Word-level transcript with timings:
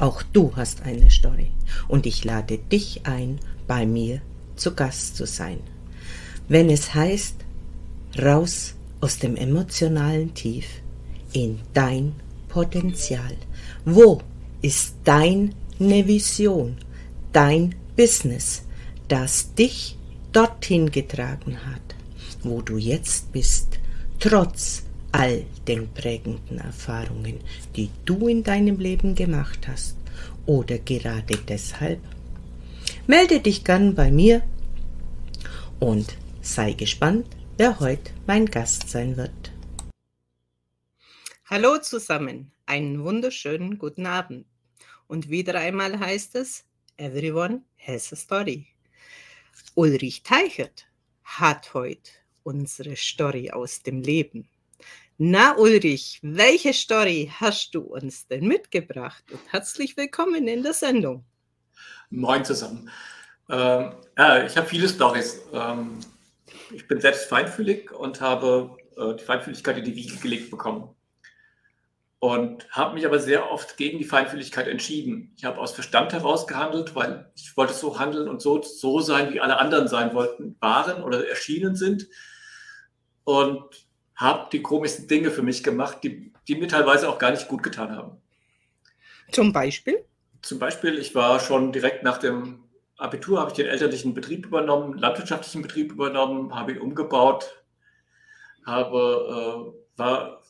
Auch 0.00 0.22
du 0.22 0.50
hast 0.56 0.80
eine 0.82 1.10
Story 1.10 1.52
und 1.86 2.06
ich 2.06 2.24
lade 2.24 2.56
dich 2.56 3.06
ein, 3.06 3.38
bei 3.66 3.84
mir 3.84 4.22
zu 4.56 4.74
Gast 4.74 5.16
zu 5.16 5.26
sein. 5.26 5.60
Wenn 6.48 6.70
es 6.70 6.94
heißt, 6.94 7.36
raus 8.18 8.74
aus 9.02 9.18
dem 9.18 9.36
emotionalen 9.36 10.32
Tief 10.32 10.64
in 11.32 11.60
dein 11.74 12.14
Potenzial. 12.48 13.36
Wo 13.84 14.22
ist 14.62 14.94
deine 15.04 15.52
Vision, 15.78 16.78
dein 17.32 17.74
Business, 17.94 18.62
das 19.06 19.54
dich 19.54 19.98
dorthin 20.32 20.90
getragen 20.90 21.58
hat, 21.66 21.94
wo 22.42 22.62
du 22.62 22.78
jetzt 22.78 23.32
bist, 23.32 23.78
trotz 24.18 24.82
all 25.12 25.44
den 25.66 25.92
prägenden 25.92 26.58
Erfahrungen, 26.58 27.40
die 27.76 27.90
du 28.04 28.28
in 28.28 28.42
deinem 28.42 28.78
Leben 28.78 29.14
gemacht 29.14 29.66
hast 29.68 29.96
oder 30.46 30.78
gerade 30.78 31.36
deshalb? 31.48 32.00
Melde 33.06 33.40
dich 33.40 33.64
gern 33.64 33.94
bei 33.94 34.10
mir 34.10 34.42
und 35.78 36.16
sei 36.42 36.72
gespannt, 36.72 37.26
wer 37.56 37.80
heute 37.80 38.12
mein 38.26 38.46
Gast 38.46 38.88
sein 38.88 39.16
wird. 39.16 39.52
Hallo 41.46 41.78
zusammen, 41.78 42.52
einen 42.66 43.02
wunderschönen 43.02 43.78
guten 43.78 44.06
Abend. 44.06 44.46
Und 45.08 45.28
wieder 45.28 45.56
einmal 45.56 45.98
heißt 45.98 46.36
es, 46.36 46.64
Everyone 46.96 47.62
has 47.78 48.12
a 48.12 48.16
story. 48.16 48.66
Ulrich 49.74 50.22
Teichert 50.22 50.86
hat 51.24 51.74
heute 51.74 52.10
unsere 52.42 52.94
Story 52.96 53.50
aus 53.50 53.82
dem 53.82 54.02
Leben. 54.02 54.49
Na 55.22 55.54
Ulrich, 55.58 56.18
welche 56.22 56.72
Story 56.72 57.30
hast 57.38 57.74
du 57.74 57.80
uns 57.80 58.26
denn 58.26 58.48
mitgebracht? 58.48 59.22
Und 59.30 59.52
herzlich 59.52 59.94
willkommen 59.98 60.48
in 60.48 60.62
der 60.62 60.72
Sendung. 60.72 61.26
Moin 62.08 62.42
zusammen. 62.42 62.88
Ähm, 63.50 63.92
ja, 64.16 64.46
ich 64.46 64.56
habe 64.56 64.66
viele 64.66 64.88
Stories. 64.88 65.42
Ähm, 65.52 66.00
ich 66.72 66.88
bin 66.88 67.02
selbst 67.02 67.26
feinfühlig 67.28 67.92
und 67.92 68.22
habe 68.22 68.78
äh, 68.96 69.14
die 69.14 69.22
Feinfühligkeit 69.22 69.76
in 69.76 69.84
die 69.84 69.94
Wiege 69.94 70.16
gelegt 70.16 70.50
bekommen. 70.50 70.88
Und 72.20 72.66
habe 72.70 72.94
mich 72.94 73.04
aber 73.04 73.18
sehr 73.18 73.50
oft 73.50 73.76
gegen 73.76 73.98
die 73.98 74.06
Feinfühligkeit 74.06 74.68
entschieden. 74.68 75.34
Ich 75.36 75.44
habe 75.44 75.58
aus 75.58 75.72
Verstand 75.72 76.14
heraus 76.14 76.46
gehandelt, 76.46 76.94
weil 76.94 77.30
ich 77.36 77.54
wollte 77.58 77.74
so 77.74 77.98
handeln 77.98 78.26
und 78.26 78.40
so, 78.40 78.62
so 78.62 79.00
sein, 79.00 79.34
wie 79.34 79.40
alle 79.42 79.58
anderen 79.58 79.86
sein 79.86 80.14
wollten, 80.14 80.56
waren 80.60 81.02
oder 81.02 81.28
erschienen 81.28 81.76
sind. 81.76 82.08
Und 83.24 83.89
habe 84.20 84.50
die 84.52 84.60
komischsten 84.60 85.08
Dinge 85.08 85.30
für 85.30 85.42
mich 85.42 85.64
gemacht, 85.64 85.98
die, 86.04 86.30
die 86.46 86.54
mir 86.54 86.68
teilweise 86.68 87.08
auch 87.08 87.18
gar 87.18 87.30
nicht 87.30 87.48
gut 87.48 87.62
getan 87.62 87.96
haben. 87.96 88.20
Zum 89.32 89.52
Beispiel? 89.52 90.04
Zum 90.42 90.58
Beispiel, 90.58 90.98
ich 90.98 91.14
war 91.14 91.40
schon 91.40 91.72
direkt 91.72 92.02
nach 92.02 92.18
dem 92.18 92.64
Abitur, 92.98 93.40
habe 93.40 93.50
ich 93.50 93.56
den 93.56 93.66
elterlichen 93.66 94.12
Betrieb 94.12 94.46
übernommen, 94.46 94.98
landwirtschaftlichen 94.98 95.62
Betrieb 95.62 95.92
übernommen, 95.92 96.54
habe 96.54 96.72
ihn 96.72 96.80
umgebaut, 96.80 97.64
habe, 98.66 99.72
äh, 99.96 99.98
war 99.98 100.42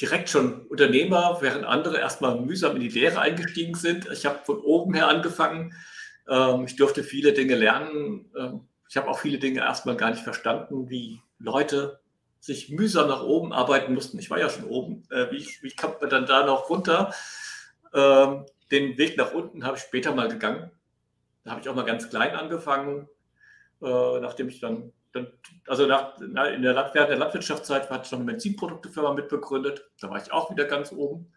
direkt 0.00 0.28
schon 0.28 0.66
Unternehmer, 0.66 1.38
während 1.40 1.64
andere 1.64 1.98
erstmal 1.98 2.38
mühsam 2.38 2.76
in 2.76 2.82
die 2.82 2.88
Lehre 2.88 3.20
eingestiegen 3.20 3.74
sind. 3.74 4.06
Ich 4.12 4.26
habe 4.26 4.40
von 4.44 4.60
oben 4.60 4.92
her 4.92 5.08
angefangen. 5.08 5.74
Ähm, 6.28 6.66
ich 6.66 6.76
durfte 6.76 7.02
viele 7.02 7.32
Dinge 7.32 7.56
lernen. 7.56 8.30
Ähm, 8.38 8.68
ich 8.88 8.98
habe 8.98 9.08
auch 9.08 9.18
viele 9.18 9.38
Dinge 9.38 9.60
erstmal 9.60 9.96
gar 9.96 10.10
nicht 10.10 10.22
verstanden, 10.22 10.90
wie 10.90 11.20
Leute 11.38 12.00
sich 12.40 12.70
mühsam 12.70 13.08
nach 13.08 13.22
oben 13.22 13.52
arbeiten 13.52 13.94
mussten. 13.94 14.18
Ich 14.18 14.30
war 14.30 14.38
ja 14.38 14.48
schon 14.48 14.64
oben. 14.64 15.02
Äh, 15.10 15.30
wie, 15.30 15.46
wie 15.62 15.74
kommt 15.74 16.00
man 16.00 16.10
dann 16.10 16.26
da 16.26 16.46
noch 16.46 16.70
runter? 16.70 17.12
Ähm, 17.92 18.46
den 18.70 18.98
Weg 18.98 19.16
nach 19.16 19.32
unten 19.32 19.64
habe 19.64 19.76
ich 19.76 19.82
später 19.82 20.14
mal 20.14 20.28
gegangen. 20.28 20.70
Da 21.44 21.52
habe 21.52 21.60
ich 21.60 21.68
auch 21.68 21.74
mal 21.74 21.84
ganz 21.84 22.10
klein 22.10 22.34
angefangen, 22.34 23.08
äh, 23.82 24.20
nachdem 24.20 24.48
ich 24.48 24.60
dann, 24.60 24.92
dann 25.12 25.32
also 25.66 25.86
nach, 25.86 26.18
in 26.20 26.34
der, 26.34 26.90
während 26.92 27.10
der 27.10 27.16
Landwirtschaftszeit 27.16 27.88
hatte 27.90 28.04
ich 28.04 28.12
noch 28.12 28.18
eine 28.18 28.26
Medizinproduktefirma 28.26 29.14
mitbegründet. 29.14 29.88
Da 30.00 30.10
war 30.10 30.20
ich 30.22 30.32
auch 30.32 30.50
wieder 30.50 30.66
ganz 30.66 30.92
oben. 30.92 31.32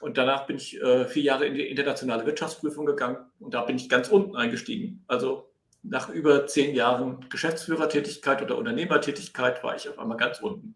Und 0.00 0.18
danach 0.18 0.46
bin 0.46 0.56
ich 0.56 0.80
äh, 0.82 1.04
vier 1.04 1.22
Jahre 1.22 1.46
in 1.46 1.54
die 1.54 1.68
internationale 1.68 2.26
Wirtschaftsprüfung 2.26 2.86
gegangen 2.86 3.18
und 3.38 3.54
da 3.54 3.62
bin 3.62 3.76
ich 3.76 3.88
ganz 3.88 4.08
unten 4.08 4.34
eingestiegen. 4.34 5.04
Also 5.06 5.51
nach 5.82 6.08
über 6.08 6.46
zehn 6.46 6.74
Jahren 6.74 7.28
Geschäftsführertätigkeit 7.28 8.42
oder 8.42 8.56
Unternehmertätigkeit 8.56 9.62
war 9.64 9.76
ich 9.76 9.88
auf 9.88 9.98
einmal 9.98 10.16
ganz 10.16 10.40
unten. 10.40 10.74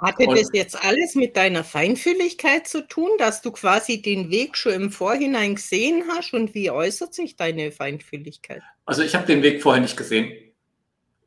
Hatte 0.00 0.26
und, 0.26 0.38
das 0.38 0.48
jetzt 0.54 0.82
alles 0.82 1.14
mit 1.14 1.36
deiner 1.36 1.62
Feinfühligkeit 1.62 2.66
zu 2.66 2.86
tun, 2.86 3.10
dass 3.18 3.42
du 3.42 3.50
quasi 3.52 4.00
den 4.00 4.30
Weg 4.30 4.56
schon 4.56 4.72
im 4.72 4.90
Vorhinein 4.90 5.56
gesehen 5.56 6.04
hast 6.08 6.32
und 6.32 6.54
wie 6.54 6.70
äußert 6.70 7.12
sich 7.12 7.36
deine 7.36 7.70
Feinfühligkeit? 7.70 8.62
Also 8.86 9.02
ich 9.02 9.14
habe 9.14 9.26
den 9.26 9.42
Weg 9.42 9.62
vorher 9.62 9.82
nicht 9.82 9.96
gesehen. 9.96 10.32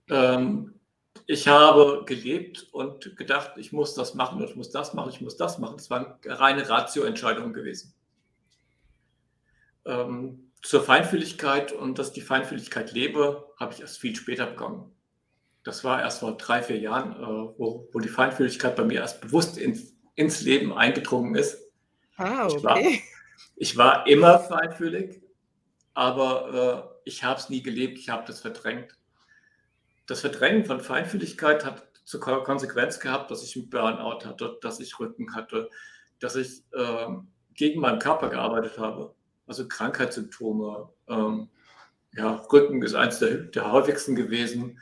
Ähm, 0.10 0.74
ich 1.28 1.48
habe 1.48 2.04
gelebt 2.06 2.68
und 2.72 3.16
gedacht, 3.16 3.54
ich 3.58 3.72
muss 3.72 3.94
das 3.94 4.16
machen, 4.16 4.44
ich 4.44 4.56
muss 4.56 4.72
das 4.72 4.94
machen, 4.94 5.12
ich 5.12 5.22
muss 5.22 5.38
das 5.38 5.60
machen. 5.60 5.76
Es 5.78 5.90
waren 5.90 6.16
reine 6.26 6.68
Ratio-Entscheidungen 6.68 7.54
gewesen. 7.54 7.94
Ähm, 9.86 10.43
zur 10.64 10.82
Feinfühligkeit 10.82 11.74
und 11.74 12.00
dass 12.00 12.14
die 12.14 12.22
Feinfühligkeit 12.22 12.94
lebe, 12.94 13.54
habe 13.60 13.74
ich 13.74 13.82
erst 13.82 14.00
viel 14.00 14.16
später 14.16 14.48
bekommen. 14.48 14.96
Das 15.64 15.84
war 15.84 16.02
erst 16.02 16.22
vor 16.22 16.38
drei, 16.38 16.64
vier 16.64 16.80
Jahren, 16.80 17.12
äh, 17.22 17.58
wo, 17.58 17.88
wo 17.92 18.00
die 18.00 18.10
Feinfühligkeit 18.10 18.76
bei 18.76 18.84
mir 18.84 19.02
erst 19.02 19.22
bewusst 19.22 19.58
ins, 19.58 19.94
ins 20.16 20.42
Leben 20.42 20.74
eingedrungen 20.74 21.36
ist. 21.36 21.58
Ah, 22.16 22.48
okay. 22.48 22.56
Ich 22.56 22.64
war, 22.64 22.78
ich 23.56 23.78
war 23.78 24.08
immer 24.08 24.40
feinfühlig, 24.40 25.22
aber 25.94 26.94
äh, 27.04 27.10
ich 27.10 27.24
habe 27.24 27.40
es 27.40 27.50
nie 27.50 27.62
gelebt, 27.62 28.00
ich 28.00 28.10
habe 28.10 28.24
das 28.26 28.40
verdrängt. 28.40 28.98
Das 30.08 30.22
Verdrängen 30.22 30.66
von 30.66 30.80
Feinfühligkeit 30.80 31.66
hat 31.66 31.88
zur 32.06 32.22
Konsequenz 32.22 33.00
gehabt, 33.00 33.32
dass 33.32 33.44
ich 33.44 33.56
einen 33.56 33.70
Burnout 33.70 34.26
hatte, 34.26 34.58
dass 34.62 34.80
ich 34.80 34.98
Rücken 35.00 35.36
hatte, 35.36 35.70
dass 36.20 36.36
ich 36.36 36.64
äh, 36.72 37.08
gegen 37.54 37.82
meinen 37.82 38.00
Körper 38.00 38.30
gearbeitet 38.30 38.78
habe 38.78 39.14
also 39.48 39.68
Krankheitssymptome. 39.68 40.90
Ähm, 41.08 41.50
ja, 42.16 42.36
Rücken 42.52 42.82
ist 42.84 42.96
eines 42.96 43.20
der, 43.20 43.38
der 43.38 43.72
häufigsten 43.72 44.16
gewesen, 44.16 44.80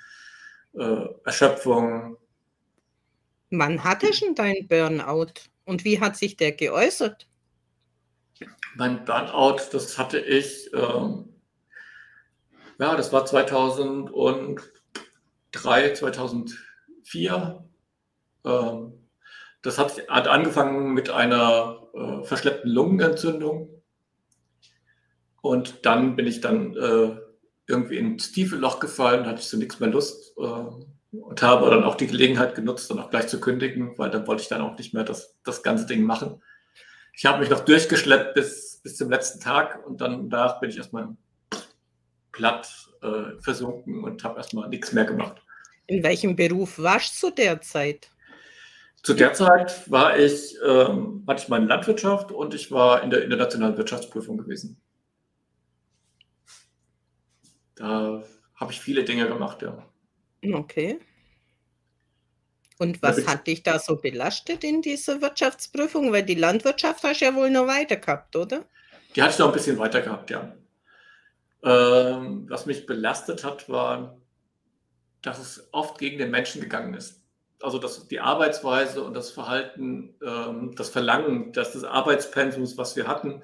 äh, 0.73 1.05
Erschöpfung. 1.23 2.17
Wann 3.49 3.83
hatte 3.83 4.13
schon 4.13 4.35
dein 4.35 4.67
Burnout 4.67 5.33
und 5.65 5.83
wie 5.83 5.99
hat 5.99 6.17
sich 6.17 6.37
der 6.37 6.51
geäußert? 6.51 7.27
Mein 8.75 9.03
Burnout, 9.05 9.57
das 9.71 9.97
hatte 9.97 10.19
ich, 10.19 10.69
ähm, 10.73 11.29
ja, 12.79 12.95
das 12.95 13.11
war 13.11 13.25
2003, 13.25 15.93
2004. 15.93 17.65
Ähm, 18.45 18.93
das 19.61 19.77
hat, 19.77 20.07
hat 20.07 20.27
angefangen 20.27 20.93
mit 20.93 21.09
einer 21.09 21.87
äh, 21.93 22.23
verschleppten 22.23 22.71
Lungenentzündung. 22.71 23.80
Und 25.41 25.85
dann 25.85 26.15
bin 26.15 26.27
ich 26.27 26.41
dann 26.41 26.75
äh, 26.75 27.17
irgendwie 27.67 27.97
ins 27.97 28.31
tiefe 28.31 28.55
Loch 28.55 28.79
gefallen, 28.79 29.25
hatte 29.25 29.41
ich 29.41 29.47
so 29.47 29.57
nichts 29.57 29.79
mehr 29.79 29.89
Lust 29.89 30.37
äh, 30.37 30.41
und 30.41 31.41
habe 31.41 31.69
dann 31.69 31.83
auch 31.83 31.95
die 31.95 32.07
Gelegenheit 32.07 32.55
genutzt, 32.55 32.89
dann 32.89 32.99
auch 32.99 33.09
gleich 33.09 33.27
zu 33.27 33.39
kündigen, 33.39 33.97
weil 33.97 34.09
dann 34.09 34.27
wollte 34.27 34.43
ich 34.43 34.49
dann 34.49 34.61
auch 34.61 34.77
nicht 34.77 34.93
mehr 34.93 35.03
das, 35.03 35.37
das 35.43 35.63
ganze 35.63 35.85
Ding 35.85 36.03
machen. 36.03 36.41
Ich 37.13 37.25
habe 37.25 37.39
mich 37.39 37.49
noch 37.49 37.61
durchgeschleppt 37.61 38.35
bis, 38.35 38.79
bis 38.83 38.95
zum 38.95 39.09
letzten 39.09 39.39
Tag 39.39 39.85
und 39.85 39.99
dann 39.99 40.29
danach 40.29 40.59
bin 40.59 40.69
ich 40.69 40.77
erstmal 40.77 41.09
platt 42.31 42.89
äh, 43.01 43.41
versunken 43.41 44.03
und 44.03 44.23
habe 44.23 44.37
erstmal 44.37 44.69
nichts 44.69 44.93
mehr 44.93 45.05
gemacht. 45.05 45.41
In 45.87 46.03
welchem 46.03 46.35
Beruf 46.35 46.79
warst 46.79 47.21
du 47.21 47.31
derzeit? 47.31 48.09
Zu 49.03 49.13
der 49.15 49.33
Zeit 49.33 49.89
war 49.91 50.17
ich, 50.17 50.55
ähm, 50.65 51.23
hatte 51.27 51.43
ich 51.43 51.49
meine 51.49 51.65
Landwirtschaft 51.65 52.31
und 52.31 52.53
ich 52.53 52.71
war 52.71 53.03
in 53.03 53.09
der 53.09 53.23
internationalen 53.23 53.75
Wirtschaftsprüfung 53.75 54.37
gewesen. 54.37 54.79
Da 57.81 58.21
habe 58.53 58.71
ich 58.71 58.79
viele 58.79 59.03
Dinge 59.03 59.27
gemacht, 59.27 59.63
ja. 59.63 59.75
Okay. 60.53 60.99
Und 62.77 63.01
was 63.01 63.25
hat 63.25 63.47
dich 63.47 63.63
da 63.63 63.79
so 63.79 63.95
belastet 63.95 64.63
in 64.63 64.83
dieser 64.83 65.19
Wirtschaftsprüfung? 65.19 66.11
Weil 66.11 66.23
die 66.23 66.35
Landwirtschaft 66.35 67.03
hast 67.03 67.21
du 67.21 67.25
ja 67.25 67.35
wohl 67.35 67.49
noch 67.49 67.65
weiter 67.65 67.95
gehabt, 67.95 68.35
oder? 68.35 68.65
Die 69.15 69.21
hatte 69.21 69.33
ich 69.33 69.39
noch 69.39 69.47
ein 69.47 69.53
bisschen 69.53 69.79
weiter 69.79 70.01
gehabt, 70.01 70.29
ja. 70.29 70.55
Ähm, 71.63 72.45
was 72.49 72.67
mich 72.67 72.85
belastet 72.85 73.43
hat, 73.43 73.67
war, 73.67 74.17
dass 75.23 75.39
es 75.39 75.67
oft 75.71 75.97
gegen 75.97 76.19
den 76.19 76.29
Menschen 76.29 76.61
gegangen 76.61 76.93
ist. 76.93 77.19
Also 77.61 77.79
dass 77.79 78.07
die 78.07 78.19
Arbeitsweise 78.19 79.03
und 79.03 79.15
das 79.15 79.31
Verhalten, 79.31 80.15
ähm, 80.23 80.75
das 80.75 80.89
Verlangen, 80.89 81.51
dass 81.51 81.73
das 81.73 81.83
Arbeitspensums, 81.83 82.77
was 82.77 82.95
wir 82.95 83.07
hatten, 83.07 83.41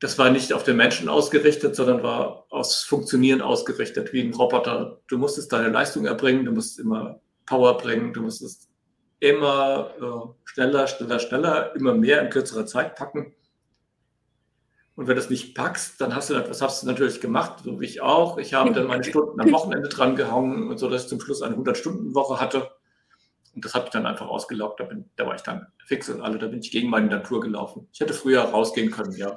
das 0.00 0.18
war 0.18 0.30
nicht 0.30 0.54
auf 0.54 0.64
den 0.64 0.76
Menschen 0.76 1.08
ausgerichtet, 1.10 1.76
sondern 1.76 2.02
war 2.02 2.46
aufs 2.48 2.82
Funktionieren 2.82 3.42
ausgerichtet, 3.42 4.12
wie 4.14 4.22
ein 4.22 4.34
Roboter. 4.34 5.00
Du 5.08 5.18
musstest 5.18 5.52
deine 5.52 5.68
Leistung 5.68 6.06
erbringen, 6.06 6.46
du 6.46 6.52
musst 6.52 6.80
immer 6.80 7.20
Power 7.44 7.76
bringen, 7.76 8.14
du 8.14 8.22
musstest 8.22 8.70
immer 9.18 9.90
äh, 10.00 10.48
schneller, 10.48 10.86
schneller, 10.86 11.18
schneller, 11.18 11.76
immer 11.76 11.94
mehr 11.94 12.22
in 12.22 12.30
kürzerer 12.30 12.64
Zeit 12.64 12.96
packen. 12.96 13.34
Und 14.96 15.06
wenn 15.06 15.16
du 15.16 15.20
das 15.20 15.30
nicht 15.30 15.54
packst, 15.54 16.00
dann 16.00 16.14
hast 16.14 16.30
du 16.30 16.34
das 16.34 16.62
hast 16.62 16.82
du 16.82 16.86
natürlich 16.86 17.20
gemacht, 17.20 17.60
so 17.64 17.78
wie 17.80 17.84
ich 17.84 18.00
auch. 18.00 18.38
Ich 18.38 18.54
habe 18.54 18.72
dann 18.72 18.86
meine 18.86 19.04
Stunden 19.04 19.38
am 19.40 19.52
Wochenende 19.52 19.88
dran 19.88 20.16
gehangen 20.16 20.68
und 20.68 20.78
so, 20.78 20.88
dass 20.88 21.04
ich 21.04 21.08
zum 21.08 21.20
Schluss 21.20 21.42
eine 21.42 21.56
100-Stunden-Woche 21.56 22.40
hatte. 22.40 22.70
Und 23.54 23.64
das 23.64 23.74
habe 23.74 23.86
ich 23.86 23.90
dann 23.90 24.06
einfach 24.06 24.28
ausgelaugt. 24.28 24.80
Da, 24.80 24.84
bin, 24.84 25.10
da 25.16 25.26
war 25.26 25.34
ich 25.34 25.42
dann 25.42 25.66
fix 25.84 26.08
und 26.08 26.22
alle, 26.22 26.38
da 26.38 26.46
bin 26.46 26.60
ich 26.60 26.70
gegen 26.70 26.88
meine 26.88 27.06
Natur 27.06 27.40
gelaufen. 27.40 27.88
Ich 27.92 28.00
hätte 28.00 28.14
früher 28.14 28.42
rausgehen 28.42 28.90
können, 28.90 29.12
ja. 29.12 29.36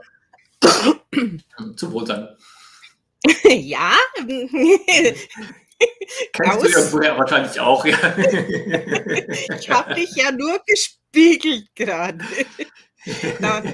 Zu 1.76 1.92
Wohlsein. 1.92 2.28
Ja. 3.46 3.94
Kennst 6.34 6.64
du 6.64 6.70
ja 6.70 6.82
vorher 6.82 7.18
wahrscheinlich 7.18 7.60
auch, 7.60 7.86
ja. 7.86 7.98
ich 9.58 9.70
habe 9.70 9.94
dich 9.96 10.16
ja 10.16 10.32
nur 10.32 10.62
gespiegelt 10.66 11.68
gerade. 11.76 12.20
Da, 13.42 13.60
da, 13.60 13.72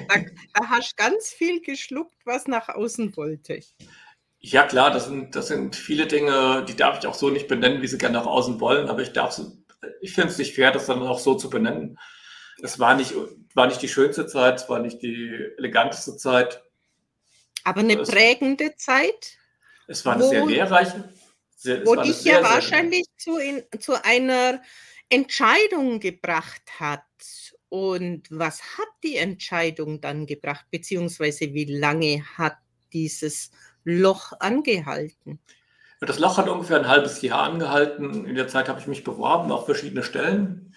da, 0.54 0.66
hast 0.70 0.98
du 0.98 1.04
ganz 1.04 1.28
viel 1.28 1.60
geschluckt, 1.60 2.16
was 2.24 2.48
nach 2.48 2.68
außen 2.68 3.16
wollte. 3.16 3.60
Ja, 4.40 4.64
klar, 4.64 4.90
das 4.90 5.04
sind, 5.06 5.36
das 5.36 5.46
sind 5.46 5.76
viele 5.76 6.08
Dinge, 6.08 6.64
die 6.68 6.74
darf 6.74 6.98
ich 6.98 7.06
auch 7.06 7.14
so 7.14 7.30
nicht 7.30 7.46
benennen, 7.46 7.80
wie 7.80 7.86
sie 7.86 7.96
gerne 7.96 8.18
nach 8.18 8.26
außen 8.26 8.58
wollen, 8.58 8.88
aber 8.88 9.02
ich 9.02 9.12
darf 9.12 9.40
ich 10.00 10.14
finde 10.14 10.30
es 10.30 10.38
nicht 10.38 10.56
fair, 10.56 10.72
das 10.72 10.86
dann 10.86 11.02
auch 11.02 11.20
so 11.20 11.36
zu 11.36 11.48
benennen. 11.48 11.96
Es 12.60 12.80
war 12.80 12.96
nicht, 12.96 13.14
war 13.54 13.68
nicht 13.68 13.80
die 13.82 13.88
schönste 13.88 14.26
Zeit, 14.26 14.56
es 14.56 14.68
war 14.68 14.80
nicht 14.80 15.00
die 15.00 15.52
eleganteste 15.58 16.16
Zeit. 16.16 16.64
Aber 17.64 17.80
eine 17.80 18.00
es, 18.00 18.08
prägende 18.08 18.74
Zeit? 18.76 19.38
Es 19.86 20.04
war 20.04 20.14
eine 20.14 20.28
sehr 20.28 20.46
lehrreiche. 20.46 21.12
Sehr, 21.56 21.84
wo 21.84 21.94
dich 21.94 22.24
ja 22.24 22.42
wahrscheinlich 22.42 23.04
zu, 23.18 23.36
in, 23.36 23.62
zu 23.80 24.02
einer 24.02 24.62
Entscheidung 25.10 26.00
gebracht 26.00 26.62
hat. 26.78 27.02
Und 27.68 28.22
was 28.30 28.62
hat 28.78 28.88
die 29.04 29.16
Entscheidung 29.16 30.00
dann 30.00 30.26
gebracht, 30.26 30.66
beziehungsweise 30.70 31.52
wie 31.52 31.66
lange 31.66 32.24
hat 32.38 32.56
dieses 32.92 33.50
Loch 33.84 34.32
angehalten? 34.40 35.38
Das 36.00 36.18
Loch 36.18 36.38
hat 36.38 36.48
ungefähr 36.48 36.78
ein 36.78 36.88
halbes 36.88 37.20
Jahr 37.20 37.42
angehalten. 37.42 38.24
In 38.24 38.34
der 38.34 38.48
Zeit 38.48 38.68
habe 38.68 38.80
ich 38.80 38.86
mich 38.86 39.04
beworben 39.04 39.52
auf 39.52 39.66
verschiedene 39.66 40.02
Stellen. 40.02 40.74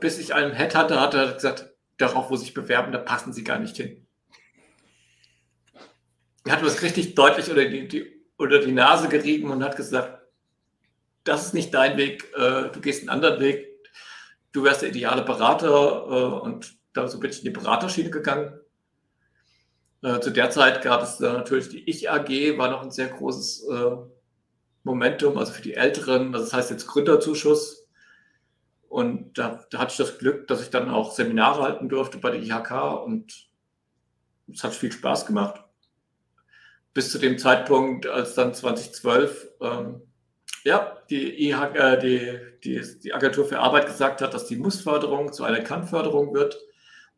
Bis 0.00 0.18
ich 0.18 0.34
einen 0.34 0.54
Head 0.54 0.74
hatte, 0.74 1.00
hat 1.00 1.14
er 1.14 1.32
gesagt, 1.32 1.74
darauf, 1.96 2.30
wo 2.30 2.36
sich 2.36 2.52
bewerben, 2.52 2.92
da 2.92 2.98
passen 2.98 3.32
sie 3.32 3.44
gar 3.44 3.58
nicht 3.58 3.76
hin. 3.76 4.03
Hat 6.48 6.60
mir 6.60 6.68
das 6.68 6.82
richtig 6.82 7.14
deutlich 7.14 7.48
unter 7.48 7.64
die, 7.64 7.88
die, 7.88 8.22
unter 8.36 8.58
die 8.58 8.72
Nase 8.72 9.08
gerieben 9.08 9.50
und 9.50 9.64
hat 9.64 9.76
gesagt, 9.76 10.22
das 11.24 11.46
ist 11.46 11.54
nicht 11.54 11.72
dein 11.72 11.96
Weg, 11.96 12.30
äh, 12.36 12.70
du 12.70 12.80
gehst 12.80 13.00
einen 13.00 13.08
anderen 13.08 13.40
Weg, 13.40 13.66
du 14.52 14.62
wärst 14.62 14.82
der 14.82 14.90
ideale 14.90 15.22
Berater 15.22 15.68
äh, 15.68 16.44
und 16.44 16.76
da, 16.92 17.08
so 17.08 17.18
bin 17.18 17.30
ich 17.30 17.38
in 17.38 17.44
die 17.44 17.50
Beraterschiene 17.50 18.10
gegangen. 18.10 18.60
Äh, 20.02 20.20
zu 20.20 20.30
der 20.30 20.50
Zeit 20.50 20.82
gab 20.82 21.02
es 21.02 21.16
da 21.16 21.32
natürlich 21.32 21.70
die 21.70 21.88
Ich 21.88 22.10
AG, 22.10 22.58
war 22.58 22.70
noch 22.70 22.82
ein 22.82 22.90
sehr 22.90 23.08
großes 23.08 23.66
äh, 23.68 23.96
Momentum, 24.82 25.38
also 25.38 25.52
für 25.52 25.62
die 25.62 25.74
Älteren, 25.74 26.32
das 26.32 26.52
heißt 26.52 26.70
jetzt 26.70 26.86
Gründerzuschuss. 26.86 27.88
Und 28.88 29.38
da, 29.38 29.64
da 29.70 29.78
hatte 29.78 29.92
ich 29.92 29.96
das 29.96 30.18
Glück, 30.18 30.46
dass 30.46 30.60
ich 30.60 30.70
dann 30.70 30.90
auch 30.90 31.12
Seminare 31.12 31.62
halten 31.62 31.88
durfte 31.88 32.18
bei 32.18 32.30
der 32.30 32.42
IHK 32.42 33.02
und 33.04 33.48
es 34.52 34.62
hat 34.62 34.74
viel 34.74 34.92
Spaß 34.92 35.26
gemacht. 35.26 35.63
Bis 36.94 37.10
zu 37.10 37.18
dem 37.18 37.38
Zeitpunkt, 37.38 38.06
als 38.06 38.34
dann 38.34 38.54
2012 38.54 39.48
ähm, 39.60 40.02
ja, 40.64 40.96
die, 41.10 41.50
IHK, 41.50 41.76
äh, 41.76 41.98
die, 41.98 42.38
die, 42.64 43.00
die 43.00 43.12
Agentur 43.12 43.44
für 43.44 43.60
Arbeit 43.60 43.86
gesagt 43.86 44.22
hat, 44.22 44.32
dass 44.32 44.46
die 44.46 44.56
Mussförderung 44.56 45.32
zu 45.32 45.44
einer 45.44 45.60
Kannförderung 45.60 46.32
wird. 46.32 46.58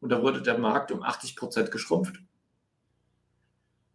Und 0.01 0.11
da 0.11 0.21
wurde 0.21 0.43
der 0.43 0.59
Markt 0.59 0.91
um 0.93 1.03
80 1.03 1.37
Prozent 1.37 1.71
geschrumpft. 1.71 2.17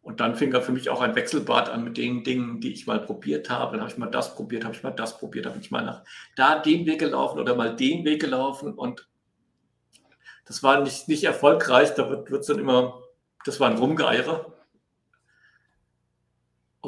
Und 0.01 0.19
dann 0.19 0.35
fing 0.35 0.51
er 0.53 0.61
für 0.61 0.71
mich 0.71 0.89
auch 0.89 1.01
ein 1.01 1.15
Wechselbad 1.15 1.69
an 1.69 1.83
mit 1.83 1.97
den 1.97 2.23
Dingen, 2.23 2.59
die 2.59 2.73
ich 2.73 2.87
mal 2.87 2.99
probiert 2.99 3.49
habe. 3.49 3.73
Dann 3.73 3.81
habe 3.81 3.91
ich 3.91 3.97
mal 3.97 4.09
das 4.09 4.35
probiert, 4.35 4.63
habe 4.63 4.73
ich 4.73 4.83
mal 4.83 4.91
das 4.91 5.19
probiert, 5.19 5.45
habe 5.45 5.59
ich 5.59 5.69
mal 5.69 5.83
nach 5.83 6.03
da 6.35 6.59
den 6.59 6.85
Weg 6.85 6.99
gelaufen 6.99 7.39
oder 7.39 7.55
mal 7.55 7.75
den 7.75 8.03
Weg 8.03 8.21
gelaufen. 8.21 8.73
Und 8.73 9.07
das 10.45 10.63
war 10.63 10.81
nicht, 10.81 11.07
nicht 11.07 11.23
erfolgreich. 11.23 11.93
Da 11.93 12.09
wird 12.09 12.41
es 12.41 12.47
dann 12.47 12.57
immer, 12.57 13.03
das 13.45 13.59
war 13.59 13.69
ein 13.69 13.77
Rumgeeiere. 13.77 14.53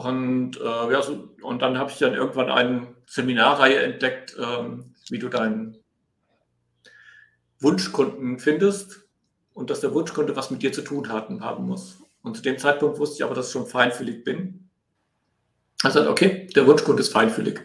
Und, 0.04 0.60
äh, 0.60 0.92
ja, 0.92 1.02
so, 1.02 1.30
und 1.42 1.62
dann 1.62 1.78
habe 1.78 1.92
ich 1.92 1.98
dann 1.98 2.14
irgendwann 2.14 2.50
eine 2.50 2.88
Seminarreihe 3.08 3.82
entdeckt, 3.82 4.36
ähm, 4.38 4.94
wie 5.10 5.20
du 5.20 5.30
deinen 5.30 5.78
Wunschkunden 7.60 8.40
findest 8.40 9.08
und 9.54 9.70
dass 9.70 9.80
der 9.80 9.94
Wunschkunde 9.94 10.36
was 10.36 10.52
mit 10.52 10.62
dir 10.62 10.74
zu 10.74 10.82
tun 10.82 11.10
haben, 11.10 11.42
haben 11.42 11.66
muss. 11.66 11.98
Und 12.22 12.36
zu 12.36 12.42
dem 12.42 12.58
Zeitpunkt 12.58 13.00
wusste 13.00 13.18
ich 13.18 13.24
aber, 13.24 13.36
dass 13.36 13.48
ich 13.48 13.54
schon 13.54 13.68
feinfühlig 13.68 14.24
bin. 14.24 14.70
Also 15.84 16.10
okay, 16.10 16.48
der 16.56 16.68
Wunschkunde 16.68 17.02
ist 17.02 17.14
feinfühlig. 17.14 17.62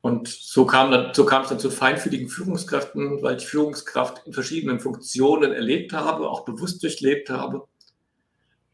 Und 0.00 0.28
so 0.28 0.64
kam, 0.64 0.92
dann, 0.92 1.12
so 1.12 1.24
kam 1.24 1.42
es 1.42 1.48
dann 1.48 1.58
zu 1.58 1.70
feinfühligen 1.70 2.28
Führungskräften, 2.28 3.22
weil 3.22 3.36
ich 3.36 3.46
Führungskraft 3.46 4.26
in 4.26 4.32
verschiedenen 4.32 4.78
Funktionen 4.78 5.52
erlebt 5.52 5.92
habe, 5.92 6.28
auch 6.28 6.44
bewusst 6.44 6.82
durchlebt 6.82 7.30
habe. 7.30 7.66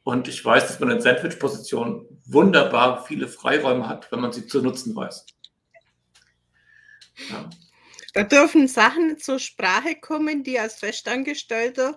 Und 0.05 0.29
ich 0.29 0.45
weiß, 0.45 0.69
dass 0.69 0.81
man 0.81 0.91
in 0.91 1.01
Sandwich-Position 1.01 2.07
wunderbar 2.27 3.05
viele 3.05 3.27
Freiräume 3.27 3.89
hat, 3.89 4.13
wenn 4.13 4.21
man 4.21 4.33
sie 4.33 4.47
zu 4.47 4.61
nutzen 4.61 4.95
weiß. 4.95 5.27
Ja. 7.31 7.51
Da 8.13 8.23
dürfen 8.23 8.69
Sachen 8.69 9.19
zur 9.19 9.39
Sprache 9.39 9.97
kommen, 9.97 10.45
die 10.45 10.61
als 10.61 10.77
Festangestellter 10.77 11.97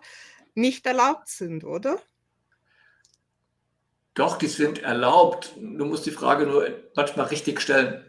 nicht 0.56 0.86
erlaubt 0.86 1.27
sind, 1.27 1.63
oder? 1.63 2.01
Doch, 4.15 4.38
die 4.38 4.48
sind 4.48 4.80
erlaubt. 4.80 5.53
Du 5.57 5.86
musst 5.86 6.06
die 6.06 6.12
Frage 6.12 6.48
nur 6.48 6.68
manchmal 6.95 7.27
richtig 7.27 7.62
stellen. 7.62 8.03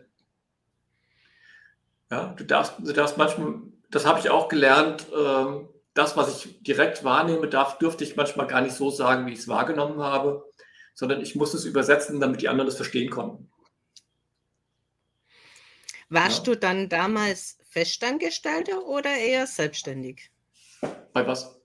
Ja, 2.11 2.35
du 2.37 2.45
darfst, 2.45 2.77
du 2.79 2.93
darfst 2.93 3.19
manchmal, 3.19 3.57
das 3.91 4.07
habe 4.07 4.21
ich 4.21 4.31
auch 4.31 4.49
gelernt, 4.49 5.07
ähm, 5.15 5.69
das, 5.99 6.17
was 6.17 6.45
ich 6.45 6.63
direkt 6.63 7.05
wahrnehme, 7.05 7.49
darf, 7.49 7.79
dürfte 7.79 8.05
ich 8.05 8.17
manchmal 8.17 8.47
gar 8.47 8.61
nicht 8.61 8.75
so 8.75 8.91
sagen, 8.91 9.27
wie 9.27 9.33
ich 9.33 9.41
es 9.41 9.49
wahrgenommen 9.49 10.01
habe, 10.01 10.49
sondern 10.95 11.21
ich 11.21 11.35
muss 11.35 11.55
es 11.55 11.65
übersetzen, 11.65 12.21
damit 12.21 12.41
die 12.41 12.49
anderen 12.49 12.69
es 12.69 12.77
verstehen 12.77 13.11
konnten. 13.11 13.51
Warst 16.09 16.47
ja. 16.47 16.55
du 16.55 16.59
dann 16.59 16.89
damals 16.89 17.59
Festangestellter 17.69 18.87
oder 18.87 19.11
eher 19.11 19.47
selbstständig? 19.47 20.31
Bei 21.13 21.27
was? 21.27 21.59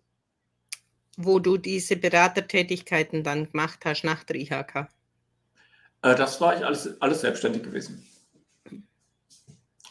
wo 1.18 1.40
du 1.40 1.58
diese 1.58 1.96
Beratertätigkeiten 1.96 3.24
dann 3.24 3.52
gemacht 3.52 3.80
hast 3.86 4.04
nach 4.04 4.24
der 4.24 4.38
IHK? 4.38 4.88
Äh, 6.02 6.16
das 6.16 6.42
war 6.42 6.58
ich 6.58 6.66
alles, 6.66 7.00
alles 7.02 7.22
selbstständig 7.22 7.64
gewesen. 7.64 8.08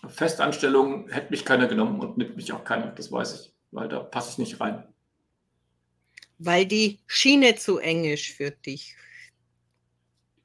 Festanstellung 0.09 1.09
hätte 1.11 1.31
mich 1.31 1.45
keiner 1.45 1.69
genommen 1.69 2.00
und 2.00 2.19
nimmt 2.19 2.37
mich 2.37 2.52
auch 2.52 2.64
keiner, 2.64 2.88
das 2.88 3.12
weiß 3.12 3.35
ich, 3.40 3.51
weil 3.73 3.88
da 3.88 4.00
passe 4.00 4.31
ich 4.31 4.38
nicht 4.38 4.61
rein. 4.61 4.85
Weil 6.38 6.67
die 6.67 7.00
Schiene 7.07 7.57
zu 7.57 7.79
eng 7.79 8.05
ist 8.05 8.26
für 8.26 8.50
dich. 8.50 8.97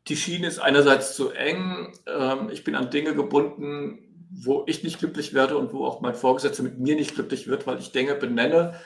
Die 0.08 0.16
Schiene 0.16 0.48
ist 0.48 0.60
einerseits 0.60 1.16
zu 1.16 1.32
eng. 1.32 1.94
Ähm, 2.08 2.50
ich 2.50 2.64
bin 2.64 2.76
an 2.76 2.90
Dinge 2.90 3.14
gebunden, 3.14 4.28
wo 4.32 4.64
ich 4.68 4.84
nicht 4.84 5.00
glücklich 5.00 5.34
werde 5.34 5.58
und 5.58 5.74
wo 5.74 5.86
auch 5.86 6.02
mein 6.02 6.16
Vorgesetzter 6.16 6.64
mit 6.64 6.80
mir 6.80 6.96
nicht 6.96 7.16
glücklich 7.16 7.48
wird, 7.48 7.68
weil 7.68 7.80
ich 7.80 7.92
Dinge 7.92 8.16
benenne, 8.16 8.80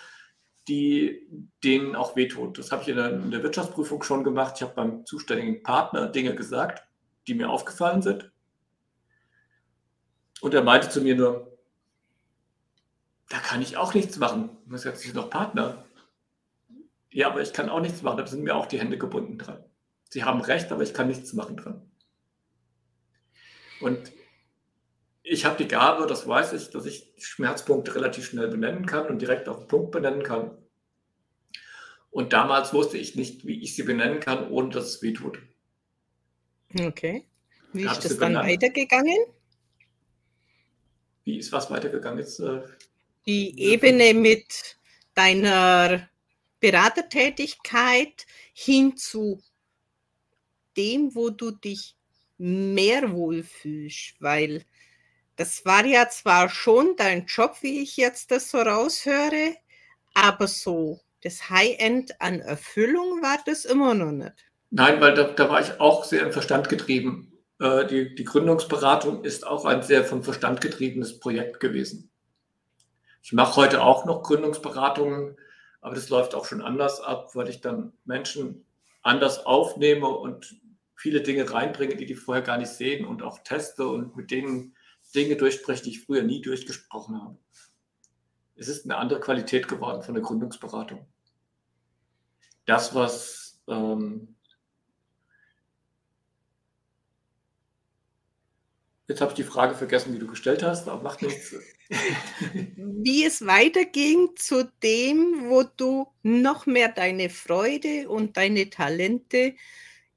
die 0.68 1.28
denen 1.64 1.96
auch 1.96 2.16
wehtun. 2.16 2.54
Das 2.54 2.72
habe 2.72 2.84
ich 2.84 2.90
in 2.90 2.96
der, 2.96 3.12
in 3.12 3.32
der 3.32 3.44
Wirtschaftsprüfung 3.44 4.04
schon 4.04 4.24
gemacht. 4.24 4.56
Ich 4.58 4.62
habe 4.62 4.74
beim 4.76 5.06
zuständigen 5.06 5.64
Partner 5.64 6.08
Dinge 6.08 6.36
gesagt, 6.36 6.84
die 7.28 7.34
mir 7.34 7.50
aufgefallen 7.50 8.02
sind. 8.02 8.32
Und 10.42 10.54
er 10.54 10.64
meinte 10.64 10.90
zu 10.90 11.02
mir 11.02 11.16
nur, 11.16 11.51
da 13.32 13.40
kann 13.40 13.62
ich 13.62 13.78
auch 13.78 13.94
nichts 13.94 14.18
machen. 14.18 14.50
Sagte, 14.72 15.00
Sie 15.00 15.08
sind 15.08 15.18
doch 15.18 15.30
Partner. 15.30 15.86
Ja, 17.10 17.28
aber 17.30 17.42
ich 17.42 17.54
kann 17.54 17.70
auch 17.70 17.80
nichts 17.80 18.02
machen. 18.02 18.18
Da 18.18 18.28
sind 18.28 18.44
mir 18.44 18.56
auch 18.56 18.66
die 18.66 18.80
Hände 18.80 18.98
gebunden 18.98 19.38
dran. 19.38 19.64
Sie 20.10 20.26
haben 20.26 20.42
recht, 20.42 20.72
aber 20.72 20.84
ich 20.84 20.94
kann 20.94 21.08
nichts 21.08 21.32
machen 21.32 21.56
dran. 21.56 21.90
Und 23.80 24.12
ich 25.24 25.46
habe 25.46 25.58
die 25.58 25.68
Gabe, 25.68 26.08
das 26.08 26.28
weiß 26.28 26.52
ich, 26.54 26.72
dass 26.72 26.86
ich 26.86 27.14
Schmerzpunkte 27.18 27.96
relativ 27.96 28.26
schnell 28.26 28.50
benennen 28.50 28.86
kann 28.86 29.08
und 29.08 29.22
direkt 29.22 29.48
auf 29.48 29.60
den 29.60 29.68
Punkt 29.70 29.92
benennen 29.92 30.24
kann. 30.24 30.58
Und 32.10 32.34
damals 32.34 32.74
wusste 32.74 32.98
ich 32.98 33.16
nicht, 33.16 33.48
wie 33.48 33.62
ich 33.62 33.76
sie 33.76 33.84
benennen 33.84 34.20
kann, 34.20 34.50
ohne 34.50 34.70
dass 34.70 34.88
es 34.88 35.02
weh 35.02 35.14
tut. 35.14 35.40
Okay. 36.78 37.26
Wie 37.72 37.84
ist 37.86 38.04
das 38.04 38.18
dann 38.18 38.34
benannt. 38.34 38.50
weitergegangen? 38.50 39.18
Wie 41.24 41.38
ist 41.38 41.54
was 41.54 41.72
weitergegangen? 41.72 42.20
Jetzt, 42.20 42.40
äh, 42.42 42.64
die 43.26 43.60
Ebene 43.60 44.14
mit 44.14 44.78
deiner 45.14 46.10
Beratertätigkeit 46.60 48.26
hin 48.54 48.98
zu 48.98 49.42
dem, 50.78 51.14
wo 51.16 51.30
du 51.30 51.52
dich 51.52 51.96
mehr 52.38 53.12
wohlfühlst, 53.12 54.16
weil 54.20 54.64
das 55.36 55.66
war 55.66 55.86
ja 55.86 56.10
zwar 56.10 56.50
schon 56.50 56.96
dein 56.98 57.26
Job, 57.26 57.58
wie 57.62 57.82
ich 57.82 57.98
jetzt 57.98 58.32
das 58.32 58.52
so 58.52 58.60
raushöre, 58.60 59.56
aber 60.14 60.48
so 60.48 61.02
das 61.24 61.50
High-End 61.50 62.20
an 62.22 62.40
Erfüllung 62.40 63.22
war 63.22 63.40
das 63.46 63.66
immer 63.66 63.94
noch 63.94 64.12
nicht. 64.12 64.34
Nein, 64.70 65.02
weil 65.02 65.14
da, 65.14 65.24
da 65.24 65.50
war 65.50 65.62
ich 65.62 65.80
auch 65.80 66.04
sehr 66.04 66.22
im 66.22 66.32
Verstand 66.32 66.70
getrieben. 66.70 67.34
Äh, 67.60 67.86
die, 67.88 68.16
die 68.16 68.24
Gründungsberatung 68.24 69.24
ist 69.24 69.46
auch 69.46 69.66
ein 69.66 69.84
sehr 69.84 70.04
vom 70.04 70.24
Verstand 70.24 70.62
getriebenes 70.62 71.20
Projekt 71.20 71.60
gewesen. 71.60 72.11
Ich 73.22 73.34
mache 73.34 73.56
heute 73.56 73.84
auch 73.84 74.06
noch 74.06 74.24
Gründungsberatungen, 74.24 75.38
aber 75.80 75.96
das 75.96 76.10
läuft 76.10 76.36
auch 76.36 76.46
schon 76.46 76.62
anders 76.62 77.02
ab, 77.02 77.36
weil 77.36 77.50
ich 77.50 77.62
dann 77.62 77.94
Menschen 78.06 78.66
anders 79.02 79.46
aufnehme 79.46 80.08
und 80.08 80.56
viele 80.96 81.22
Dinge 81.22 81.52
reinbringe, 81.52 81.96
die 81.96 82.06
die 82.06 82.16
vorher 82.16 82.44
gar 82.44 82.58
nicht 82.58 82.72
sehen 82.72 83.06
und 83.06 83.24
auch 83.24 83.40
teste 83.40 83.88
und 83.88 84.16
mit 84.16 84.32
denen 84.32 84.76
Dinge 85.16 85.36
durchspreche, 85.36 85.84
die 85.84 85.90
ich 85.92 86.04
früher 86.04 86.24
nie 86.24 86.42
durchgesprochen 86.42 87.22
habe. 87.22 87.38
Es 88.56 88.68
ist 88.68 88.86
eine 88.86 88.98
andere 88.98 89.20
Qualität 89.20 89.68
geworden 89.68 90.04
von 90.04 90.14
der 90.14 90.24
Gründungsberatung. 90.24 91.08
Das, 92.66 92.94
was 92.94 93.60
ähm, 93.68 94.36
Jetzt 99.08 99.20
habe 99.20 99.32
ich 99.32 99.36
die 99.36 99.44
Frage 99.44 99.76
vergessen, 99.76 100.14
die 100.14 100.20
du 100.20 100.28
gestellt 100.28 100.64
hast, 100.64 100.88
aber 100.88 101.04
macht 101.04 101.22
nichts. 101.22 101.54
Wie 102.76 103.26
es 103.26 103.46
weiterging 103.46 104.30
zu 104.36 104.72
dem, 104.82 105.50
wo 105.50 105.64
du 105.64 106.08
noch 106.24 106.66
mehr 106.66 106.90
deine 106.90 107.30
Freude 107.30 108.08
und 108.10 108.38
deine 108.38 108.70
Talente 108.70 109.56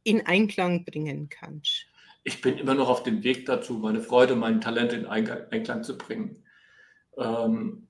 in 0.05 0.25
Einklang 0.27 0.85
bringen 0.85 1.29
kannst. 1.29 1.87
Ich 2.23 2.41
bin 2.41 2.59
immer 2.59 2.75
noch 2.75 2.89
auf 2.89 3.03
dem 3.03 3.23
Weg 3.25 3.47
dazu, 3.47 3.75
meine 3.75 4.01
Freude, 4.01 4.37
meine 4.37 4.61
Talente 4.61 4.97
in 4.97 5.07
Einklang 5.07 5.83
zu 5.83 5.99
bringen. 5.99 6.45
Ähm, 7.19 7.89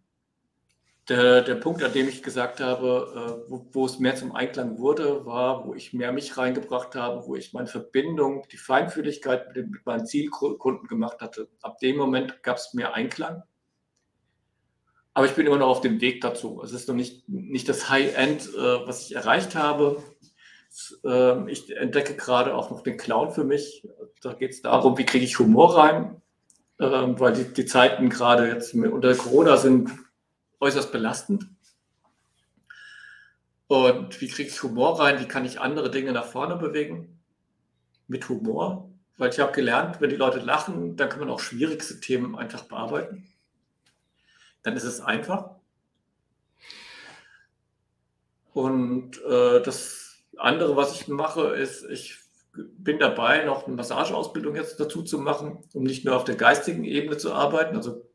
der, 1.08 1.42
der 1.42 1.56
Punkt, 1.56 1.82
an 1.82 1.92
dem 1.92 2.08
ich 2.08 2.22
gesagt 2.22 2.60
habe, 2.60 3.44
äh, 3.46 3.50
wo, 3.50 3.66
wo, 3.72 3.84
es 3.84 3.98
mehr 3.98 4.16
zum 4.16 4.34
Einklang 4.34 4.78
wurde, 4.78 5.26
war, 5.26 5.66
wo 5.66 5.74
ich 5.74 5.92
mehr 5.92 6.12
mich 6.12 6.38
reingebracht 6.38 6.94
habe, 6.94 7.26
wo 7.26 7.36
ich 7.36 7.52
meine 7.52 7.66
Verbindung, 7.66 8.46
die 8.50 8.56
Feinfühligkeit 8.56 9.54
mit, 9.54 9.70
mit 9.70 9.86
meinen 9.86 10.06
Zielkunden 10.06 10.88
gemacht 10.88 11.20
hatte. 11.20 11.48
Ab 11.60 11.78
dem 11.80 11.96
Moment 11.96 12.42
gab 12.42 12.56
es 12.56 12.72
mehr 12.72 12.94
Einklang. 12.94 13.42
Aber 15.14 15.26
ich 15.26 15.32
bin 15.32 15.46
immer 15.46 15.58
noch 15.58 15.68
auf 15.68 15.80
dem 15.80 16.00
Weg 16.00 16.20
dazu. 16.20 16.60
Es 16.62 16.72
ist 16.72 16.88
noch 16.88 16.96
nicht, 16.96 17.28
nicht 17.28 17.68
das 17.68 17.88
High-End, 17.88 18.52
äh, 18.54 18.86
was 18.86 19.02
ich 19.02 19.14
erreicht 19.14 19.54
habe. 19.54 20.02
Äh, 21.04 21.50
ich 21.50 21.74
entdecke 21.76 22.16
gerade 22.16 22.54
auch 22.54 22.70
noch 22.70 22.82
den 22.82 22.96
Clown 22.96 23.30
für 23.30 23.44
mich. 23.44 23.86
Da 24.20 24.32
geht 24.32 24.50
es 24.50 24.62
darum, 24.62 24.98
wie 24.98 25.06
kriege 25.06 25.24
ich 25.24 25.38
Humor 25.38 25.78
rein, 25.78 26.20
äh, 26.78 26.84
weil 26.84 27.32
die, 27.32 27.44
die 27.44 27.64
Zeiten 27.64 28.08
gerade 28.08 28.48
jetzt 28.48 28.74
unter 28.74 29.14
Corona 29.14 29.56
sind 29.56 29.90
äußerst 30.58 30.90
belastend. 30.90 31.46
Und 33.68 34.20
wie 34.20 34.28
kriege 34.28 34.48
ich 34.48 34.62
Humor 34.64 34.98
rein? 34.98 35.20
Wie 35.20 35.28
kann 35.28 35.44
ich 35.44 35.60
andere 35.60 35.90
Dinge 35.90 36.12
nach 36.12 36.26
vorne 36.26 36.56
bewegen? 36.56 37.20
Mit 38.08 38.28
Humor. 38.28 38.90
Weil 39.16 39.30
ich 39.30 39.38
habe 39.38 39.52
gelernt, 39.52 40.00
wenn 40.00 40.10
die 40.10 40.16
Leute 40.16 40.40
lachen, 40.40 40.96
dann 40.96 41.08
kann 41.08 41.20
man 41.20 41.30
auch 41.30 41.38
schwierigste 41.38 42.00
Themen 42.00 42.36
einfach 42.36 42.64
bearbeiten. 42.64 43.28
Dann 44.64 44.76
ist 44.76 44.84
es 44.84 45.00
einfach. 45.00 45.50
Und 48.52 49.22
äh, 49.24 49.62
das 49.62 50.24
andere, 50.36 50.76
was 50.76 51.00
ich 51.00 51.08
mache, 51.08 51.48
ist, 51.48 51.84
ich 51.84 52.18
bin 52.56 52.98
dabei, 52.98 53.44
noch 53.44 53.66
eine 53.66 53.76
Massageausbildung 53.76 54.54
jetzt 54.56 54.78
dazu 54.78 55.02
zu 55.02 55.18
machen, 55.18 55.58
um 55.72 55.84
nicht 55.84 56.04
nur 56.04 56.16
auf 56.16 56.24
der 56.24 56.36
geistigen 56.36 56.84
Ebene 56.84 57.16
zu 57.16 57.32
arbeiten, 57.32 57.76
also 57.76 58.08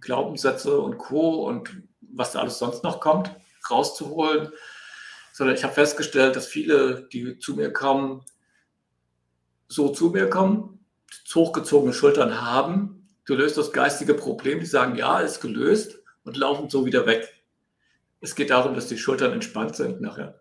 Glaubenssätze 0.00 0.78
und 0.80 0.98
Co. 0.98 1.46
und 1.46 1.82
was 2.00 2.32
da 2.32 2.40
alles 2.40 2.58
sonst 2.58 2.84
noch 2.84 3.00
kommt, 3.00 3.34
rauszuholen, 3.70 4.50
sondern 5.32 5.56
ich 5.56 5.64
habe 5.64 5.74
festgestellt, 5.74 6.36
dass 6.36 6.46
viele, 6.46 7.08
die 7.12 7.38
zu 7.38 7.54
mir 7.54 7.72
kommen, 7.72 8.22
so 9.68 9.90
zu 9.90 10.10
mir 10.10 10.28
kommen, 10.30 10.84
hochgezogene 11.34 11.92
Schultern 11.92 12.40
haben. 12.40 12.97
Du 13.28 13.34
löst 13.34 13.58
das 13.58 13.72
geistige 13.72 14.14
Problem, 14.14 14.58
die 14.58 14.64
sagen, 14.64 14.96
ja, 14.96 15.20
ist 15.20 15.42
gelöst 15.42 15.98
und 16.24 16.38
laufen 16.38 16.70
so 16.70 16.86
wieder 16.86 17.04
weg. 17.04 17.28
Es 18.22 18.34
geht 18.34 18.48
darum, 18.48 18.74
dass 18.74 18.88
die 18.88 18.96
Schultern 18.96 19.34
entspannt 19.34 19.76
sind 19.76 20.00
nachher. 20.00 20.40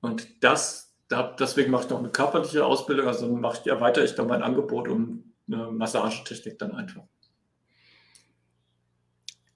Und 0.00 0.44
das, 0.44 0.94
deswegen 1.40 1.72
mache 1.72 1.84
ich 1.84 1.90
noch 1.90 1.98
eine 1.98 2.10
körperliche 2.10 2.64
Ausbildung, 2.64 3.08
also 3.08 3.26
mache 3.26 3.58
ich, 3.60 3.66
erweitere 3.66 4.04
ich 4.04 4.14
dann 4.14 4.28
mein 4.28 4.44
Angebot 4.44 4.86
um 4.86 5.34
eine 5.48 5.72
Massagetechnik 5.72 6.56
dann 6.60 6.72
einfach 6.72 7.02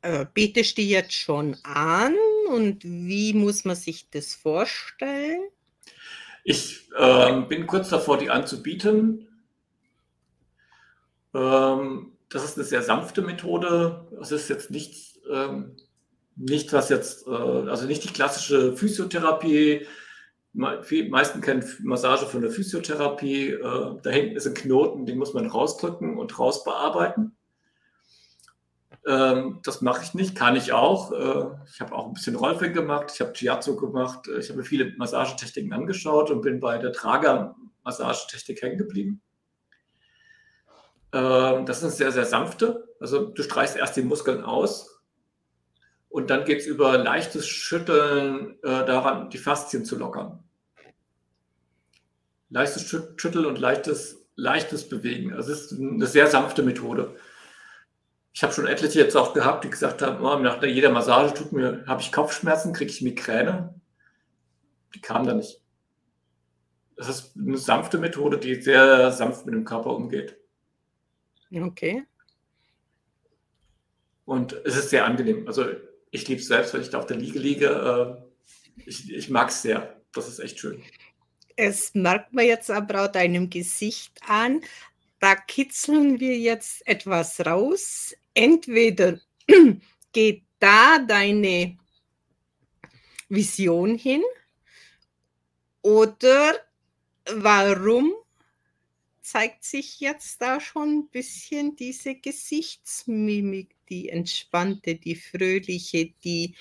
äh, 0.02 0.26
bietest 0.34 0.76
du 0.78 0.82
jetzt 0.82 1.12
schon 1.12 1.56
an 1.62 2.16
und 2.48 2.82
wie 2.82 3.34
muss 3.34 3.64
man 3.64 3.76
sich 3.76 4.10
das 4.10 4.34
vorstellen? 4.34 5.42
Ich 6.42 6.90
äh, 6.98 7.40
bin 7.42 7.68
kurz 7.68 7.88
davor, 7.88 8.18
die 8.18 8.30
anzubieten. 8.30 9.28
Ähm, 11.32 12.12
das 12.32 12.44
ist 12.44 12.56
eine 12.56 12.64
sehr 12.64 12.82
sanfte 12.82 13.22
Methode. 13.22 14.06
Das 14.18 14.32
ist 14.32 14.48
jetzt 14.48 14.70
nicht, 14.70 15.20
ähm, 15.30 15.76
nicht 16.34 16.72
was 16.72 16.88
jetzt, 16.88 17.26
äh, 17.26 17.30
also 17.30 17.86
nicht 17.86 18.04
die 18.04 18.12
klassische 18.12 18.74
Physiotherapie. 18.76 19.86
Die 20.54 21.08
meisten 21.08 21.40
kennen 21.40 21.64
Massage 21.82 22.26
von 22.26 22.42
der 22.42 22.50
Physiotherapie. 22.50 23.50
Äh, 23.50 23.96
da 24.02 24.10
hinten 24.10 24.36
ist 24.36 24.46
ein 24.46 24.54
Knoten, 24.54 25.06
den 25.06 25.18
muss 25.18 25.34
man 25.34 25.46
rausdrücken 25.46 26.18
und 26.18 26.38
rausbearbeiten. 26.38 27.36
Ähm, 29.06 29.60
das 29.64 29.82
mache 29.82 30.02
ich 30.04 30.14
nicht, 30.14 30.34
kann 30.34 30.56
ich 30.56 30.72
auch. 30.72 31.12
Äh, 31.12 31.46
ich 31.72 31.80
habe 31.80 31.94
auch 31.94 32.06
ein 32.06 32.12
bisschen 32.14 32.36
Rolfing 32.36 32.72
gemacht, 32.72 33.10
ich 33.12 33.20
habe 33.20 33.32
Chiazzo 33.32 33.76
gemacht, 33.76 34.28
äh, 34.28 34.38
ich 34.38 34.48
habe 34.48 34.60
mir 34.60 34.64
viele 34.64 34.92
Massagetechniken 34.96 35.72
angeschaut 35.72 36.30
und 36.30 36.42
bin 36.42 36.60
bei 36.60 36.78
der 36.78 36.92
Trager-Massagetechnik 36.92 38.62
hängen 38.62 38.78
geblieben. 38.78 39.20
Ähm, 41.12 41.66
das 41.66 41.82
ist 41.82 41.96
sehr, 41.96 42.12
sehr 42.12 42.24
sanfte. 42.24 42.88
Also 43.00 43.26
du 43.26 43.42
streichst 43.42 43.76
erst 43.76 43.96
die 43.96 44.02
Muskeln 44.02 44.44
aus 44.44 45.00
und 46.08 46.30
dann 46.30 46.44
geht 46.44 46.60
es 46.60 46.66
über 46.66 46.98
leichtes 46.98 47.48
Schütteln 47.48 48.58
äh, 48.62 48.84
daran, 48.84 49.30
die 49.30 49.38
Faszien 49.38 49.84
zu 49.84 49.96
lockern. 49.96 50.42
Leichtes 52.50 52.84
Schütteln 53.16 53.46
und 53.46 53.58
leichtes, 53.58 54.26
leichtes 54.36 54.88
Bewegen. 54.88 55.32
Also 55.32 55.52
es 55.52 55.72
ist 55.72 55.80
eine 55.80 56.06
sehr 56.06 56.26
sanfte 56.26 56.62
Methode 56.62 57.14
ich 58.32 58.42
habe 58.42 58.52
schon 58.52 58.66
etliche 58.66 58.98
jetzt 58.98 59.16
auch 59.16 59.34
gehabt, 59.34 59.64
die 59.64 59.70
gesagt 59.70 60.00
haben, 60.02 60.24
oh, 60.24 60.38
nach 60.38 60.62
jeder 60.62 60.90
Massage 60.90 61.34
tut 61.34 61.52
mir, 61.52 61.84
habe 61.86 62.00
ich 62.00 62.12
Kopfschmerzen, 62.12 62.72
kriege 62.72 62.90
ich 62.90 63.02
Migräne. 63.02 63.74
Die 64.94 65.00
kamen 65.00 65.26
da 65.26 65.34
nicht. 65.34 65.60
Das 66.96 67.08
ist 67.08 67.36
eine 67.36 67.58
sanfte 67.58 67.98
Methode, 67.98 68.38
die 68.38 68.60
sehr 68.60 69.10
sanft 69.10 69.44
mit 69.44 69.54
dem 69.54 69.64
Körper 69.64 69.90
umgeht. 69.94 70.38
Okay. 71.54 72.04
Und 74.24 74.52
es 74.64 74.76
ist 74.76 74.90
sehr 74.90 75.04
angenehm. 75.04 75.46
Also 75.46 75.66
ich 76.10 76.28
liebe 76.28 76.40
es 76.40 76.48
selbst, 76.48 76.72
wenn 76.74 76.82
ich 76.82 76.90
da 76.90 76.98
auf 76.98 77.06
der 77.06 77.16
Liege 77.16 77.38
liege. 77.38 77.66
Äh, 78.76 78.82
ich, 78.86 79.12
ich 79.12 79.30
mag 79.30 79.48
es 79.48 79.62
sehr. 79.62 80.00
Das 80.12 80.28
ist 80.28 80.38
echt 80.38 80.58
schön. 80.58 80.82
Es 81.56 81.94
merkt 81.94 82.32
man 82.32 82.46
jetzt 82.46 82.70
aber 82.70 83.04
auch 83.04 83.12
deinem 83.12 83.50
Gesicht 83.50 84.18
an. 84.26 84.62
Da 85.18 85.34
kitzeln 85.34 86.18
wir 86.20 86.38
jetzt 86.38 86.86
etwas 86.86 87.44
raus 87.44 88.14
entweder 88.34 89.18
geht 90.12 90.42
da 90.58 90.98
deine 90.98 91.76
Vision 93.28 93.96
hin 93.96 94.22
oder 95.82 96.54
warum 97.34 98.14
zeigt 99.32 99.64
sich 99.64 100.00
jetzt 100.00 100.42
da 100.42 100.60
schon 100.60 100.88
ein 100.90 101.08
bisschen 101.08 101.76
diese 101.76 102.14
Gesichtsmimik, 102.14 103.74
die 103.88 104.08
entspannte, 104.08 104.96
die 104.96 105.16
fröhliche, 105.16 106.12
die 106.22 106.54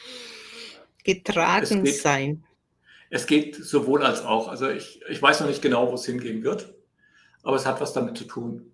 getragen 1.04 1.86
es 1.86 1.94
geht, 1.94 2.02
sein? 2.02 2.44
Es 3.10 3.26
geht 3.26 3.56
sowohl 3.56 4.04
als 4.04 4.22
auch. 4.22 4.48
Also 4.48 4.70
ich, 4.70 5.02
ich 5.10 5.22
weiß 5.22 5.42
noch 5.42 5.48
nicht 5.48 5.62
genau, 5.62 5.90
wo 5.92 5.96
es 5.96 6.06
hingehen 6.06 6.44
wird, 6.44 6.74
aber 7.44 7.58
es 7.58 7.66
hat 7.66 7.82
was 7.82 7.94
damit 7.94 8.18
zu 8.18 8.24
tun 8.24 8.72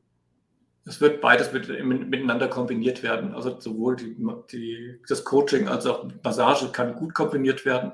es 0.88 1.01
wird 1.01 1.20
beides 1.20 1.51
mit, 1.51 1.68
miteinander 1.68 2.48
kombiniert 2.48 3.04
werden. 3.04 3.34
Also 3.34 3.60
sowohl 3.60 3.98
die, 3.98 4.16
die, 4.51 5.01
das 5.08 5.25
Coaching 5.25 5.68
als 5.68 5.86
auch 5.86 6.08
Massage 6.24 6.72
kann 6.72 6.96
gut 6.96 7.13
kombiniert 7.13 7.66
werden. 7.66 7.92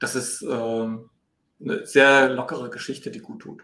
Das 0.00 0.16
ist 0.16 0.42
äh, 0.42 0.46
eine 0.46 1.86
sehr 1.86 2.28
lockere 2.30 2.70
Geschichte, 2.70 3.12
die 3.12 3.20
gut 3.20 3.42
tut. 3.42 3.62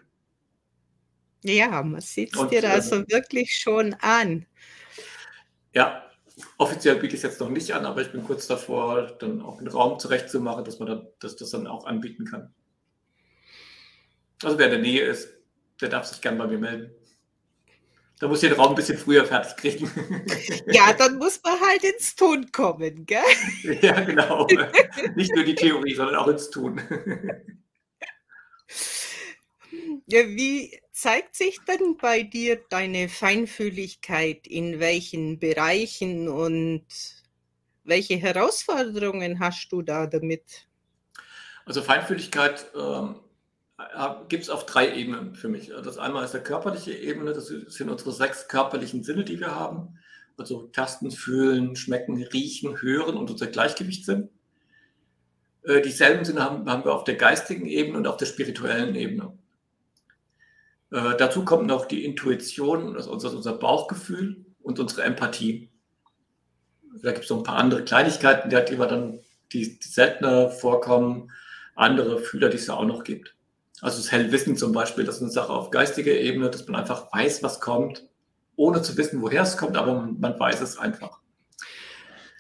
Ja, 1.42 1.82
man 1.82 2.00
sieht 2.00 2.34
es 2.36 2.48
dir 2.48 2.70
also 2.70 2.96
äh, 2.96 3.08
wirklich 3.08 3.56
schon 3.56 3.94
an. 4.00 4.46
Ja, 5.72 6.10
offiziell 6.58 6.96
biete 6.96 7.14
ich 7.14 7.20
es 7.20 7.22
jetzt 7.22 7.40
noch 7.40 7.48
nicht 7.48 7.72
an, 7.72 7.86
aber 7.86 8.02
ich 8.02 8.12
bin 8.12 8.24
kurz 8.24 8.46
davor, 8.46 9.16
dann 9.18 9.40
auch 9.40 9.58
einen 9.58 9.68
Raum 9.68 9.98
zurechtzumachen, 9.98 10.64
dass 10.64 10.78
man 10.78 10.88
dann, 10.88 11.08
dass 11.18 11.36
das 11.36 11.50
dann 11.50 11.66
auch 11.66 11.86
anbieten 11.86 12.24
kann. 12.24 12.52
Also 14.42 14.58
wer 14.58 14.66
in 14.66 14.72
der 14.72 14.80
Nähe 14.80 15.02
ist, 15.02 15.28
der 15.80 15.88
darf 15.88 16.06
sich 16.06 16.20
gern 16.20 16.38
bei 16.38 16.46
mir 16.46 16.58
melden. 16.58 16.90
Da 18.18 18.28
muss 18.28 18.42
ich 18.42 18.50
den 18.50 18.60
Raum 18.60 18.70
ein 18.70 18.74
bisschen 18.74 18.98
früher 18.98 19.24
fertig 19.24 19.56
kriegen. 19.56 19.90
Ja, 20.66 20.92
dann 20.92 21.16
muss 21.18 21.40
man 21.42 21.58
halt 21.58 21.82
ins 21.84 22.14
Tun 22.14 22.52
kommen, 22.52 23.06
gell? 23.06 23.22
Ja, 23.80 23.98
genau. 24.00 24.46
Nicht 25.14 25.34
nur 25.34 25.44
die 25.44 25.54
Theorie, 25.54 25.94
sondern 25.94 26.16
auch 26.16 26.28
ins 26.28 26.50
Tun. 26.50 26.80
Ja, 30.06 30.26
wie 30.26 30.78
zeigt 31.00 31.34
sich 31.34 31.58
denn 31.66 31.96
bei 31.96 32.22
dir 32.22 32.60
deine 32.68 33.08
Feinfühligkeit? 33.08 34.46
In 34.46 34.80
welchen 34.80 35.38
Bereichen 35.38 36.28
und 36.28 36.84
welche 37.84 38.16
Herausforderungen 38.16 39.40
hast 39.40 39.72
du 39.72 39.80
da 39.80 40.06
damit? 40.06 40.66
Also 41.64 41.80
Feinfühligkeit 41.80 42.66
ähm, 42.76 43.16
gibt 44.28 44.42
es 44.42 44.50
auf 44.50 44.66
drei 44.66 44.94
Ebenen 44.94 45.34
für 45.34 45.48
mich. 45.48 45.68
Das 45.68 45.96
einmal 45.96 46.24
ist 46.24 46.34
der 46.34 46.42
körperliche 46.42 46.92
Ebene, 46.92 47.32
das 47.32 47.46
sind 47.46 47.88
unsere 47.88 48.12
sechs 48.12 48.46
körperlichen 48.48 49.02
Sinne, 49.02 49.24
die 49.24 49.40
wir 49.40 49.54
haben. 49.54 49.98
Also 50.36 50.68
Tasten, 50.68 51.10
Fühlen, 51.10 51.76
Schmecken, 51.76 52.22
Riechen, 52.22 52.82
Hören 52.82 53.16
und 53.16 53.30
unser 53.30 53.46
Gleichgewichtssinn. 53.46 54.28
Äh, 55.62 55.80
dieselben 55.80 56.24
Sinne 56.26 56.44
haben, 56.44 56.70
haben 56.70 56.84
wir 56.84 56.94
auf 56.94 57.04
der 57.04 57.16
geistigen 57.16 57.66
Ebene 57.66 57.98
und 57.98 58.06
auf 58.06 58.18
der 58.18 58.26
spirituellen 58.26 58.94
Ebene. 58.94 59.32
Äh, 60.92 61.16
dazu 61.16 61.44
kommt 61.44 61.66
noch 61.66 61.86
die 61.86 62.04
Intuition, 62.04 62.96
also 62.96 63.10
unser, 63.10 63.32
unser 63.32 63.52
Bauchgefühl 63.52 64.44
und 64.62 64.78
unsere 64.78 65.02
Empathie. 65.02 65.70
Da 67.02 67.12
gibt 67.12 67.24
es 67.24 67.30
noch 67.30 67.38
ein 67.38 67.44
paar 67.44 67.58
andere 67.58 67.84
Kleinigkeiten, 67.84 68.50
die, 68.50 68.64
die, 68.64 68.78
wir 68.78 68.86
dann, 68.86 69.20
die, 69.52 69.78
die 69.78 69.88
seltener 69.88 70.50
vorkommen, 70.50 71.30
andere 71.76 72.18
Fühler, 72.18 72.48
die 72.48 72.56
es 72.56 72.66
ja 72.66 72.74
auch 72.74 72.84
noch 72.84 73.04
gibt. 73.04 73.36
Also 73.80 73.98
das 73.98 74.12
Hellwissen 74.12 74.56
zum 74.56 74.72
Beispiel, 74.72 75.04
das 75.04 75.16
ist 75.16 75.22
eine 75.22 75.30
Sache 75.30 75.52
auf 75.52 75.70
geistiger 75.70 76.12
Ebene, 76.12 76.50
dass 76.50 76.66
man 76.66 76.80
einfach 76.80 77.12
weiß, 77.12 77.42
was 77.42 77.60
kommt, 77.60 78.06
ohne 78.56 78.82
zu 78.82 78.96
wissen, 78.96 79.22
woher 79.22 79.42
es 79.42 79.56
kommt, 79.56 79.76
aber 79.76 79.94
man 80.18 80.38
weiß 80.38 80.60
es 80.60 80.76
einfach. 80.76 81.20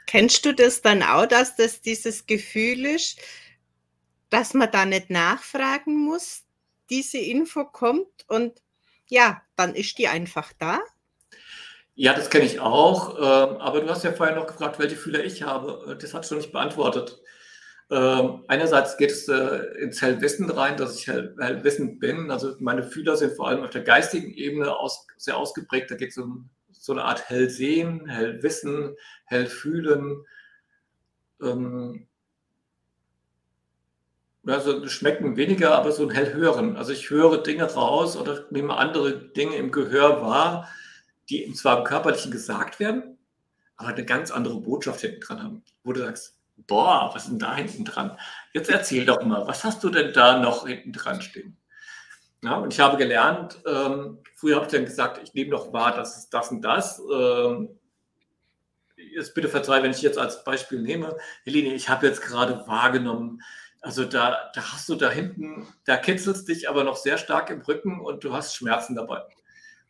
Kennst 0.06 0.44
du 0.44 0.52
das 0.52 0.82
dann 0.82 1.02
auch, 1.02 1.26
dass 1.26 1.56
das 1.56 1.80
dieses 1.80 2.26
Gefühl 2.26 2.84
ist, 2.84 3.18
dass 4.28 4.54
man 4.54 4.70
da 4.70 4.84
nicht 4.84 5.08
nachfragen 5.08 6.04
muss, 6.04 6.42
diese 6.90 7.18
Info 7.18 7.64
kommt 7.64 8.28
und 8.28 8.60
ja, 9.08 9.42
dann 9.56 9.74
ist 9.74 9.98
die 9.98 10.08
einfach 10.08 10.52
da? 10.58 10.80
Ja, 11.94 12.14
das 12.14 12.30
kenne 12.30 12.44
ich 12.44 12.60
auch. 12.60 13.16
Ähm, 13.16 13.56
aber 13.58 13.80
du 13.80 13.88
hast 13.88 14.04
ja 14.04 14.12
vorher 14.12 14.36
noch 14.36 14.46
gefragt, 14.46 14.78
welche 14.78 14.96
Fühler 14.96 15.22
ich 15.24 15.42
habe. 15.42 15.96
Das 16.00 16.14
hat 16.14 16.26
schon 16.26 16.38
nicht 16.38 16.52
beantwortet. 16.52 17.20
Ähm, 17.90 18.44
einerseits 18.46 18.96
geht 18.96 19.10
es 19.10 19.26
äh, 19.28 19.64
ins 19.82 20.00
Hellwissen 20.00 20.48
rein, 20.48 20.76
dass 20.76 20.96
ich 20.96 21.08
hell, 21.08 21.34
hellwissend 21.40 21.98
bin. 21.98 22.30
Also 22.30 22.54
meine 22.60 22.84
Fühler 22.84 23.16
sind 23.16 23.34
vor 23.34 23.48
allem 23.48 23.64
auf 23.64 23.70
der 23.70 23.82
geistigen 23.82 24.32
Ebene 24.32 24.76
aus, 24.76 25.06
sehr 25.16 25.36
ausgeprägt. 25.36 25.90
Da 25.90 25.96
geht 25.96 26.10
es 26.10 26.18
um 26.18 26.48
so 26.70 26.92
eine 26.92 27.04
Art 27.04 27.28
Hellsehen, 27.28 28.06
Hellwissen, 28.06 28.96
Hellfühlen. 29.24 30.24
Ähm, 31.42 32.06
also 34.46 34.88
schmecken 34.88 35.36
weniger, 35.36 35.76
aber 35.76 35.92
so 35.92 36.02
ein 36.02 36.10
Hellhören. 36.10 36.76
Also 36.76 36.92
ich 36.92 37.10
höre 37.10 37.42
Dinge 37.42 37.64
raus 37.64 38.16
oder 38.16 38.46
nehme 38.50 38.76
andere 38.76 39.30
Dinge 39.32 39.56
im 39.56 39.70
Gehör 39.70 40.22
wahr, 40.22 40.68
die 41.28 41.52
zwar 41.52 41.78
im 41.78 41.84
Körperlichen 41.84 42.30
gesagt 42.30 42.80
werden, 42.80 43.18
aber 43.76 43.88
eine 43.88 44.04
ganz 44.04 44.30
andere 44.30 44.60
Botschaft 44.60 45.00
hinten 45.00 45.20
dran 45.20 45.42
haben, 45.42 45.64
wo 45.84 45.92
du 45.92 46.00
sagst, 46.00 46.36
boah, 46.66 47.10
was 47.12 47.24
ist 47.24 47.30
denn 47.30 47.38
da 47.38 47.56
hinten 47.56 47.84
dran? 47.84 48.16
Jetzt 48.52 48.70
erzähl 48.70 49.04
doch 49.04 49.22
mal, 49.24 49.46
was 49.46 49.64
hast 49.64 49.82
du 49.84 49.90
denn 49.90 50.12
da 50.12 50.38
noch 50.38 50.66
hinten 50.66 50.92
dran 50.92 51.22
stehen? 51.22 51.56
Ja, 52.42 52.54
und 52.56 52.72
ich 52.72 52.80
habe 52.80 52.96
gelernt, 52.96 53.58
ähm, 53.66 54.18
früher 54.34 54.56
habe 54.56 54.66
ich 54.66 54.72
dann 54.72 54.86
gesagt, 54.86 55.20
ich 55.22 55.34
nehme 55.34 55.50
doch 55.50 55.72
wahr, 55.74 55.94
das 55.94 56.16
ist 56.16 56.30
das 56.30 56.50
und 56.50 56.62
das. 56.62 57.00
Ähm, 57.12 57.78
jetzt 58.96 59.34
bitte 59.34 59.48
verzeih, 59.48 59.82
wenn 59.82 59.90
ich 59.90 60.00
jetzt 60.02 60.18
als 60.18 60.42
Beispiel 60.44 60.80
nehme. 60.80 61.16
Helene, 61.44 61.74
ich 61.74 61.88
habe 61.88 62.06
jetzt 62.06 62.22
gerade 62.22 62.66
wahrgenommen, 62.66 63.42
also 63.80 64.04
da, 64.04 64.50
da 64.54 64.72
hast 64.72 64.88
du 64.88 64.94
da 64.94 65.10
hinten, 65.10 65.66
da 65.86 65.96
kitzelst 65.96 66.48
dich 66.48 66.68
aber 66.68 66.84
noch 66.84 66.96
sehr 66.96 67.18
stark 67.18 67.50
im 67.50 67.62
Rücken 67.62 68.00
und 68.00 68.24
du 68.24 68.32
hast 68.32 68.54
Schmerzen 68.54 68.94
dabei. 68.94 69.22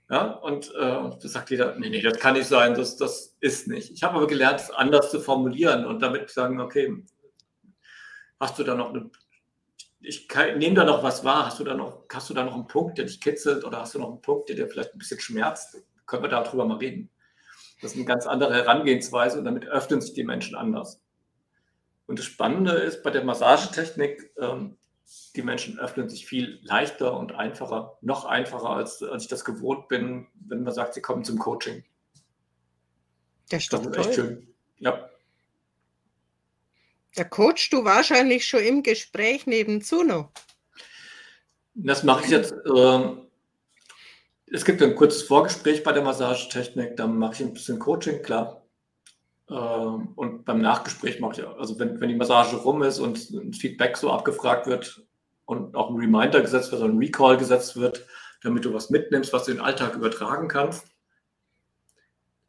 Ja, 0.09 0.27
und 0.27 0.75
äh, 0.75 0.79
da 0.81 1.19
sagt 1.21 1.51
jeder, 1.51 1.77
nee, 1.77 1.89
nee, 1.89 2.03
das 2.03 2.19
kann 2.19 2.35
nicht 2.35 2.49
sein, 2.49 2.75
das, 2.75 2.97
das 2.97 3.37
ist 3.41 3.69
nicht. 3.69 3.93
Ich 3.93 4.03
habe 4.03 4.17
aber 4.17 4.27
gelernt, 4.27 4.61
es 4.61 4.71
anders 4.71 5.11
zu 5.11 5.21
formulieren 5.21 5.87
und 5.87 6.03
damit 6.03 6.31
sagen, 6.31 6.61
okay, 6.61 7.05
hast 8.41 8.59
du 8.59 8.65
da 8.65 8.75
noch 8.75 8.91
eine, 8.91 9.11
ich 10.01 10.27
nehme 10.57 10.75
da 10.75 10.85
noch 10.85 11.03
was 11.05 11.25
wahr, 11.25 11.47
hast 11.47 11.61
du 11.61 11.65
da 11.65 11.75
noch, 11.75 12.07
hast 12.13 12.29
du 12.29 12.35
da 12.35 12.43
noch 12.43 12.55
einen 12.55 12.67
Punkt, 12.67 12.99
der 12.99 13.05
dich 13.05 13.21
kitzelt 13.21 13.65
oder 13.65 13.81
hast 13.81 13.95
du 13.95 14.01
noch 14.01 14.09
einen 14.09 14.23
Punkt, 14.23 14.49
der 14.49 14.57
dir 14.57 14.67
vielleicht 14.67 14.95
ein 14.95 14.99
bisschen 14.99 15.21
schmerzt? 15.21 15.77
Können 16.07 16.25
wir 16.25 16.31
darüber 16.31 16.65
mal 16.65 16.79
reden. 16.79 17.09
Das 17.81 17.93
ist 17.93 17.97
eine 17.97 18.07
ganz 18.07 18.27
andere 18.27 18.55
Herangehensweise 18.55 19.39
und 19.39 19.45
damit 19.45 19.67
öffnen 19.67 20.01
sich 20.01 20.15
die 20.15 20.25
Menschen 20.25 20.57
anders. 20.57 21.01
Und 22.11 22.19
das 22.19 22.27
Spannende 22.27 22.73
ist 22.73 23.05
bei 23.05 23.11
der 23.11 23.23
Massagetechnik, 23.23 24.33
ähm, 24.37 24.77
die 25.37 25.43
Menschen 25.43 25.79
öffnen 25.79 26.09
sich 26.09 26.27
viel 26.27 26.59
leichter 26.65 27.17
und 27.17 27.37
einfacher, 27.37 27.99
noch 28.01 28.25
einfacher, 28.25 28.71
als, 28.71 29.01
als 29.01 29.23
ich 29.23 29.29
das 29.29 29.45
gewohnt 29.45 29.87
bin, 29.87 30.27
wenn 30.35 30.65
man 30.65 30.75
sagt, 30.75 30.95
sie 30.95 31.03
kommen 31.03 31.23
zum 31.23 31.39
Coaching. 31.39 31.85
Das, 33.49 33.69
das 33.69 33.87
ist 33.87 33.97
echt 33.97 34.15
schön. 34.15 34.53
Ja. 34.79 35.09
Da 37.15 37.23
coachst 37.23 37.73
du 37.73 37.85
wahrscheinlich 37.85 38.45
schon 38.45 38.65
im 38.65 38.83
Gespräch 38.83 39.47
nebenzu 39.47 40.03
noch. 40.03 40.33
Das 41.75 42.03
mache 42.03 42.25
ich 42.25 42.31
jetzt. 42.33 42.51
Äh, 42.51 43.11
es 44.47 44.65
gibt 44.65 44.83
ein 44.83 44.97
kurzes 44.97 45.23
Vorgespräch 45.23 45.85
bei 45.85 45.93
der 45.93 46.03
Massagetechnik, 46.03 46.97
dann 46.97 47.17
mache 47.17 47.35
ich 47.35 47.41
ein 47.43 47.53
bisschen 47.53 47.79
Coaching, 47.79 48.21
klar. 48.21 48.60
Äh, 49.51 49.55
und 49.55 50.45
beim 50.45 50.61
Nachgespräch 50.61 51.21
mache 51.21 51.41
ich, 51.41 51.47
also 51.47 51.79
wenn, 51.79 52.01
wenn 52.01 52.09
die 52.09 52.17
Massage 52.17 52.57
rum 52.57 52.83
ist 52.83 52.99
und 52.99 53.31
ein 53.31 53.53
Feedback 53.53 53.97
so 53.97 54.11
abgefragt 54.11 54.67
wird, 54.67 55.05
und 55.51 55.75
auch 55.75 55.91
ein 55.91 55.97
Reminder 55.97 56.41
gesetzt 56.41 56.71
wird, 56.71 56.81
ein 56.81 56.97
Recall 56.97 57.37
gesetzt 57.37 57.77
wird, 57.77 58.07
damit 58.43 58.65
du 58.65 58.73
was 58.73 58.89
mitnimmst, 58.89 59.33
was 59.33 59.45
du 59.45 59.51
in 59.51 59.57
den 59.57 59.65
Alltag 59.65 59.97
übertragen 59.97 60.47
kannst. 60.47 60.87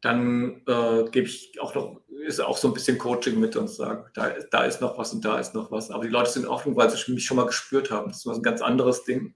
Dann 0.00 0.62
äh, 0.68 1.10
gebe 1.10 1.26
ich 1.26 1.60
auch 1.60 1.74
noch, 1.74 2.00
ist 2.24 2.40
auch 2.40 2.56
so 2.56 2.68
ein 2.68 2.74
bisschen 2.74 2.98
Coaching 2.98 3.40
mit 3.40 3.56
und 3.56 3.68
sage, 3.68 4.08
da, 4.14 4.30
da 4.52 4.64
ist 4.64 4.80
noch 4.80 4.98
was 4.98 5.12
und 5.12 5.24
da 5.24 5.40
ist 5.40 5.52
noch 5.52 5.72
was. 5.72 5.90
Aber 5.90 6.04
die 6.04 6.10
Leute 6.10 6.30
sind 6.30 6.46
offen, 6.46 6.76
weil 6.76 6.90
sie 6.90 7.12
mich 7.12 7.24
schon 7.24 7.36
mal 7.36 7.46
gespürt 7.46 7.90
haben. 7.90 8.08
Das 8.08 8.24
ist 8.24 8.26
ein 8.26 8.42
ganz 8.42 8.62
anderes 8.62 9.02
Ding. 9.02 9.34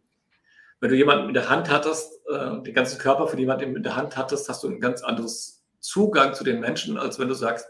Wenn 0.78 0.90
du 0.90 0.96
jemanden 0.96 1.26
in 1.26 1.34
der 1.34 1.48
Hand 1.48 1.68
hattest, 1.68 2.20
äh, 2.28 2.62
den 2.62 2.74
ganzen 2.74 3.00
Körper 3.00 3.26
von 3.26 3.38
jemandem 3.38 3.74
in 3.74 3.82
der 3.82 3.96
Hand 3.96 4.16
hattest, 4.16 4.48
hast 4.48 4.62
du 4.62 4.68
ein 4.68 4.80
ganz 4.80 5.02
anderes 5.02 5.55
Zugang 5.86 6.34
zu 6.34 6.44
den 6.44 6.60
Menschen, 6.60 6.98
als 6.98 7.18
wenn 7.18 7.28
du 7.28 7.34
sagst, 7.34 7.66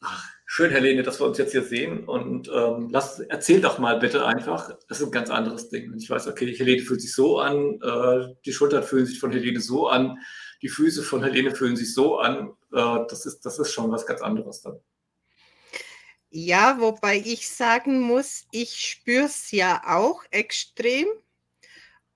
ach, 0.00 0.28
Schön, 0.50 0.70
Helene, 0.70 1.02
dass 1.02 1.20
wir 1.20 1.26
uns 1.26 1.36
jetzt 1.36 1.52
hier 1.52 1.62
sehen 1.62 2.04
und 2.04 2.48
ähm, 2.48 2.88
lass, 2.90 3.20
erzähl 3.20 3.60
doch 3.60 3.78
mal 3.78 3.98
bitte 3.98 4.24
einfach. 4.24 4.76
Das 4.88 4.98
ist 4.98 5.06
ein 5.06 5.12
ganz 5.12 5.28
anderes 5.28 5.68
Ding. 5.68 5.94
Ich 5.98 6.08
weiß, 6.08 6.26
okay, 6.26 6.52
Helene 6.52 6.82
fühlt 6.82 7.02
sich 7.02 7.14
so 7.14 7.38
an, 7.38 7.78
äh, 7.82 8.34
die 8.46 8.52
Schultern 8.54 8.82
fühlen 8.82 9.04
sich 9.04 9.20
von 9.20 9.30
Helene 9.30 9.60
so 9.60 9.88
an, 9.88 10.18
die 10.62 10.70
Füße 10.70 11.02
von 11.02 11.22
Helene 11.22 11.54
fühlen 11.54 11.76
sich 11.76 11.92
so 11.92 12.18
an. 12.18 12.56
Äh, 12.72 12.98
das, 13.08 13.26
ist, 13.26 13.42
das 13.42 13.58
ist 13.58 13.72
schon 13.72 13.92
was 13.92 14.06
ganz 14.06 14.22
anderes 14.22 14.62
dann. 14.62 14.80
Ja, 16.30 16.80
wobei 16.80 17.18
ich 17.18 17.50
sagen 17.50 18.00
muss, 18.00 18.46
ich 18.50 18.80
spüre 18.80 19.26
es 19.26 19.50
ja 19.50 19.82
auch 19.86 20.24
extrem 20.30 21.06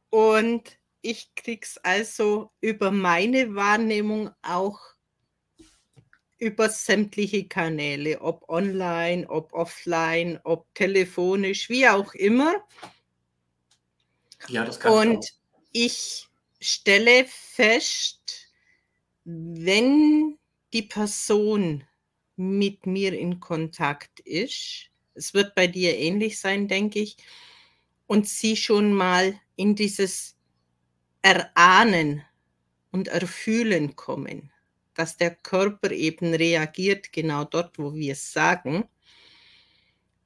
und 0.08 0.78
ich 1.02 1.34
kriege 1.34 1.62
es 1.64 1.78
also 1.78 2.50
über 2.60 2.90
meine 2.90 3.54
Wahrnehmung 3.54 4.30
auch 4.42 4.80
über 6.38 6.68
sämtliche 6.68 7.46
Kanäle, 7.46 8.20
ob 8.20 8.48
online, 8.48 9.28
ob 9.28 9.52
offline, 9.52 10.40
ob 10.42 10.72
telefonisch, 10.74 11.68
wie 11.68 11.86
auch 11.86 12.14
immer. 12.14 12.54
Ja, 14.48 14.64
das 14.64 14.80
kann 14.80 14.92
Und 14.92 15.24
ich, 15.70 16.26
ich 16.58 16.68
stelle 16.68 17.26
fest, 17.26 18.50
wenn 19.24 20.36
die 20.72 20.82
Person 20.82 21.84
mit 22.36 22.86
mir 22.86 23.12
in 23.12 23.38
Kontakt 23.38 24.18
ist, 24.20 24.90
es 25.14 25.34
wird 25.34 25.54
bei 25.54 25.68
dir 25.68 25.96
ähnlich 25.96 26.40
sein, 26.40 26.66
denke 26.66 26.98
ich, 26.98 27.16
und 28.08 28.28
sie 28.28 28.56
schon 28.56 28.92
mal 28.94 29.38
in 29.54 29.76
dieses 29.76 30.31
Erahnen 31.22 32.22
und 32.90 33.08
Erfühlen 33.08 33.96
kommen 33.96 34.52
dass 34.94 35.16
der 35.16 35.34
Körper 35.34 35.90
eben 35.90 36.34
reagiert, 36.34 37.12
genau 37.12 37.44
dort, 37.44 37.78
wo 37.78 37.94
wir 37.94 38.12
es 38.12 38.32
sagen, 38.32 38.88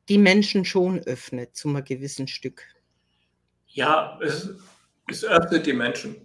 die 0.08 0.18
Menschen 0.18 0.64
schon 0.64 1.00
öffnet 1.00 1.56
zu 1.56 1.68
einem 1.68 1.84
gewissen 1.84 2.28
Stück. 2.28 2.62
Ja, 3.68 4.18
es, 4.22 4.50
es 5.10 5.24
öffnet 5.24 5.66
die 5.66 5.72
Menschen. 5.72 6.16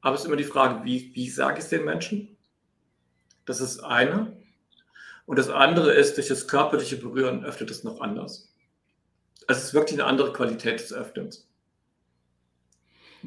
Aber 0.00 0.14
es 0.14 0.22
ist 0.22 0.26
immer 0.26 0.36
die 0.36 0.44
Frage, 0.44 0.84
wie, 0.84 1.14
wie 1.14 1.30
sage 1.30 1.58
ich 1.58 1.64
es 1.64 1.70
den 1.70 1.84
Menschen? 1.84 2.36
Das 3.44 3.60
ist 3.60 3.80
eine. 3.80 4.36
Und 5.24 5.38
das 5.38 5.48
andere 5.48 5.92
ist, 5.92 6.16
durch 6.16 6.28
das 6.28 6.46
körperliche 6.46 6.96
Berühren 6.96 7.44
öffnet 7.44 7.70
es 7.70 7.82
noch 7.82 8.00
anders. 8.00 8.52
Es 9.48 9.62
ist 9.62 9.74
wirklich 9.74 10.00
eine 10.00 10.08
andere 10.08 10.32
Qualität 10.32 10.80
des 10.80 10.92
Öffnens. 10.92 11.48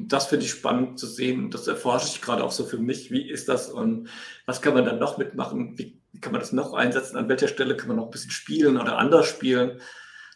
Das 0.08 0.26
finde 0.26 0.44
ich 0.44 0.50
spannend 0.50 0.98
zu 0.98 1.06
sehen. 1.06 1.50
Das 1.50 1.66
erforsche 1.66 2.08
ich 2.08 2.22
gerade 2.22 2.44
auch 2.44 2.52
so 2.52 2.64
für 2.64 2.78
mich. 2.78 3.10
Wie 3.10 3.28
ist 3.28 3.48
das 3.48 3.68
und 3.68 4.08
was 4.46 4.62
kann 4.62 4.74
man 4.74 4.84
dann 4.84 4.98
noch 4.98 5.18
mitmachen? 5.18 5.78
Wie, 5.78 6.00
wie 6.12 6.20
kann 6.20 6.32
man 6.32 6.40
das 6.40 6.52
noch 6.52 6.74
einsetzen? 6.74 7.16
An 7.16 7.28
welcher 7.28 7.48
Stelle 7.48 7.76
kann 7.76 7.88
man 7.88 7.96
noch 7.96 8.06
ein 8.06 8.10
bisschen 8.10 8.30
spielen 8.30 8.78
oder 8.78 8.98
anders 8.98 9.26
spielen? 9.26 9.80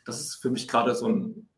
Das 0.04 0.20
ist 0.20 0.36
für 0.36 0.50
mich 0.50 0.68
gerade 0.68 0.94
so 0.94 1.08
ein 1.08 1.48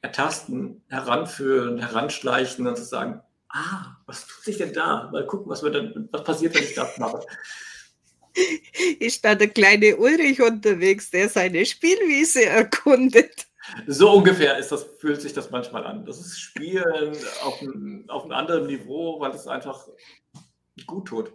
Ertasten, 0.00 0.82
Heranführen, 0.88 1.78
Heranschleichen 1.78 2.66
und 2.66 2.76
zu 2.76 2.84
sagen, 2.84 3.20
ah, 3.48 3.96
was 4.06 4.26
tut 4.26 4.44
sich 4.44 4.58
denn 4.58 4.72
da? 4.72 5.08
Mal 5.12 5.26
gucken, 5.26 5.50
was, 5.50 5.62
wir 5.62 5.70
dann, 5.70 6.08
was 6.10 6.24
passiert, 6.24 6.54
wenn 6.54 6.64
ich 6.64 6.74
das 6.74 6.98
mache. 6.98 7.20
Ist 8.98 9.24
da 9.24 9.34
der 9.34 9.48
kleine 9.48 9.96
Ulrich 9.96 10.40
unterwegs, 10.40 11.10
der 11.10 11.28
seine 11.28 11.66
Spielwiese 11.66 12.46
erkundet? 12.46 13.46
So 13.86 14.10
ungefähr 14.10 14.58
ist 14.58 14.72
das, 14.72 14.84
fühlt 14.98 15.20
sich 15.20 15.32
das 15.32 15.50
manchmal 15.50 15.86
an. 15.86 16.04
Das 16.04 16.18
ist 16.18 16.40
Spielen 16.40 17.16
auf, 17.44 17.60
ein, 17.62 18.04
auf 18.08 18.24
einem 18.24 18.32
anderen 18.32 18.66
Niveau, 18.66 19.20
weil 19.20 19.30
es 19.32 19.46
einfach 19.46 19.86
gut 20.86 21.06
tut. 21.06 21.32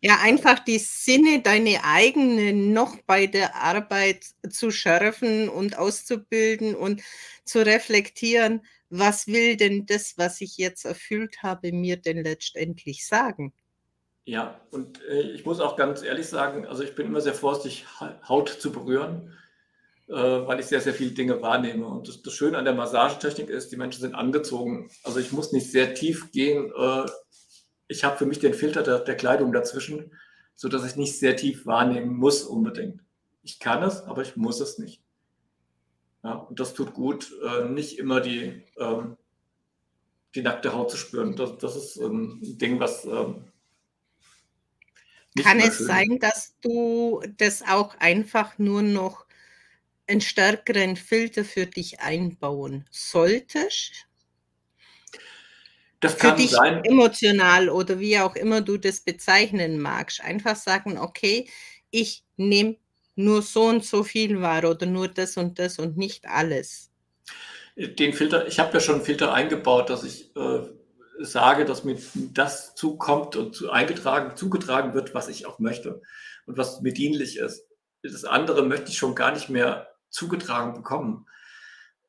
Ja, 0.00 0.18
einfach 0.22 0.60
die 0.60 0.78
Sinne, 0.78 1.42
deine 1.42 1.82
eigenen 1.82 2.72
noch 2.72 2.96
bei 3.06 3.26
der 3.26 3.56
Arbeit 3.56 4.26
zu 4.48 4.70
schärfen 4.70 5.48
und 5.48 5.76
auszubilden 5.76 6.76
und 6.76 7.02
zu 7.44 7.64
reflektieren, 7.64 8.62
was 8.90 9.26
will 9.26 9.56
denn 9.56 9.86
das, 9.86 10.16
was 10.16 10.40
ich 10.40 10.56
jetzt 10.56 10.84
erfüllt 10.84 11.42
habe, 11.42 11.72
mir 11.72 11.96
denn 11.96 12.22
letztendlich 12.22 13.06
sagen? 13.06 13.52
Ja, 14.24 14.60
und 14.70 15.02
äh, 15.04 15.22
ich 15.32 15.44
muss 15.44 15.58
auch 15.58 15.76
ganz 15.76 16.02
ehrlich 16.02 16.26
sagen, 16.26 16.66
also 16.66 16.82
ich 16.82 16.94
bin 16.94 17.06
immer 17.06 17.20
sehr 17.20 17.34
vorsichtig, 17.34 17.86
Haut 18.28 18.48
zu 18.48 18.70
berühren, 18.70 19.36
weil 20.12 20.60
ich 20.60 20.66
sehr, 20.66 20.80
sehr 20.80 20.94
viele 20.94 21.10
Dinge 21.10 21.42
wahrnehme. 21.42 21.86
Und 21.86 22.08
das, 22.08 22.22
das, 22.22 22.32
Schöne 22.32 22.56
an 22.56 22.64
der 22.64 22.74
Massagetechnik 22.74 23.50
ist, 23.50 23.70
die 23.70 23.76
Menschen 23.76 24.00
sind 24.00 24.14
angezogen. 24.14 24.90
Also 25.04 25.20
ich 25.20 25.32
muss 25.32 25.52
nicht 25.52 25.70
sehr 25.70 25.94
tief 25.94 26.32
gehen. 26.32 26.72
Äh, 26.76 27.06
ich 27.88 28.04
habe 28.04 28.16
für 28.16 28.26
mich 28.26 28.38
den 28.38 28.54
Filter 28.54 28.82
der, 28.82 29.00
der 29.00 29.16
Kleidung 29.16 29.52
dazwischen, 29.52 30.12
sodass 30.54 30.86
ich 30.86 30.96
nicht 30.96 31.18
sehr 31.18 31.36
tief 31.36 31.66
wahrnehmen 31.66 32.16
muss 32.16 32.42
unbedingt. 32.42 33.02
Ich 33.42 33.58
kann 33.58 33.82
es, 33.82 34.02
aber 34.02 34.22
ich 34.22 34.36
muss 34.36 34.60
es 34.60 34.78
nicht. 34.78 35.02
Ja, 36.24 36.34
und 36.34 36.58
das 36.58 36.74
tut 36.74 36.94
gut, 36.94 37.32
äh, 37.44 37.68
nicht 37.68 37.98
immer 37.98 38.20
die, 38.20 38.64
ähm, 38.78 39.16
die 40.34 40.42
nackte 40.42 40.74
Haut 40.74 40.90
zu 40.90 40.96
spüren. 40.96 41.36
Das, 41.36 41.58
das 41.58 41.76
ist 41.76 41.96
ein 41.98 42.40
Ding, 42.58 42.80
was. 42.80 43.04
Ähm, 43.04 43.44
Kann 45.42 45.60
es 45.60 45.78
sein, 45.78 46.18
dass 46.18 46.56
du 46.60 47.22
das 47.36 47.62
auch 47.62 47.94
einfach 48.00 48.58
nur 48.58 48.82
noch 48.82 49.27
einen 50.08 50.20
stärkeren 50.20 50.96
Filter 50.96 51.44
für 51.44 51.66
dich 51.66 52.00
einbauen 52.00 52.86
solltest? 52.90 54.08
Das 56.00 56.16
kann 56.16 56.36
für 56.36 56.42
dich 56.42 56.50
sein. 56.52 56.84
emotional 56.84 57.68
oder 57.68 57.98
wie 57.98 58.18
auch 58.18 58.36
immer 58.36 58.60
du 58.60 58.76
das 58.76 59.00
bezeichnen 59.00 59.80
magst. 59.80 60.22
Einfach 60.22 60.56
sagen, 60.56 60.98
okay, 60.98 61.48
ich 61.90 62.24
nehme 62.36 62.76
nur 63.16 63.42
so 63.42 63.64
und 63.64 63.84
so 63.84 64.04
viel 64.04 64.40
war 64.40 64.64
oder 64.64 64.86
nur 64.86 65.08
das 65.08 65.36
und 65.36 65.58
das 65.58 65.78
und 65.78 65.96
nicht 65.96 66.26
alles? 66.26 66.90
Den 67.76 68.12
Filter, 68.12 68.46
ich 68.46 68.58
habe 68.58 68.72
ja 68.74 68.80
schon 68.80 68.96
einen 68.96 69.04
Filter 69.04 69.32
eingebaut, 69.32 69.90
dass 69.90 70.04
ich 70.04 70.34
äh, 70.36 70.60
sage, 71.20 71.64
dass 71.64 71.84
mir 71.84 71.98
das 72.32 72.74
zukommt 72.74 73.36
und 73.36 73.54
zu, 73.54 73.70
eingetragen, 73.70 74.36
zugetragen 74.36 74.94
wird, 74.94 75.14
was 75.14 75.28
ich 75.28 75.46
auch 75.46 75.58
möchte 75.58 76.00
und 76.46 76.56
was 76.56 76.80
mir 76.80 76.92
dienlich 76.92 77.38
ist. 77.38 77.66
Das 78.02 78.24
andere 78.24 78.62
möchte 78.62 78.90
ich 78.90 78.98
schon 78.98 79.14
gar 79.14 79.32
nicht 79.32 79.48
mehr 79.48 79.87
zugetragen 80.10 80.74
bekommen, 80.74 81.26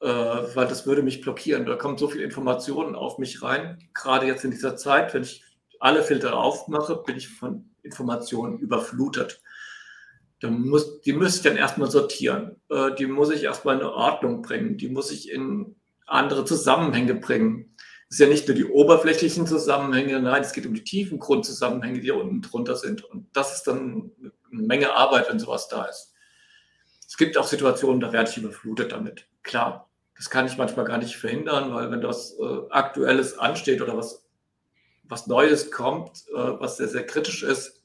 äh, 0.01 0.07
weil 0.07 0.67
das 0.67 0.85
würde 0.85 1.03
mich 1.03 1.21
blockieren. 1.21 1.65
Da 1.65 1.75
kommen 1.75 1.97
so 1.97 2.07
viele 2.07 2.23
Informationen 2.23 2.95
auf 2.95 3.17
mich 3.17 3.41
rein. 3.41 3.89
Gerade 3.93 4.27
jetzt 4.27 4.45
in 4.45 4.51
dieser 4.51 4.75
Zeit, 4.75 5.13
wenn 5.13 5.23
ich 5.23 5.43
alle 5.79 6.03
Filter 6.03 6.37
aufmache, 6.37 7.03
bin 7.05 7.17
ich 7.17 7.29
von 7.29 7.69
Informationen 7.83 8.59
überflutet. 8.59 9.41
Muss, 10.41 11.01
die 11.01 11.11
muss 11.11 11.35
ich 11.35 11.41
dann 11.41 11.57
erstmal 11.57 11.91
sortieren. 11.91 12.55
Äh, 12.69 12.95
die 12.95 13.07
muss 13.07 13.29
ich 13.29 13.43
erstmal 13.43 13.77
in 13.77 13.83
Ordnung 13.83 14.41
bringen. 14.41 14.77
Die 14.77 14.89
muss 14.89 15.11
ich 15.11 15.29
in 15.31 15.75
andere 16.05 16.45
Zusammenhänge 16.45 17.15
bringen. 17.15 17.75
Es 18.09 18.15
ist 18.15 18.19
ja 18.19 18.27
nicht 18.27 18.47
nur 18.47 18.55
die 18.55 18.65
oberflächlichen 18.65 19.45
Zusammenhänge, 19.45 20.19
nein, 20.19 20.41
es 20.41 20.53
geht 20.53 20.65
um 20.65 20.73
die 20.73 20.83
tiefen 20.83 21.19
Grundzusammenhänge, 21.19 21.99
die 21.99 22.09
unten 22.09 22.41
drunter 22.41 22.75
sind. 22.75 23.03
Und 23.03 23.27
das 23.33 23.55
ist 23.55 23.67
dann 23.67 24.11
eine 24.51 24.61
Menge 24.63 24.95
Arbeit, 24.95 25.29
wenn 25.29 25.37
sowas 25.37 25.67
da 25.67 25.85
ist. 25.85 26.13
Es 27.09 27.17
gibt 27.17 27.39
auch 27.39 27.47
Situationen, 27.47 27.99
da 27.99 28.13
werde 28.13 28.29
ich 28.29 28.37
überflutet 28.37 28.91
damit. 28.91 29.25
Klar, 29.41 29.89
das 30.15 30.29
kann 30.29 30.45
ich 30.45 30.59
manchmal 30.59 30.85
gar 30.85 30.99
nicht 30.99 31.15
verhindern, 31.15 31.73
weil 31.73 31.89
wenn 31.89 32.01
das 32.01 32.37
äh, 32.37 32.59
Aktuelles 32.69 33.35
ansteht 33.35 33.81
oder 33.81 33.97
was, 33.97 34.29
was 35.05 35.25
Neues 35.25 35.71
kommt, 35.71 36.25
äh, 36.29 36.35
was 36.35 36.77
sehr, 36.77 36.87
sehr 36.87 37.07
kritisch 37.07 37.41
ist, 37.41 37.81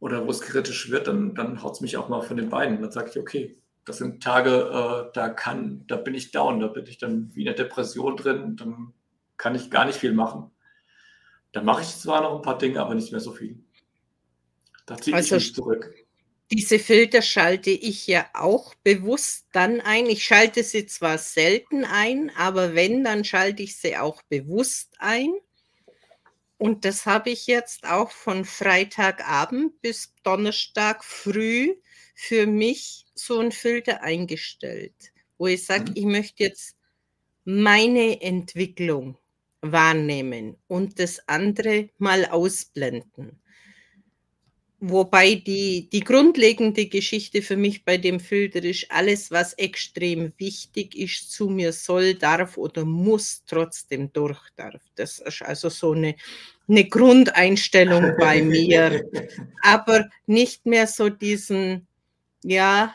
oder 0.00 0.26
wo 0.26 0.32
es 0.32 0.40
kritisch 0.40 0.90
wird, 0.90 1.06
dann, 1.06 1.36
dann 1.36 1.62
haut 1.62 1.74
es 1.74 1.80
mich 1.80 1.96
auch 1.96 2.08
mal 2.08 2.22
von 2.22 2.36
den 2.36 2.48
Beinen. 2.48 2.82
Dann 2.82 2.90
sage 2.90 3.10
ich, 3.10 3.18
okay, 3.20 3.56
das 3.84 3.98
sind 3.98 4.20
Tage, 4.20 4.50
äh, 4.50 5.12
da 5.14 5.28
kann, 5.28 5.84
da 5.86 5.94
bin 5.94 6.14
ich 6.14 6.32
down, 6.32 6.58
da 6.58 6.66
bin 6.66 6.86
ich 6.86 6.98
dann 6.98 7.30
wie 7.36 7.42
in 7.42 7.46
der 7.46 7.54
Depression 7.54 8.16
drin, 8.16 8.56
dann 8.56 8.94
kann 9.36 9.54
ich 9.54 9.70
gar 9.70 9.84
nicht 9.84 10.00
viel 10.00 10.12
machen. 10.12 10.50
Dann 11.52 11.64
mache 11.64 11.82
ich 11.82 11.96
zwar 11.96 12.22
noch 12.22 12.34
ein 12.34 12.42
paar 12.42 12.58
Dinge, 12.58 12.80
aber 12.80 12.96
nicht 12.96 13.12
mehr 13.12 13.20
so 13.20 13.30
viel. 13.30 13.60
Da 14.86 14.96
ziehe 14.96 15.14
also, 15.14 15.36
ich 15.36 15.44
mich 15.44 15.54
zurück. 15.54 15.94
Diese 16.50 16.78
Filter 16.78 17.20
schalte 17.20 17.70
ich 17.70 18.06
ja 18.06 18.26
auch 18.32 18.74
bewusst 18.76 19.46
dann 19.52 19.82
ein. 19.82 20.06
Ich 20.06 20.24
schalte 20.24 20.64
sie 20.64 20.86
zwar 20.86 21.18
selten 21.18 21.84
ein, 21.84 22.30
aber 22.36 22.74
wenn, 22.74 23.04
dann 23.04 23.24
schalte 23.24 23.62
ich 23.62 23.76
sie 23.76 23.98
auch 23.98 24.22
bewusst 24.22 24.94
ein. 24.98 25.30
Und 26.56 26.84
das 26.84 27.06
habe 27.06 27.30
ich 27.30 27.46
jetzt 27.46 27.84
auch 27.86 28.10
von 28.10 28.44
Freitagabend 28.44 29.80
bis 29.82 30.14
Donnerstag 30.24 31.04
früh 31.04 31.74
für 32.14 32.46
mich 32.46 33.06
so 33.14 33.38
ein 33.38 33.52
Filter 33.52 34.02
eingestellt, 34.02 35.12
wo 35.36 35.46
ich 35.46 35.64
sage, 35.64 35.90
mhm. 35.90 35.96
ich 35.96 36.04
möchte 36.04 36.42
jetzt 36.44 36.76
meine 37.44 38.20
Entwicklung 38.20 39.16
wahrnehmen 39.60 40.56
und 40.66 40.98
das 40.98 41.28
andere 41.28 41.90
mal 41.98 42.24
ausblenden. 42.26 43.40
Wobei 44.80 45.34
die, 45.34 45.88
die 45.90 46.04
grundlegende 46.04 46.86
Geschichte 46.86 47.42
für 47.42 47.56
mich 47.56 47.84
bei 47.84 47.96
dem 47.96 48.20
Filter 48.20 48.62
ist, 48.62 48.86
alles, 48.90 49.32
was 49.32 49.54
extrem 49.54 50.32
wichtig 50.36 50.94
ist, 50.94 51.32
zu 51.32 51.48
mir 51.48 51.72
soll, 51.72 52.14
darf 52.14 52.56
oder 52.56 52.84
muss 52.84 53.42
trotzdem 53.44 54.12
durch 54.12 54.38
darf. 54.54 54.80
Das 54.94 55.18
ist 55.18 55.42
also 55.42 55.68
so 55.68 55.92
eine, 55.92 56.14
eine 56.68 56.84
Grundeinstellung 56.84 58.14
bei 58.20 58.40
mir. 58.40 59.04
Aber 59.62 60.08
nicht 60.26 60.64
mehr 60.64 60.86
so 60.86 61.08
diesen, 61.08 61.88
ja, 62.44 62.94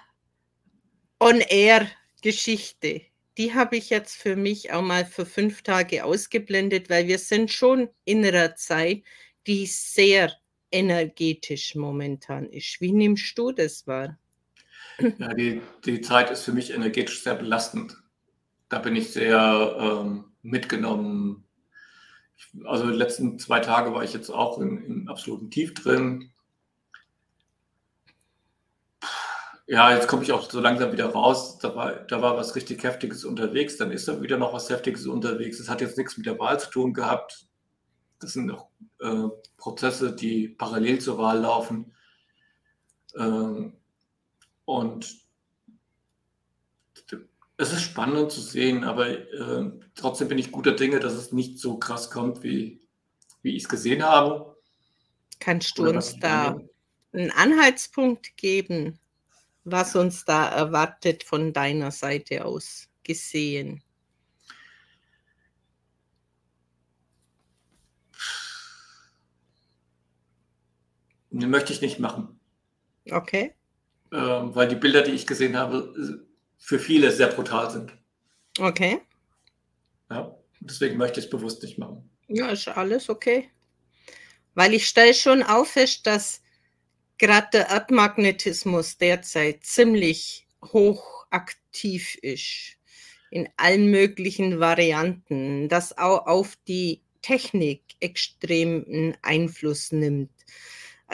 On-Air-Geschichte. 1.20 3.02
Die 3.38 3.54
habe 3.54 3.76
ich 3.76 3.90
jetzt 3.90 4.16
für 4.16 4.38
mich 4.38 4.72
auch 4.72 4.82
mal 4.82 5.06
für 5.06 5.26
fünf 5.26 5.64
Tage 5.64 6.06
ausgeblendet, 6.06 6.90
weil 6.90 7.10
wir 7.10 7.20
sind 7.20 7.52
schon 7.52 7.90
in 8.06 8.26
einer 8.26 8.56
Zeit, 8.56 9.04
die 9.48 9.66
sehr 9.66 10.32
energetisch 10.74 11.76
momentan 11.76 12.48
ist. 12.48 12.82
Wie 12.82 12.92
nimmst 12.92 13.38
du 13.38 13.52
das 13.52 13.88
wahr? 13.88 14.18
Ja, 15.18 15.34
die, 15.34 15.62
die 15.86 16.02
Zeit 16.02 16.30
ist 16.32 16.44
für 16.44 16.52
mich 16.52 16.74
energetisch 16.74 17.24
sehr 17.24 17.36
belastend. 17.36 17.98
Da 18.70 18.80
bin 18.80 18.96
ich 18.96 19.12
sehr 19.12 19.76
ähm, 19.80 20.26
mitgenommen. 20.42 21.46
Also 22.66 22.90
die 22.90 22.98
letzten 22.98 23.40
zwei 23.40 23.60
Tage 23.60 23.94
war 23.94 24.04
ich 24.04 24.14
jetzt 24.14 24.30
auch 24.30 24.60
in, 24.60 24.84
im 24.84 25.08
absoluten 25.08 25.50
Tief 25.50 25.74
drin. 25.74 26.32
Ja, 29.66 29.96
jetzt 29.96 30.08
komme 30.08 30.24
ich 30.24 30.32
auch 30.32 30.50
so 30.50 30.60
langsam 30.60 30.92
wieder 30.92 31.06
raus. 31.08 31.58
Da 31.60 31.76
war, 31.76 31.94
da 31.94 32.22
war 32.22 32.36
was 32.36 32.56
richtig 32.56 32.84
Heftiges 32.84 33.24
unterwegs. 33.24 33.78
Dann 33.78 33.92
ist 33.92 34.08
da 34.08 34.22
wieder 34.22 34.38
noch 34.38 34.54
was 34.54 34.70
Heftiges 34.70 35.08
unterwegs. 35.08 35.58
Das 35.58 35.70
hat 35.70 35.82
jetzt 35.82 35.98
nichts 35.98 36.18
mit 36.18 36.26
der 36.26 36.38
Wahl 36.38 36.60
zu 36.60 36.70
tun 36.70 36.94
gehabt. 36.94 37.48
Das 38.20 38.34
sind 38.34 38.52
auch 38.52 38.70
äh, 39.04 39.30
Prozesse, 39.58 40.16
die 40.16 40.48
parallel 40.48 41.00
zur 41.00 41.18
Wahl 41.18 41.40
laufen. 41.40 41.94
Ähm, 43.16 43.74
und 44.66 45.24
es 47.58 47.72
ist 47.72 47.82
spannend 47.82 48.32
zu 48.32 48.42
sehen, 48.42 48.84
aber 48.84 49.10
äh, 49.10 49.72
trotzdem 49.96 50.28
bin 50.28 50.40
ich 50.40 50.52
guter 50.52 50.72
Dinge, 50.72 51.00
dass 51.00 51.14
es 51.14 51.32
nicht 51.32 51.60
so 51.60 51.78
krass 51.78 52.10
kommt, 52.10 52.44
wie, 52.44 52.82
wie 53.42 53.56
ich 53.56 53.64
es 53.64 53.70
gesehen 53.70 54.04
habe. 54.04 54.58
Kannst 55.40 55.78
du 55.78 55.88
uns 55.88 56.18
da 56.20 56.58
einen 57.12 57.32
Anhaltspunkt 57.32 58.36
geben, 58.38 59.00
was 59.66 59.96
uns 59.96 60.26
da 60.26 60.48
erwartet 60.48 61.24
von 61.24 61.54
deiner 61.54 61.92
Seite 61.92 62.46
aus 62.46 62.90
gesehen? 63.04 63.84
Den 71.42 71.50
möchte 71.50 71.74
ich 71.74 71.82
nicht 71.82 72.00
machen. 72.00 72.40
Okay. 73.12 73.54
Ähm, 74.12 74.54
weil 74.56 74.68
die 74.68 74.76
Bilder, 74.76 75.02
die 75.02 75.12
ich 75.12 75.26
gesehen 75.26 75.58
habe, 75.58 76.26
für 76.60 76.80
viele 76.80 77.12
sehr 77.12 77.28
brutal 77.28 77.72
sind. 77.72 77.94
Okay. 78.60 79.02
Ja. 80.10 80.38
Deswegen 80.60 80.98
möchte 80.98 81.20
ich 81.20 81.26
es 81.26 81.30
bewusst 81.30 81.62
nicht 81.64 81.78
machen. 81.78 82.10
Ja, 82.28 82.50
ist 82.50 82.68
alles 82.68 83.10
okay. 83.10 83.50
Weil 84.54 84.74
ich 84.74 84.88
stelle 84.88 85.14
schon 85.14 85.44
auf 85.44 85.72
fest, 85.72 86.06
dass 86.08 86.42
gerade 87.18 87.48
der 87.52 87.70
Erdmagnetismus 87.70 88.98
derzeit 88.98 89.66
ziemlich 89.66 90.48
hoch 90.64 91.26
aktiv 91.32 92.16
ist. 92.22 92.78
In 93.32 93.50
allen 93.58 93.90
möglichen 93.90 94.60
Varianten. 94.60 95.68
Das 95.68 95.98
auch 95.98 96.28
auf 96.28 96.56
die 96.68 97.02
Technik 97.24 97.82
extremen 98.00 99.18
Einfluss 99.24 99.92
nimmt. 99.92 100.32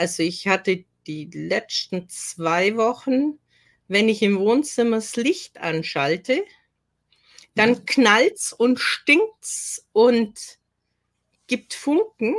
Also 0.00 0.22
ich 0.22 0.48
hatte 0.48 0.86
die 1.06 1.26
letzten 1.26 2.08
zwei 2.08 2.74
Wochen, 2.78 3.38
wenn 3.86 4.08
ich 4.08 4.22
im 4.22 4.38
Wohnzimmer 4.38 4.96
das 4.96 5.14
Licht 5.16 5.58
anschalte, 5.58 6.42
dann 7.54 7.84
knallt's 7.84 8.54
und 8.54 8.80
stinkt's 8.80 9.86
und 9.92 10.58
gibt 11.48 11.74
Funken, 11.74 12.34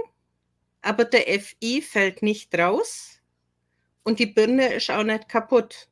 aber 0.82 1.06
der 1.06 1.40
FI 1.40 1.84
fällt 1.84 2.24
nicht 2.24 2.58
raus 2.58 3.22
und 4.02 4.18
die 4.18 4.26
Birne 4.26 4.74
ist 4.74 4.90
auch 4.90 5.04
nicht 5.04 5.30
kaputt. 5.30 5.88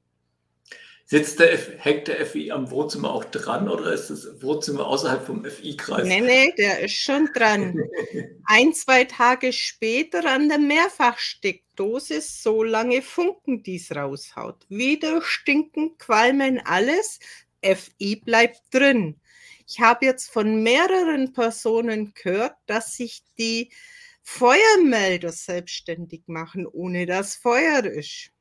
Sitzt 1.12 1.40
der 1.40 1.54
F 1.54 1.72
hängt 1.80 2.08
der 2.08 2.24
FI 2.24 2.52
am 2.52 2.70
Wohnzimmer 2.70 3.12
auch 3.12 3.26
dran 3.26 3.68
oder 3.68 3.94
ist 3.94 4.12
das 4.12 4.44
Wohnzimmer 4.44 4.86
außerhalb 4.86 5.26
vom 5.26 5.44
FI-Kreis? 5.44 6.06
Nee, 6.06 6.22
nee, 6.22 6.54
der 6.56 6.82
ist 6.82 6.94
schon 6.94 7.28
dran. 7.34 7.76
Ein, 8.46 8.76
zwei 8.76 9.06
Tage 9.06 9.52
später 9.52 10.24
an 10.26 10.50
der 10.50 10.60
Mehrfachsteckdose 10.60 12.22
so 12.22 12.62
lange 12.62 13.02
Funken, 13.02 13.64
die 13.64 13.78
es 13.78 13.92
raushaut. 13.92 14.68
Wieder 14.70 15.24
stinken, 15.24 15.98
qualmen 15.98 16.62
alles, 16.64 17.18
FI 17.64 18.18
bleibt 18.18 18.62
drin. 18.70 19.20
Ich 19.66 19.80
habe 19.80 20.06
jetzt 20.06 20.30
von 20.30 20.62
mehreren 20.62 21.34
Personen 21.34 22.14
gehört, 22.14 22.54
dass 22.68 22.96
sich 22.96 23.24
die 23.40 23.72
Feuermelder 24.22 25.32
selbstständig 25.32 26.28
machen, 26.28 26.68
ohne 26.68 27.08
dass 27.08 27.36
Feuer 27.36 27.84
ist 27.84 28.32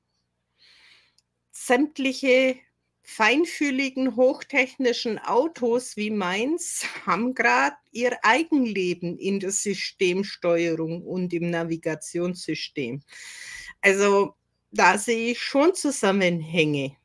sämtliche 1.69 2.57
feinfühligen, 3.03 4.17
hochtechnischen 4.17 5.19
Autos 5.19 5.97
wie 5.97 6.11
meins 6.11 6.85
haben 7.07 7.35
gerade 7.35 7.77
ihr 7.93 8.19
Eigenleben 8.23 9.17
in 9.19 9.41
der 9.41 9.51
Systemsteuerung 9.51 11.03
und 11.07 11.33
im 11.33 11.51
Navigationssystem. 11.51 13.03
Also 13.81 14.35
da 14.71 14.99
sehe 14.99 15.33
ich 15.33 15.41
schon 15.41 15.75
Zusammenhänge. 15.75 16.97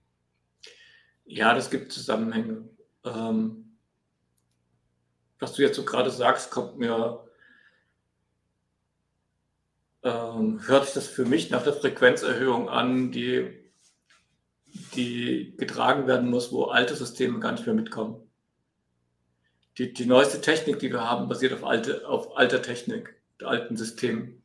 Ja, 1.25 1.53
das 1.53 1.69
gibt 1.69 1.93
Zusammenhänge. 1.93 2.67
Ähm, 3.05 3.77
was 5.39 5.53
du 5.53 5.61
jetzt 5.61 5.75
so 5.75 5.85
gerade 5.85 6.11
sagst, 6.11 6.51
kommt 6.51 6.77
mir, 6.77 7.25
ähm, 10.03 10.67
hört 10.67 10.85
sich 10.85 10.93
das 10.95 11.07
für 11.07 11.25
mich 11.25 11.49
nach 11.49 11.63
der 11.63 11.73
Frequenzerhöhung 11.73 12.67
an, 12.67 13.11
die 13.11 13.62
die 14.95 15.55
getragen 15.57 16.07
werden 16.07 16.29
muss, 16.29 16.51
wo 16.51 16.65
alte 16.65 16.95
Systeme 16.95 17.39
gar 17.39 17.51
nicht 17.51 17.65
mehr 17.65 17.75
mitkommen. 17.75 18.29
Die, 19.77 19.93
die 19.93 20.05
neueste 20.05 20.39
Technik, 20.41 20.79
die 20.79 20.91
wir 20.91 21.09
haben, 21.09 21.27
basiert 21.27 21.53
auf, 21.53 21.63
alte, 21.63 22.07
auf 22.07 22.37
alter 22.37 22.61
Technik, 22.61 23.15
alten 23.41 23.75
Systemen. 23.75 24.43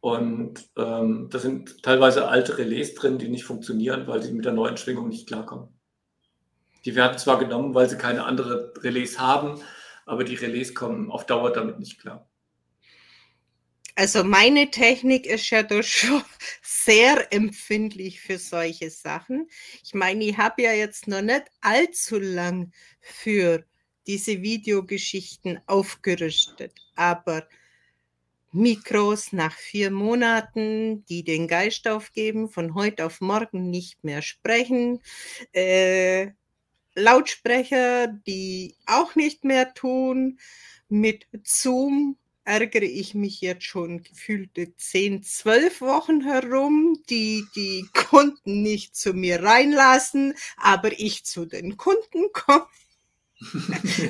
Und 0.00 0.68
ähm, 0.76 1.28
da 1.30 1.38
sind 1.38 1.82
teilweise 1.84 2.26
alte 2.26 2.58
Relais 2.58 2.94
drin, 2.94 3.18
die 3.18 3.28
nicht 3.28 3.44
funktionieren, 3.44 4.08
weil 4.08 4.20
sie 4.20 4.32
mit 4.32 4.44
der 4.44 4.52
neuen 4.52 4.76
Schwingung 4.76 5.08
nicht 5.08 5.28
klarkommen. 5.28 5.68
Die 6.84 6.96
werden 6.96 7.18
zwar 7.18 7.38
genommen, 7.38 7.74
weil 7.74 7.88
sie 7.88 7.96
keine 7.96 8.24
andere 8.24 8.72
Relais 8.78 9.20
haben, 9.20 9.60
aber 10.04 10.24
die 10.24 10.34
Relais 10.34 10.74
kommen 10.74 11.12
auf 11.12 11.26
Dauer 11.26 11.52
damit 11.52 11.78
nicht 11.78 12.00
klar. 12.00 12.28
Also 13.94 14.24
meine 14.24 14.70
Technik 14.70 15.26
ist 15.26 15.50
ja 15.50 15.62
doch 15.62 15.82
schon 15.82 16.22
sehr 16.62 17.32
empfindlich 17.32 18.20
für 18.20 18.38
solche 18.38 18.90
Sachen. 18.90 19.48
Ich 19.84 19.94
meine, 19.94 20.24
ich 20.24 20.36
habe 20.38 20.62
ja 20.62 20.72
jetzt 20.72 21.08
noch 21.08 21.20
nicht 21.22 21.44
allzu 21.60 22.18
lang 22.18 22.72
für 23.00 23.64
diese 24.06 24.42
Videogeschichten 24.42 25.60
aufgerüstet, 25.66 26.72
aber 26.96 27.46
Mikros 28.50 29.32
nach 29.32 29.56
vier 29.56 29.90
Monaten, 29.90 31.04
die 31.06 31.22
den 31.24 31.48
Geist 31.48 31.88
aufgeben, 31.88 32.48
von 32.48 32.74
heute 32.74 33.06
auf 33.06 33.20
morgen 33.20 33.70
nicht 33.70 34.04
mehr 34.04 34.22
sprechen, 34.22 35.00
äh, 35.52 36.30
Lautsprecher, 36.94 38.08
die 38.26 38.76
auch 38.86 39.14
nicht 39.14 39.44
mehr 39.44 39.72
tun, 39.72 40.38
mit 40.88 41.26
Zoom 41.42 42.18
ärgere 42.44 42.84
ich 42.84 43.14
mich 43.14 43.40
jetzt 43.40 43.64
schon 43.64 44.02
gefühlte 44.02 44.74
10, 44.76 45.22
12 45.22 45.80
Wochen 45.80 46.22
herum, 46.22 47.02
die 47.08 47.44
die 47.54 47.86
Kunden 47.92 48.62
nicht 48.62 48.96
zu 48.96 49.12
mir 49.12 49.42
reinlassen, 49.42 50.34
aber 50.56 50.92
ich 50.92 51.24
zu 51.24 51.44
den 51.46 51.76
Kunden 51.76 52.26
komme. 52.32 52.66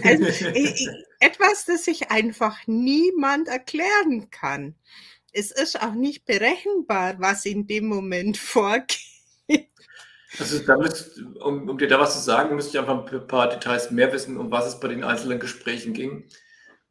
also, 0.04 0.26
etwas, 1.20 1.64
das 1.66 1.84
sich 1.84 2.10
einfach 2.10 2.58
niemand 2.66 3.48
erklären 3.48 4.30
kann. 4.30 4.74
Es 5.32 5.50
ist 5.50 5.80
auch 5.80 5.94
nicht 5.94 6.26
berechenbar, 6.26 7.18
was 7.18 7.46
in 7.46 7.66
dem 7.66 7.86
Moment 7.86 8.36
vorgeht. 8.38 8.98
Also 10.38 10.58
da 10.60 10.78
müsst, 10.78 11.18
um, 11.40 11.68
um 11.68 11.76
dir 11.76 11.88
da 11.88 12.00
was 12.00 12.14
zu 12.14 12.20
sagen, 12.20 12.56
müsste 12.56 12.78
ich 12.78 12.78
einfach 12.78 13.12
ein 13.12 13.26
paar 13.26 13.50
Details 13.50 13.90
mehr 13.90 14.12
wissen, 14.12 14.38
um 14.38 14.50
was 14.50 14.66
es 14.66 14.80
bei 14.80 14.88
den 14.88 15.04
einzelnen 15.04 15.38
Gesprächen 15.38 15.92
ging. 15.92 16.24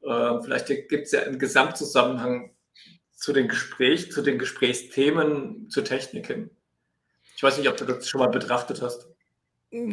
Äh, 0.04 0.42
vielleicht 0.42 0.68
gibt 0.68 0.92
es 0.92 1.12
ja 1.12 1.22
einen 1.24 1.40
Gesamtzusammenhang 1.40 2.52
zu 3.16 3.34
den 3.34 3.48
Gespräch, 3.48 4.12
zu 4.12 4.22
den 4.22 4.40
Gesprächsthemen, 4.40 5.70
zu 5.70 5.84
Techniken. 5.84 6.50
Ich 7.36 7.44
weiß 7.44 7.58
nicht, 7.58 7.70
ob 7.70 7.78
du 7.78 7.86
das 7.86 8.10
schon 8.10 8.20
mal 8.20 8.28
betrachtet 8.28 8.82
hast. 8.82 9.08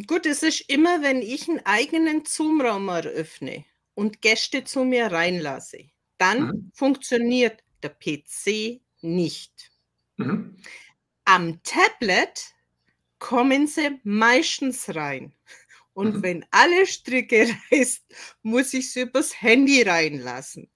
Gut, 0.06 0.26
es 0.26 0.42
ist 0.42 0.68
immer, 0.68 1.02
wenn 1.02 1.22
ich 1.22 1.48
einen 1.48 1.64
eigenen 1.64 2.24
Zoom-Raum 2.24 2.88
eröffne 2.88 3.64
und 3.94 4.22
Gäste 4.22 4.64
zu 4.64 4.84
mir 4.84 5.12
reinlasse, 5.12 5.90
dann 6.18 6.40
mhm. 6.40 6.72
funktioniert 6.74 7.62
der 7.82 7.90
PC 7.90 8.80
nicht. 9.02 9.70
Mhm. 10.16 10.56
Am 11.24 11.62
Tablet 11.62 12.54
kommen 13.18 13.66
sie 13.66 14.00
meistens 14.02 14.94
rein. 14.94 15.32
Und 15.98 16.18
mhm. 16.18 16.22
wenn 16.22 16.46
alle 16.52 16.86
Stricke 16.86 17.48
reißt, 17.72 18.04
muss 18.42 18.72
ich 18.72 18.86
es 18.86 18.94
übers 18.94 19.42
Handy 19.42 19.82
reinlassen. 19.82 20.70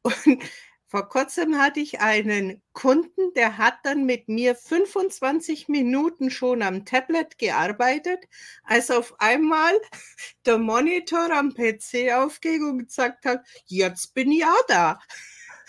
Und 0.00 0.42
vor 0.86 1.06
kurzem 1.10 1.58
hatte 1.58 1.80
ich 1.80 2.00
einen 2.00 2.62
Kunden, 2.72 3.34
der 3.36 3.58
hat 3.58 3.74
dann 3.82 4.06
mit 4.06 4.26
mir 4.26 4.54
25 4.54 5.68
Minuten 5.68 6.30
schon 6.30 6.62
am 6.62 6.86
Tablet 6.86 7.36
gearbeitet, 7.36 8.24
als 8.62 8.90
auf 8.90 9.20
einmal 9.20 9.74
der 10.46 10.56
Monitor 10.56 11.30
am 11.30 11.52
PC 11.52 12.14
aufging 12.14 12.64
und 12.64 12.86
gesagt 12.86 13.26
hat, 13.26 13.46
jetzt 13.66 14.14
bin 14.14 14.32
ich 14.32 14.46
auch 14.46 14.66
da. 14.66 14.98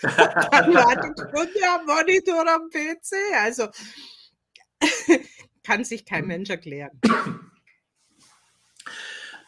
dann 0.00 0.72
war 0.72 0.94
der 0.94 1.12
Kunde 1.12 1.68
am 1.68 1.84
Monitor 1.84 2.48
am 2.48 2.70
PC. 2.70 3.14
Also 3.42 3.68
kann 5.62 5.84
sich 5.84 6.06
kein 6.06 6.26
Mensch 6.26 6.48
erklären. 6.48 6.98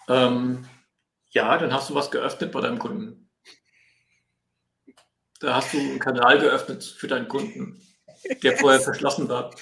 Ähm, 0.09 0.67
ja, 1.31 1.59
dann 1.59 1.73
hast 1.73 1.91
du 1.91 1.95
was 1.95 2.11
geöffnet 2.11 2.53
bei 2.53 2.61
deinem 2.61 2.79
Kunden. 2.79 3.31
Da 5.41 5.57
hast 5.57 5.73
du 5.73 5.79
einen 5.79 5.99
Kanal 5.99 6.41
geöffnet 6.41 6.83
für 6.83 7.07
deinen 7.07 7.29
Kunden, 7.29 7.81
der 8.43 8.57
vorher 8.57 8.81
verschlossen 8.81 9.29
war. 9.29 9.55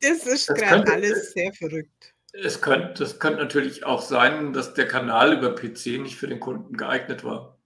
Das 0.00 0.26
ist 0.26 0.48
gerade 0.48 0.92
alles 0.92 1.32
sehr 1.32 1.52
verrückt. 1.54 2.14
Es 2.32 2.60
könnte, 2.60 3.04
es 3.04 3.18
könnte 3.18 3.38
natürlich 3.38 3.84
auch 3.84 4.02
sein, 4.02 4.52
dass 4.52 4.74
der 4.74 4.86
Kanal 4.86 5.32
über 5.32 5.54
PC 5.54 5.98
nicht 5.98 6.16
für 6.16 6.26
den 6.26 6.40
Kunden 6.40 6.76
geeignet 6.76 7.24
war. 7.24 7.58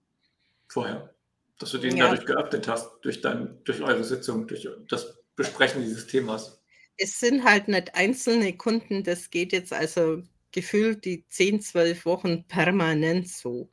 Vorher. 0.69 1.13
Dass 1.59 1.71
du 1.71 1.77
den 1.77 1.97
ja. 1.97 2.05
dadurch 2.05 2.25
geöffnet 2.25 2.67
hast, 2.69 2.89
durch, 3.01 3.19
dein, 3.19 3.61
durch 3.65 3.81
eure 3.81 4.03
Sitzung, 4.05 4.47
durch 4.47 4.69
das 4.87 5.21
Besprechen 5.35 5.81
dieses 5.81 6.07
Themas. 6.07 6.63
Es 6.95 7.19
sind 7.19 7.43
halt 7.43 7.67
nicht 7.67 7.95
einzelne 7.95 8.55
Kunden, 8.55 9.03
das 9.03 9.29
geht 9.29 9.51
jetzt 9.51 9.73
also 9.73 10.23
gefühlt 10.51 11.05
die 11.05 11.25
10, 11.27 11.61
12 11.61 12.05
Wochen 12.05 12.47
permanent 12.47 13.29
so. 13.29 13.69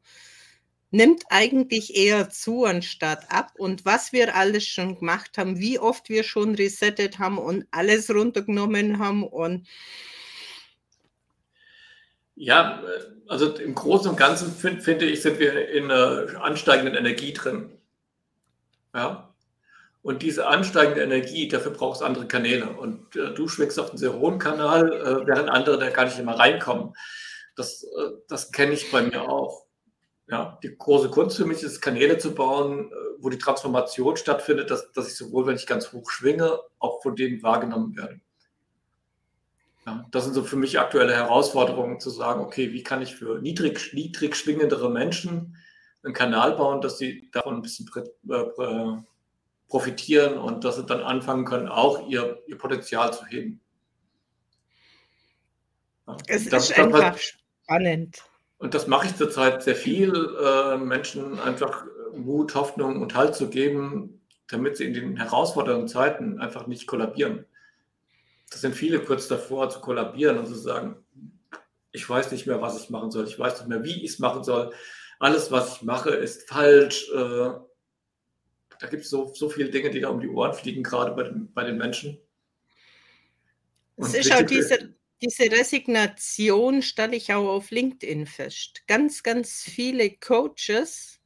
Nimmt 0.90 1.24
eigentlich 1.28 1.96
eher 1.96 2.30
zu 2.30 2.64
anstatt 2.64 3.30
ab. 3.30 3.52
Und 3.58 3.84
was 3.84 4.12
wir 4.12 4.34
alles 4.34 4.66
schon 4.66 4.98
gemacht 4.98 5.36
haben, 5.36 5.58
wie 5.58 5.78
oft 5.78 6.08
wir 6.08 6.22
schon 6.22 6.54
resettet 6.54 7.18
haben 7.18 7.38
und 7.38 7.66
alles 7.70 8.10
runtergenommen 8.10 8.98
haben 8.98 9.22
und 9.22 9.66
ja, 12.40 12.84
also 13.26 13.52
im 13.56 13.74
Großen 13.74 14.10
und 14.10 14.16
Ganzen 14.16 14.52
find, 14.52 14.80
finde 14.80 15.06
ich, 15.06 15.22
sind 15.22 15.40
wir 15.40 15.70
in 15.70 15.90
einer 15.90 16.40
ansteigenden 16.40 16.94
Energie 16.94 17.32
drin. 17.32 17.68
Ja, 18.94 19.34
und 20.08 20.22
diese 20.22 20.46
ansteigende 20.46 21.02
Energie, 21.02 21.48
dafür 21.48 21.70
braucht 21.70 21.96
es 21.96 22.02
andere 22.02 22.26
Kanäle. 22.26 22.70
Und 22.70 23.14
äh, 23.14 23.34
du 23.34 23.46
schwingst 23.46 23.78
auf 23.78 23.90
einen 23.90 23.98
sehr 23.98 24.14
hohen 24.14 24.38
Kanal, 24.38 24.90
äh, 24.90 25.26
während 25.26 25.50
andere 25.50 25.78
da 25.78 25.90
gar 25.90 26.06
nicht 26.06 26.18
immer 26.18 26.38
reinkommen. 26.38 26.94
Das, 27.56 27.82
äh, 27.82 28.12
das 28.26 28.50
kenne 28.50 28.72
ich 28.72 28.90
bei 28.90 29.02
mir 29.02 29.28
auch. 29.28 29.66
Ja, 30.26 30.58
die 30.62 30.74
große 30.74 31.10
Kunst 31.10 31.36
für 31.36 31.44
mich 31.44 31.62
ist, 31.62 31.82
Kanäle 31.82 32.16
zu 32.16 32.34
bauen, 32.34 32.90
äh, 32.90 32.94
wo 33.18 33.28
die 33.28 33.36
Transformation 33.36 34.16
stattfindet, 34.16 34.70
dass, 34.70 34.90
dass 34.92 35.08
ich 35.08 35.14
sowohl, 35.14 35.46
wenn 35.46 35.56
ich 35.56 35.66
ganz 35.66 35.92
hoch 35.92 36.10
schwinge, 36.10 36.58
auch 36.78 37.02
von 37.02 37.14
denen 37.14 37.42
wahrgenommen 37.42 37.94
werde. 37.94 38.18
Ja, 39.84 40.06
das 40.10 40.24
sind 40.24 40.32
so 40.32 40.42
für 40.42 40.56
mich 40.56 40.80
aktuelle 40.80 41.14
Herausforderungen, 41.14 42.00
zu 42.00 42.08
sagen, 42.08 42.40
okay, 42.40 42.72
wie 42.72 42.82
kann 42.82 43.02
ich 43.02 43.14
für 43.14 43.42
niedrig, 43.42 43.92
niedrig 43.92 44.36
schwingendere 44.36 44.90
Menschen 44.90 45.58
einen 46.02 46.14
Kanal 46.14 46.56
bauen, 46.56 46.80
dass 46.80 46.96
sie 46.96 47.28
davon 47.30 47.56
ein 47.56 47.62
bisschen 47.62 47.90
äh, 48.30 49.02
profitieren 49.68 50.38
und 50.38 50.64
dass 50.64 50.76
sie 50.76 50.86
dann 50.86 51.02
anfangen 51.02 51.44
können, 51.44 51.68
auch 51.68 52.08
ihr, 52.08 52.42
ihr 52.46 52.58
Potenzial 52.58 53.12
zu 53.12 53.26
heben. 53.26 53.60
Es 56.26 56.48
das, 56.48 56.70
ist 56.70 56.78
einfach 56.78 57.12
das, 57.12 57.22
spannend. 57.64 58.22
Und 58.56 58.74
das 58.74 58.86
mache 58.86 59.06
ich 59.06 59.16
zurzeit 59.16 59.62
sehr 59.62 59.76
viel, 59.76 60.12
äh, 60.42 60.78
Menschen 60.78 61.38
einfach 61.38 61.84
Mut, 62.14 62.54
Hoffnung 62.54 63.02
und 63.02 63.14
Halt 63.14 63.34
zu 63.34 63.50
geben, 63.50 64.22
damit 64.48 64.78
sie 64.78 64.84
in 64.84 64.94
den 64.94 65.16
herausfordernden 65.16 65.86
Zeiten 65.86 66.40
einfach 66.40 66.66
nicht 66.66 66.86
kollabieren. 66.86 67.44
Das 68.50 68.62
sind 68.62 68.74
viele 68.74 69.00
kurz 69.00 69.28
davor 69.28 69.68
zu 69.68 69.80
kollabieren 69.80 70.38
und 70.38 70.46
zu 70.46 70.54
sagen, 70.54 70.96
ich 71.92 72.08
weiß 72.08 72.32
nicht 72.32 72.46
mehr, 72.46 72.62
was 72.62 72.82
ich 72.82 72.88
machen 72.88 73.10
soll, 73.10 73.26
ich 73.26 73.38
weiß 73.38 73.58
nicht 73.58 73.68
mehr, 73.68 73.84
wie 73.84 74.02
ich 74.02 74.12
es 74.12 74.18
machen 74.18 74.42
soll. 74.42 74.72
Alles, 75.18 75.50
was 75.52 75.76
ich 75.76 75.82
mache, 75.82 76.10
ist 76.10 76.48
falsch. 76.48 77.10
Äh, 77.14 77.50
da 78.80 78.86
gibt 78.86 79.04
es 79.04 79.10
so, 79.10 79.32
so 79.34 79.48
viele 79.48 79.70
Dinge, 79.70 79.90
die 79.90 80.00
da 80.00 80.08
um 80.08 80.20
die 80.20 80.28
Ohren 80.28 80.54
fliegen, 80.54 80.82
gerade 80.82 81.12
bei 81.12 81.24
den, 81.24 81.52
bei 81.52 81.64
den 81.64 81.76
Menschen. 81.76 82.18
Und 83.96 84.08
es 84.08 84.14
ist 84.14 84.32
auch 84.32 84.42
diese, 84.42 84.94
diese 85.20 85.50
Resignation, 85.50 86.82
stelle 86.82 87.16
ich 87.16 87.32
auch 87.32 87.48
auf 87.48 87.70
LinkedIn 87.70 88.26
fest. 88.26 88.82
Ganz, 88.86 89.22
ganz 89.22 89.62
viele 89.62 90.10
Coaches 90.10 91.20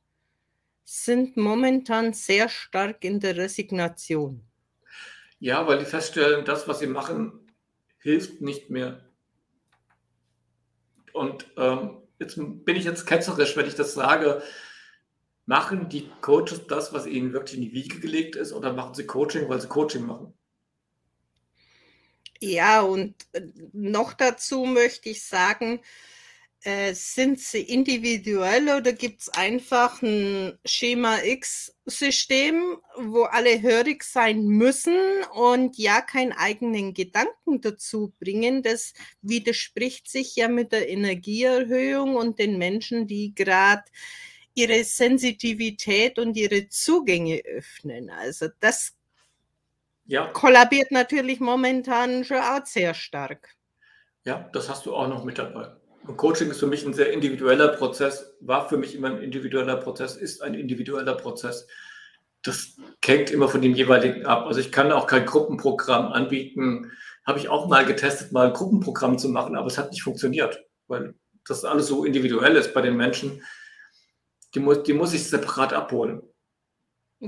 sind 0.84 1.36
momentan 1.36 2.12
sehr 2.12 2.48
stark 2.48 3.04
in 3.04 3.20
der 3.20 3.36
Resignation. 3.36 4.46
Ja, 5.38 5.66
weil 5.66 5.78
die 5.78 5.84
feststellen, 5.84 6.44
das, 6.44 6.68
was 6.68 6.78
sie 6.78 6.86
machen, 6.86 7.52
hilft 7.98 8.40
nicht 8.40 8.70
mehr. 8.70 9.04
Und 11.12 11.46
ähm, 11.56 12.02
jetzt 12.18 12.36
bin 12.36 12.76
ich 12.76 12.84
jetzt 12.84 13.06
ketzerisch, 13.06 13.56
wenn 13.56 13.66
ich 13.66 13.74
das 13.74 13.94
sage. 13.94 14.42
Machen 15.46 15.88
die 15.88 16.08
Coaches 16.20 16.66
das, 16.68 16.92
was 16.92 17.06
ihnen 17.06 17.32
wirklich 17.32 17.58
in 17.58 17.64
die 17.64 17.72
Wiege 17.72 17.98
gelegt 18.00 18.36
ist, 18.36 18.52
oder 18.52 18.72
machen 18.72 18.94
sie 18.94 19.06
Coaching, 19.06 19.48
weil 19.48 19.60
sie 19.60 19.68
Coaching 19.68 20.06
machen? 20.06 20.32
Ja, 22.40 22.80
und 22.80 23.14
äh, 23.32 23.42
noch 23.72 24.14
dazu 24.14 24.64
möchte 24.64 25.08
ich 25.10 25.24
sagen, 25.24 25.80
äh, 26.64 26.94
sind 26.94 27.40
sie 27.40 27.60
individuell 27.62 28.68
oder 28.68 28.92
gibt 28.92 29.22
es 29.22 29.28
einfach 29.30 30.00
ein 30.02 30.58
Schema 30.64 31.18
X-System, 31.22 32.78
wo 32.96 33.24
alle 33.24 33.62
hörig 33.62 34.04
sein 34.04 34.44
müssen 34.46 34.96
und 35.34 35.76
ja 35.76 36.00
keinen 36.00 36.32
eigenen 36.32 36.94
Gedanken 36.94 37.60
dazu 37.60 38.12
bringen? 38.20 38.62
Das 38.62 38.92
widerspricht 39.22 40.08
sich 40.08 40.36
ja 40.36 40.46
mit 40.46 40.70
der 40.70 40.88
Energieerhöhung 40.88 42.14
und 42.14 42.38
den 42.38 42.58
Menschen, 42.58 43.08
die 43.08 43.34
gerade 43.34 43.82
ihre 44.54 44.84
Sensitivität 44.84 46.18
und 46.18 46.36
ihre 46.36 46.68
Zugänge 46.68 47.42
öffnen. 47.44 48.10
Also 48.10 48.48
das 48.60 48.94
ja. 50.06 50.26
kollabiert 50.28 50.90
natürlich 50.90 51.40
momentan 51.40 52.24
schon 52.24 52.38
auch 52.38 52.64
sehr 52.66 52.94
stark. 52.94 53.48
Ja, 54.24 54.48
das 54.52 54.68
hast 54.68 54.86
du 54.86 54.94
auch 54.94 55.08
noch 55.08 55.24
mit 55.24 55.38
dabei. 55.38 55.68
Und 56.06 56.16
Coaching 56.16 56.50
ist 56.50 56.60
für 56.60 56.66
mich 56.66 56.84
ein 56.84 56.94
sehr 56.94 57.12
individueller 57.12 57.68
Prozess, 57.68 58.34
war 58.40 58.68
für 58.68 58.76
mich 58.76 58.94
immer 58.94 59.08
ein 59.08 59.22
individueller 59.22 59.76
Prozess, 59.76 60.16
ist 60.16 60.42
ein 60.42 60.54
individueller 60.54 61.14
Prozess. 61.14 61.66
Das 62.42 62.76
hängt 63.04 63.30
immer 63.30 63.48
von 63.48 63.62
dem 63.62 63.74
jeweiligen 63.74 64.26
ab. 64.26 64.46
Also 64.46 64.58
ich 64.58 64.72
kann 64.72 64.90
auch 64.90 65.06
kein 65.06 65.26
Gruppenprogramm 65.26 66.12
anbieten. 66.12 66.90
Habe 67.24 67.38
ich 67.38 67.48
auch 67.48 67.68
mal 67.68 67.84
getestet, 67.84 68.32
mal 68.32 68.48
ein 68.48 68.52
Gruppenprogramm 68.52 69.16
zu 69.16 69.28
machen, 69.28 69.54
aber 69.54 69.68
es 69.68 69.78
hat 69.78 69.92
nicht 69.92 70.02
funktioniert, 70.02 70.64
weil 70.88 71.14
das 71.46 71.64
alles 71.64 71.86
so 71.86 72.04
individuell 72.04 72.56
ist 72.56 72.74
bei 72.74 72.82
den 72.82 72.96
Menschen. 72.96 73.42
Die 74.54 74.60
muss, 74.60 74.82
die 74.82 74.92
muss 74.92 75.12
ich 75.12 75.28
separat 75.28 75.72
abholen. 75.72 76.22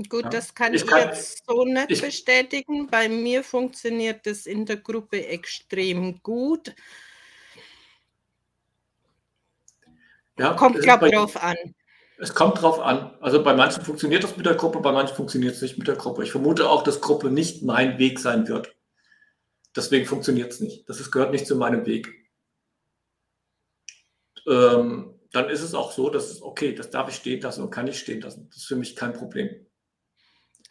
Gut, 0.09 0.23
ja. 0.23 0.29
das 0.29 0.53
kann 0.53 0.73
ich, 0.73 0.83
ich 0.83 0.87
kann, 0.87 1.07
jetzt 1.07 1.43
so 1.47 1.63
nicht 1.63 1.89
ich, 1.89 2.01
bestätigen. 2.01 2.87
Bei 2.87 3.07
mir 3.07 3.43
funktioniert 3.43 4.25
das 4.25 4.45
in 4.45 4.65
der 4.65 4.77
Gruppe 4.77 5.25
extrem 5.25 6.21
gut. 6.21 6.75
Ja, 10.37 10.53
kommt, 10.53 10.81
glaube 10.81 11.07
ich, 11.07 11.15
drauf 11.15 11.41
an. 11.41 11.55
Es 12.17 12.33
kommt 12.33 12.61
drauf 12.61 12.79
an. 12.79 13.15
Also 13.21 13.41
bei 13.41 13.53
manchen 13.53 13.83
funktioniert 13.83 14.23
das 14.23 14.35
mit 14.35 14.45
der 14.45 14.55
Gruppe, 14.55 14.79
bei 14.81 14.91
manchen 14.91 15.15
funktioniert 15.15 15.55
es 15.55 15.61
nicht 15.61 15.77
mit 15.77 15.87
der 15.87 15.95
Gruppe. 15.95 16.23
Ich 16.23 16.31
vermute 16.31 16.69
auch, 16.69 16.83
dass 16.83 16.99
Gruppe 16.99 17.29
nicht 17.29 17.63
mein 17.63 17.97
Weg 17.97 18.19
sein 18.19 18.47
wird. 18.47 18.75
Deswegen 19.75 20.05
funktioniert 20.05 20.51
es 20.51 20.59
nicht. 20.59 20.87
Das 20.89 20.99
ist, 20.99 21.11
gehört 21.11 21.31
nicht 21.31 21.47
zu 21.47 21.55
meinem 21.55 21.85
Weg. 21.85 22.13
Ähm, 24.47 25.14
dann 25.35 25.49
ist 25.49 25.61
es 25.61 25.73
auch 25.73 25.91
so, 25.91 26.09
dass 26.09 26.41
okay, 26.41 26.73
das 26.73 26.89
darf 26.89 27.09
ich 27.09 27.15
stehen 27.15 27.41
lassen 27.41 27.61
und 27.63 27.69
kann 27.69 27.87
ich 27.87 27.99
stehen 27.99 28.21
lassen. 28.21 28.47
Das 28.49 28.57
ist 28.57 28.65
für 28.65 28.75
mich 28.75 28.95
kein 28.95 29.13
Problem. 29.13 29.49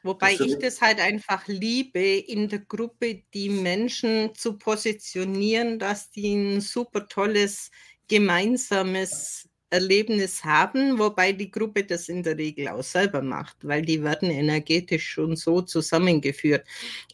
Wobei 0.02 0.36
das 0.36 0.46
ich 0.46 0.58
das 0.58 0.80
halt 0.80 1.00
einfach 1.00 1.46
liebe, 1.48 2.00
in 2.00 2.48
der 2.48 2.60
Gruppe 2.60 3.22
die 3.32 3.48
Menschen 3.48 4.34
zu 4.34 4.58
positionieren, 4.58 5.78
dass 5.78 6.10
die 6.10 6.34
ein 6.34 6.60
super 6.60 7.08
tolles 7.08 7.70
gemeinsames 8.08 9.48
Erlebnis 9.74 10.44
haben, 10.44 10.98
wobei 11.00 11.32
die 11.32 11.50
Gruppe 11.50 11.82
das 11.84 12.08
in 12.08 12.22
der 12.22 12.38
Regel 12.38 12.68
auch 12.68 12.82
selber 12.84 13.22
macht, 13.22 13.56
weil 13.62 13.82
die 13.82 14.02
werden 14.02 14.30
energetisch 14.30 15.08
schon 15.08 15.34
so 15.34 15.62
zusammengeführt. 15.62 16.64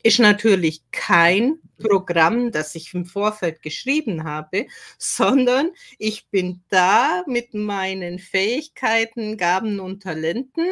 Ist 0.03 0.19
natürlich 0.19 0.83
kein 0.91 1.59
Programm, 1.79 2.53
das 2.53 2.75
ich 2.75 2.93
im 2.93 3.07
Vorfeld 3.07 3.63
geschrieben 3.63 4.25
habe, 4.25 4.67
sondern 4.99 5.71
ich 5.99 6.29
bin 6.29 6.63
da 6.69 7.25
mit 7.27 7.55
meinen 7.55 8.19
Fähigkeiten, 8.19 9.39
Gaben 9.39 9.81
und 9.81 10.03
Talenten 10.03 10.67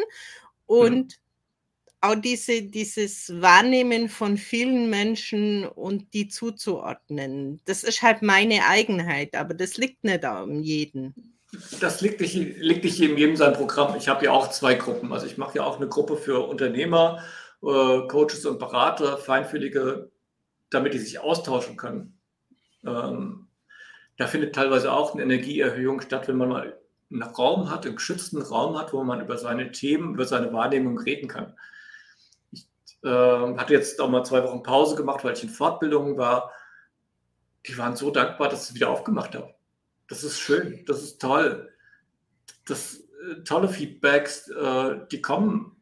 und 0.67 1.19
mhm 1.19 1.29
auch 2.01 2.15
diese, 2.15 2.63
dieses 2.63 3.29
Wahrnehmen 3.41 4.09
von 4.09 4.37
vielen 4.37 4.89
Menschen 4.89 5.67
und 5.67 6.15
die 6.15 6.29
zuzuordnen. 6.29 7.61
Das 7.65 7.83
ist 7.83 8.03
halt 8.03 8.23
meine 8.23 8.67
Eigenheit, 8.67 9.35
aber 9.35 9.55
das 9.55 9.77
liegt 9.79 10.05
nicht 10.05 10.25
an 10.25 10.63
jedem. 10.63 11.13
Das 11.81 12.03
liegt 12.03 12.21
nicht, 12.21 12.35
liegt 12.35 12.85
nicht 12.85 13.01
in 13.01 13.17
jedem 13.17 13.37
sein 13.37 13.55
Programm. 13.55 13.97
Ich 13.97 14.09
habe 14.09 14.25
ja 14.25 14.33
auch 14.33 14.51
zwei 14.51 14.75
Gruppen. 14.75 15.13
Also 15.13 15.27
ich 15.27 15.39
mache 15.39 15.57
ja 15.57 15.65
auch 15.65 15.77
eine 15.77 15.89
Gruppe 15.89 16.17
für 16.17 16.47
Unternehmer, 16.47 17.23
äh, 17.63 18.07
Coaches 18.07 18.45
und 18.45 18.59
Berater, 18.59 19.17
Feinfühlige, 19.17 20.11
damit 20.71 20.93
die 20.93 20.99
sich 20.99 21.19
austauschen 21.19 21.77
können. 21.77 22.19
Ähm, 22.85 23.49
da 24.19 24.27
findet 24.27 24.55
teilweise 24.55 24.93
auch 24.93 25.15
eine 25.15 25.23
Energieerhöhung 25.23 26.01
statt, 26.03 26.29
wenn 26.29 26.37
man 26.37 26.49
mal 26.51 26.79
einen 27.11 27.23
Raum 27.23 27.71
hat, 27.71 27.87
einen 27.87 27.97
geschützten 27.97 28.43
Raum 28.43 28.79
hat, 28.79 28.93
wo 28.93 29.03
man 29.03 29.21
über 29.23 29.39
seine 29.39 29.73
Themen, 29.73 30.15
über 30.15 30.27
seine 30.27 30.53
Wahrnehmung 30.53 30.99
reden 30.99 31.29
kann. 31.29 31.55
Äh, 33.03 33.09
hatte 33.09 33.73
jetzt 33.73 34.01
auch 34.01 34.11
mal 34.11 34.25
zwei 34.25 34.43
Wochen 34.45 34.63
Pause 34.63 34.97
gemacht, 34.97 35.25
weil 35.25 35.33
ich 35.33 35.43
in 35.43 35.49
Fortbildungen 35.49 36.19
war. 36.19 36.53
Die 37.67 37.79
waren 37.79 37.97
so 37.97 38.11
dankbar, 38.11 38.49
dass 38.51 38.65
ich 38.65 38.69
es 38.71 38.75
wieder 38.75 38.91
aufgemacht 38.91 39.35
habe. 39.35 39.55
Das 40.09 40.25
ist 40.25 40.41
schön, 40.41 40.85
das 40.87 41.03
ist 41.03 41.21
toll. 41.21 41.73
Das 42.67 43.01
äh, 43.01 43.43
tolle 43.45 43.69
Feedbacks, 43.69 44.49
äh, 44.49 45.01
die 45.11 45.23
kommen, 45.23 45.77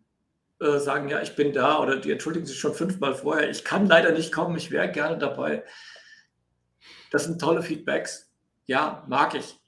äh, 0.60 0.78
sagen, 0.78 1.08
ja, 1.08 1.22
ich 1.22 1.36
bin 1.36 1.52
da 1.52 1.80
oder 1.80 1.96
die 1.96 2.10
entschuldigen 2.10 2.46
sich 2.46 2.58
schon 2.58 2.74
fünfmal 2.74 3.14
vorher. 3.14 3.48
Ich 3.50 3.64
kann 3.64 3.86
leider 3.86 4.12
nicht 4.12 4.32
kommen, 4.32 4.56
ich 4.56 4.70
wäre 4.70 4.90
gerne 4.90 5.18
dabei. 5.18 5.64
Das 7.10 7.24
sind 7.24 7.40
tolle 7.40 7.62
Feedbacks. 7.62 8.32
Ja, 8.66 9.04
mag 9.08 9.34
ich. 9.34 9.60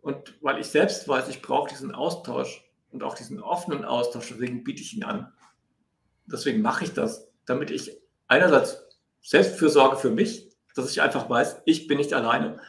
Und 0.00 0.34
weil 0.40 0.60
ich 0.60 0.68
selbst 0.68 1.06
weiß, 1.08 1.28
ich 1.28 1.42
brauche 1.42 1.68
diesen 1.68 1.92
Austausch 1.92 2.64
und 2.90 3.02
auch 3.02 3.14
diesen 3.14 3.42
offenen 3.42 3.84
Austausch, 3.84 4.28
deswegen 4.28 4.64
biete 4.64 4.80
ich 4.80 4.94
ihn 4.94 5.04
an 5.04 5.32
deswegen 6.30 6.62
mache 6.62 6.84
ich 6.84 6.92
das, 6.92 7.28
damit 7.46 7.70
ich 7.70 7.96
einerseits 8.26 8.86
Selbstfürsorge 9.22 9.96
für 9.96 10.10
mich, 10.10 10.50
dass 10.74 10.90
ich 10.90 11.02
einfach 11.02 11.28
weiß, 11.28 11.62
ich 11.64 11.88
bin 11.88 11.98
nicht 11.98 12.12
alleine. 12.12 12.60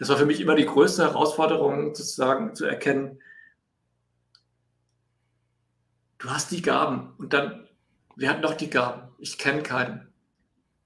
Das 0.00 0.08
war 0.08 0.16
für 0.16 0.24
mich 0.24 0.40
immer 0.40 0.54
die 0.54 0.64
größte 0.64 1.02
Herausforderung, 1.02 1.94
sozusagen 1.94 2.54
zu 2.54 2.64
erkennen, 2.64 3.20
du 6.16 6.30
hast 6.30 6.50
die 6.50 6.62
Gaben 6.62 7.12
und 7.18 7.34
dann, 7.34 7.68
wer 8.16 8.30
hat 8.30 8.40
noch 8.40 8.54
die 8.54 8.70
Gaben? 8.70 9.12
Ich 9.18 9.36
kenne 9.36 9.62
keinen. 9.62 10.08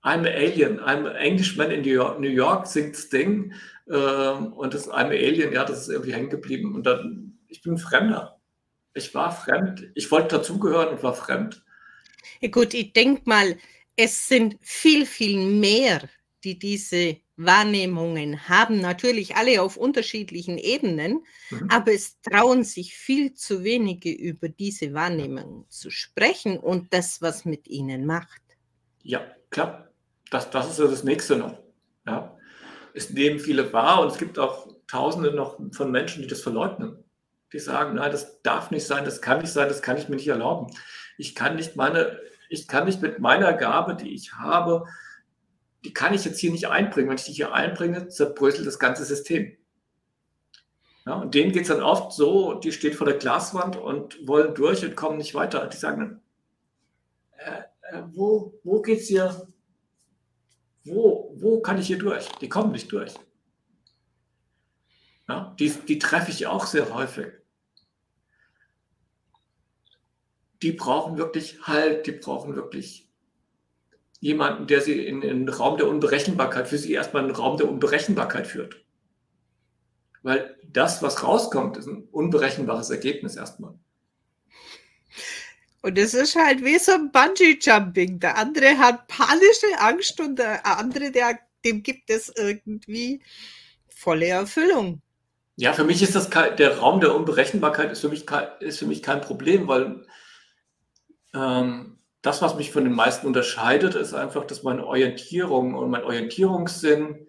I'm 0.02 0.18
an 0.18 0.26
Alien, 0.26 0.80
I'm 0.80 1.08
an 1.08 1.14
Englishman 1.14 1.70
in 1.70 1.82
New 1.82 1.92
York, 1.92 2.18
New 2.18 2.28
York 2.28 2.66
singt 2.66 2.96
Sting 2.96 3.54
ähm, 3.88 4.52
und 4.52 4.74
das 4.74 4.88
I'm 4.88 4.94
an 4.94 5.12
Alien, 5.12 5.52
ja, 5.52 5.64
das 5.64 5.82
ist 5.82 5.90
irgendwie 5.90 6.12
hängen 6.12 6.28
geblieben. 6.28 6.74
Und 6.74 6.84
dann, 6.84 7.38
ich 7.46 7.62
bin 7.62 7.78
Fremder. 7.78 8.40
Ich 8.94 9.14
war 9.14 9.30
fremd. 9.30 9.90
Ich 9.94 10.10
wollte 10.10 10.38
dazugehören 10.38 10.88
und 10.88 11.04
war 11.04 11.14
fremd. 11.14 11.64
Ja 12.40 12.48
gut, 12.48 12.74
ich 12.74 12.92
denke 12.92 13.22
mal, 13.26 13.56
es 13.94 14.26
sind 14.26 14.56
viel, 14.60 15.06
viel 15.06 15.38
mehr, 15.38 16.08
die 16.42 16.58
diese 16.58 17.18
Wahrnehmungen 17.36 18.48
haben 18.48 18.80
natürlich 18.80 19.36
alle 19.36 19.60
auf 19.60 19.76
unterschiedlichen 19.76 20.56
Ebenen, 20.56 21.24
mhm. 21.50 21.68
aber 21.68 21.92
es 21.92 22.20
trauen 22.20 22.64
sich 22.64 22.94
viel 22.94 23.34
zu 23.34 23.64
wenige 23.64 24.10
über 24.10 24.48
diese 24.48 24.94
Wahrnehmungen 24.94 25.64
zu 25.68 25.90
sprechen 25.90 26.58
und 26.58 26.92
das, 26.94 27.20
was 27.22 27.44
mit 27.44 27.66
ihnen 27.66 28.06
macht. 28.06 28.40
Ja, 29.02 29.20
klar. 29.50 29.90
Das, 30.30 30.50
das 30.50 30.70
ist 30.70 30.78
ja 30.78 30.86
das 30.86 31.04
nächste 31.04 31.36
noch. 31.36 31.58
Ja. 32.06 32.36
Es 32.94 33.10
nehmen 33.10 33.38
viele 33.38 33.72
wahr 33.72 34.02
und 34.02 34.12
es 34.12 34.18
gibt 34.18 34.38
auch 34.38 34.68
Tausende 34.86 35.32
noch 35.32 35.58
von 35.72 35.90
Menschen, 35.90 36.22
die 36.22 36.28
das 36.28 36.42
verleugnen. 36.42 37.02
Die 37.52 37.58
sagen, 37.58 37.94
nein, 37.94 38.12
das 38.12 38.42
darf 38.42 38.70
nicht 38.70 38.86
sein, 38.86 39.04
das 39.04 39.22
kann 39.22 39.40
nicht 39.40 39.52
sein, 39.52 39.68
das 39.68 39.82
kann 39.82 39.96
ich 39.96 40.08
mir 40.08 40.16
nicht 40.16 40.28
erlauben. 40.28 40.72
Ich 41.18 41.34
kann 41.34 41.56
nicht 41.56 41.74
meine, 41.74 42.18
ich 42.48 42.68
kann 42.68 42.84
nicht 42.84 43.00
mit 43.00 43.18
meiner 43.18 43.52
Gabe, 43.54 43.96
die 43.96 44.14
ich 44.14 44.34
habe, 44.34 44.86
die 45.84 45.92
kann 45.92 46.14
ich 46.14 46.24
jetzt 46.24 46.38
hier 46.38 46.50
nicht 46.50 46.68
einbringen. 46.68 47.08
Wenn 47.08 47.16
ich 47.16 47.24
die 47.24 47.32
hier 47.32 47.52
einbringe, 47.52 48.08
zerbröselt 48.08 48.66
das 48.66 48.78
ganze 48.78 49.04
System. 49.04 49.56
Ja, 51.06 51.14
und 51.14 51.34
denen 51.34 51.52
geht 51.52 51.62
es 51.62 51.68
dann 51.68 51.82
oft 51.82 52.12
so, 52.12 52.54
die 52.54 52.72
stehen 52.72 52.94
vor 52.94 53.06
der 53.06 53.18
Glaswand 53.18 53.76
und 53.76 54.26
wollen 54.26 54.54
durch 54.54 54.84
und 54.84 54.96
kommen 54.96 55.18
nicht 55.18 55.34
weiter. 55.34 55.66
Die 55.66 55.76
sagen 55.76 56.00
dann, 56.00 56.22
äh, 57.36 57.96
äh, 57.96 58.02
wo, 58.12 58.58
wo 58.64 58.80
geht's 58.80 59.08
hier? 59.08 59.46
Wo, 60.84 61.34
wo 61.36 61.60
kann 61.60 61.78
ich 61.78 61.86
hier 61.86 61.98
durch? 61.98 62.28
Die 62.40 62.48
kommen 62.48 62.72
nicht 62.72 62.90
durch. 62.90 63.14
Ja, 65.28 65.54
die, 65.58 65.70
die 65.70 65.98
treffe 65.98 66.30
ich 66.30 66.46
auch 66.46 66.66
sehr 66.66 66.92
häufig. 66.94 67.32
Die 70.62 70.72
brauchen 70.72 71.18
wirklich 71.18 71.66
Halt, 71.66 72.06
die 72.06 72.12
brauchen 72.12 72.56
wirklich 72.56 73.03
jemanden, 74.24 74.66
der 74.66 74.80
sie 74.80 75.06
in 75.06 75.20
den 75.20 75.46
Raum 75.50 75.76
der 75.76 75.86
Unberechenbarkeit, 75.86 76.66
für 76.66 76.78
sie 76.78 76.94
erstmal 76.94 77.24
einen 77.24 77.34
Raum 77.34 77.58
der 77.58 77.68
Unberechenbarkeit 77.68 78.46
führt. 78.46 78.82
Weil 80.22 80.56
das, 80.66 81.02
was 81.02 81.22
rauskommt, 81.22 81.76
ist 81.76 81.86
ein 81.86 82.08
unberechenbares 82.10 82.88
Ergebnis 82.88 83.36
erstmal. 83.36 83.74
Und 85.82 85.98
es 85.98 86.14
ist 86.14 86.36
halt 86.36 86.64
wie 86.64 86.78
so 86.78 86.92
ein 86.92 87.12
Bungee-Jumping. 87.12 88.18
Der 88.20 88.38
andere 88.38 88.78
hat 88.78 89.08
panische 89.08 89.78
Angst 89.78 90.18
und 90.18 90.38
der 90.38 90.64
andere, 90.64 91.10
der, 91.10 91.38
dem 91.62 91.82
gibt 91.82 92.08
es 92.08 92.32
irgendwie 92.34 93.20
volle 93.90 94.28
Erfüllung. 94.28 95.02
Ja, 95.56 95.74
für 95.74 95.84
mich 95.84 96.02
ist 96.02 96.14
das 96.14 96.30
kein, 96.30 96.56
der 96.56 96.78
Raum 96.78 97.02
der 97.02 97.14
Unberechenbarkeit 97.14 97.92
ist 97.92 98.00
für 98.00 98.08
mich 98.08 98.26
kein, 98.26 98.48
ist 98.60 98.78
für 98.78 98.86
mich 98.86 99.02
kein 99.02 99.20
Problem, 99.20 99.68
weil 99.68 100.06
ähm, 101.34 101.98
das, 102.24 102.40
was 102.40 102.56
mich 102.56 102.72
von 102.72 102.84
den 102.84 102.94
meisten 102.94 103.26
unterscheidet, 103.26 103.94
ist 103.94 104.14
einfach, 104.14 104.46
dass 104.46 104.62
meine 104.62 104.86
Orientierung 104.86 105.74
und 105.74 105.90
mein 105.90 106.04
Orientierungssinn 106.04 107.28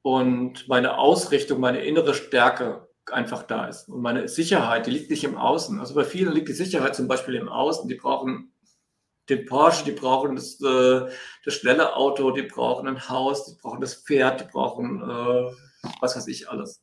und 0.00 0.66
meine 0.68 0.96
Ausrichtung, 0.96 1.60
meine 1.60 1.84
innere 1.84 2.14
Stärke 2.14 2.88
einfach 3.12 3.42
da 3.42 3.66
ist. 3.66 3.88
Und 3.88 4.00
meine 4.00 4.26
Sicherheit, 4.26 4.86
die 4.86 4.90
liegt 4.90 5.10
nicht 5.10 5.24
im 5.24 5.36
Außen. 5.36 5.78
Also 5.80 5.94
bei 5.94 6.04
vielen 6.04 6.32
liegt 6.32 6.48
die 6.48 6.54
Sicherheit 6.54 6.96
zum 6.96 7.08
Beispiel 7.08 7.34
im 7.34 7.50
Außen. 7.50 7.88
Die 7.88 7.94
brauchen 7.94 8.52
den 9.28 9.44
Porsche, 9.44 9.84
die 9.84 9.92
brauchen 9.92 10.36
das, 10.36 10.62
äh, 10.62 11.10
das 11.44 11.54
schnelle 11.54 11.94
Auto, 11.94 12.30
die 12.30 12.42
brauchen 12.42 12.88
ein 12.88 13.08
Haus, 13.08 13.44
die 13.44 13.60
brauchen 13.60 13.80
das 13.82 13.96
Pferd, 13.96 14.40
die 14.40 14.44
brauchen 14.44 15.02
äh, 15.02 15.52
was 16.00 16.16
weiß 16.16 16.26
ich 16.28 16.48
alles. 16.48 16.82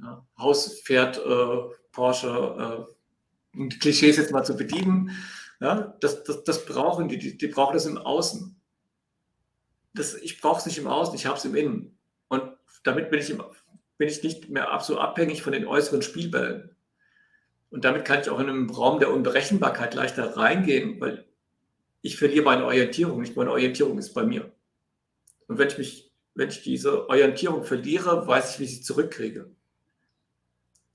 Ja, 0.00 0.24
Haus, 0.38 0.80
Pferd, 0.80 1.18
äh, 1.18 1.74
Porsche, 1.92 2.86
äh, 3.54 3.68
Klischees 3.78 4.16
jetzt 4.16 4.32
mal 4.32 4.44
zu 4.44 4.56
bedienen. 4.56 5.10
Ja, 5.62 5.96
das, 6.00 6.24
das, 6.24 6.42
das 6.42 6.66
brauchen 6.66 7.08
die, 7.08 7.18
die, 7.18 7.38
die 7.38 7.46
brauchen 7.46 7.74
das 7.74 7.86
im 7.86 7.96
Außen. 7.96 8.60
Das, 9.94 10.14
ich 10.14 10.40
brauche 10.40 10.58
es 10.58 10.66
nicht 10.66 10.78
im 10.78 10.88
Außen, 10.88 11.14
ich 11.14 11.26
habe 11.26 11.38
es 11.38 11.44
im 11.44 11.54
Innen. 11.54 11.96
Und 12.26 12.42
damit 12.82 13.10
bin 13.10 13.20
ich, 13.20 13.30
im, 13.30 13.44
bin 13.96 14.08
ich 14.08 14.24
nicht 14.24 14.48
mehr 14.48 14.76
so 14.82 14.98
abhängig 14.98 15.40
von 15.40 15.52
den 15.52 15.64
äußeren 15.64 16.02
Spielbällen. 16.02 16.74
Und 17.70 17.84
damit 17.84 18.04
kann 18.04 18.20
ich 18.20 18.28
auch 18.28 18.40
in 18.40 18.48
einem 18.48 18.70
Raum 18.70 18.98
der 18.98 19.12
Unberechenbarkeit 19.12 19.94
leichter 19.94 20.36
reingehen, 20.36 21.00
weil 21.00 21.26
ich 22.00 22.16
verliere 22.16 22.44
meine 22.44 22.64
Orientierung 22.64 23.20
nicht. 23.20 23.36
Meine 23.36 23.52
Orientierung 23.52 23.98
ist 23.98 24.14
bei 24.14 24.24
mir. 24.24 24.50
Und 25.46 25.58
wenn 25.58 25.68
ich 25.68 25.78
mich, 25.78 26.12
wenn 26.34 26.48
ich 26.48 26.64
diese 26.64 27.08
Orientierung 27.08 27.62
verliere, 27.62 28.26
weiß 28.26 28.54
ich, 28.54 28.58
wie 28.58 28.64
ich 28.64 28.76
sie 28.78 28.82
zurückkriege. 28.82 29.48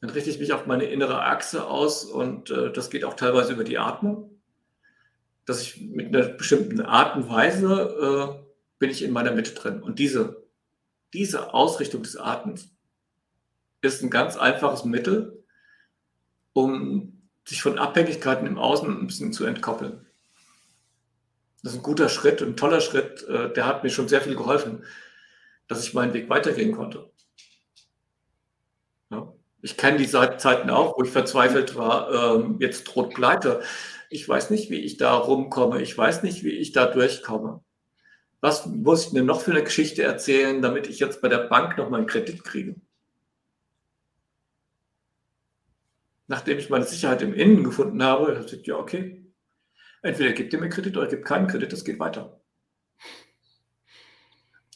Dann 0.01 0.09
richte 0.09 0.29
ich 0.29 0.39
mich 0.39 0.51
auf 0.51 0.65
meine 0.65 0.85
innere 0.85 1.21
Achse 1.21 1.67
aus 1.67 2.03
und 2.03 2.49
äh, 2.49 2.73
das 2.73 2.89
geht 2.89 3.05
auch 3.05 3.13
teilweise 3.13 3.53
über 3.53 3.63
die 3.63 3.77
Atmung 3.77 4.36
dass 5.47 5.61
ich 5.61 5.81
mit 5.81 6.07
einer 6.07 6.27
bestimmten 6.27 6.81
Art 6.81 7.15
und 7.15 7.29
Weise 7.29 8.37
äh, 8.37 8.47
bin 8.79 8.91
ich 8.91 9.01
in 9.01 9.13
meiner 9.13 9.31
Mitte 9.31 9.53
drin. 9.53 9.81
Und 9.81 9.97
diese, 9.97 10.45
diese 11.13 11.53
Ausrichtung 11.53 12.03
des 12.03 12.17
Atems 12.17 12.69
ist 13.81 14.03
ein 14.03 14.09
ganz 14.09 14.35
einfaches 14.35 14.83
Mittel, 14.83 15.43
um 16.51 17.29
sich 17.45 17.61
von 17.61 17.79
Abhängigkeiten 17.79 18.45
im 18.45 18.57
Außen 18.57 18.89
ein 18.89 19.07
bisschen 19.07 19.31
zu 19.31 19.45
entkoppeln. 19.45 20.05
Das 21.63 21.71
ist 21.71 21.79
ein 21.79 21.83
guter 21.83 22.09
Schritt, 22.09 22.41
ein 22.41 22.57
toller 22.57 22.81
Schritt, 22.81 23.23
äh, 23.29 23.51
der 23.51 23.65
hat 23.65 23.83
mir 23.83 23.89
schon 23.89 24.09
sehr 24.09 24.21
viel 24.21 24.35
geholfen, 24.35 24.83
dass 25.69 25.81
ich 25.85 25.93
meinen 25.93 26.13
Weg 26.13 26.29
weitergehen 26.29 26.73
konnte. 26.75 27.09
Ja. 29.09 29.33
Ich 29.61 29.77
kenne 29.77 29.97
die 29.97 30.07
Zeiten 30.09 30.69
auch, 30.69 30.97
wo 30.97 31.03
ich 31.03 31.09
verzweifelt 31.09 31.75
war, 31.75 32.35
ähm, 32.35 32.57
jetzt 32.59 32.83
droht 32.83 33.13
Pleite. 33.13 33.61
Ich 34.09 34.27
weiß 34.27 34.49
nicht, 34.49 34.69
wie 34.69 34.79
ich 34.79 34.97
da 34.97 35.15
rumkomme. 35.15 35.81
Ich 35.81 35.97
weiß 35.97 36.23
nicht, 36.23 36.43
wie 36.43 36.51
ich 36.51 36.71
da 36.71 36.85
durchkomme. 36.85 37.63
Was 38.39 38.65
muss 38.65 39.07
ich 39.07 39.13
mir 39.13 39.23
noch 39.23 39.41
für 39.41 39.51
eine 39.51 39.63
Geschichte 39.63 40.03
erzählen, 40.03 40.61
damit 40.61 40.87
ich 40.87 40.99
jetzt 40.99 41.21
bei 41.21 41.27
der 41.27 41.47
Bank 41.47 41.77
noch 41.77 41.89
mal 41.89 41.97
einen 41.97 42.07
Kredit 42.07 42.43
kriege? 42.43 42.75
Nachdem 46.27 46.57
ich 46.57 46.69
meine 46.69 46.85
Sicherheit 46.85 47.21
im 47.21 47.33
Innen 47.33 47.63
gefunden 47.63 48.03
habe, 48.03 48.37
habe 48.37 48.45
ich 48.45 48.65
ja, 48.65 48.75
okay. 48.75 49.25
Entweder 50.01 50.33
gibt 50.33 50.53
ihr 50.53 50.59
mir 50.59 50.69
Kredit 50.69 50.95
oder 50.97 51.07
gibt 51.07 51.25
keinen 51.25 51.47
Kredit, 51.47 51.73
das 51.73 51.83
geht 51.83 51.99
weiter. 51.99 52.39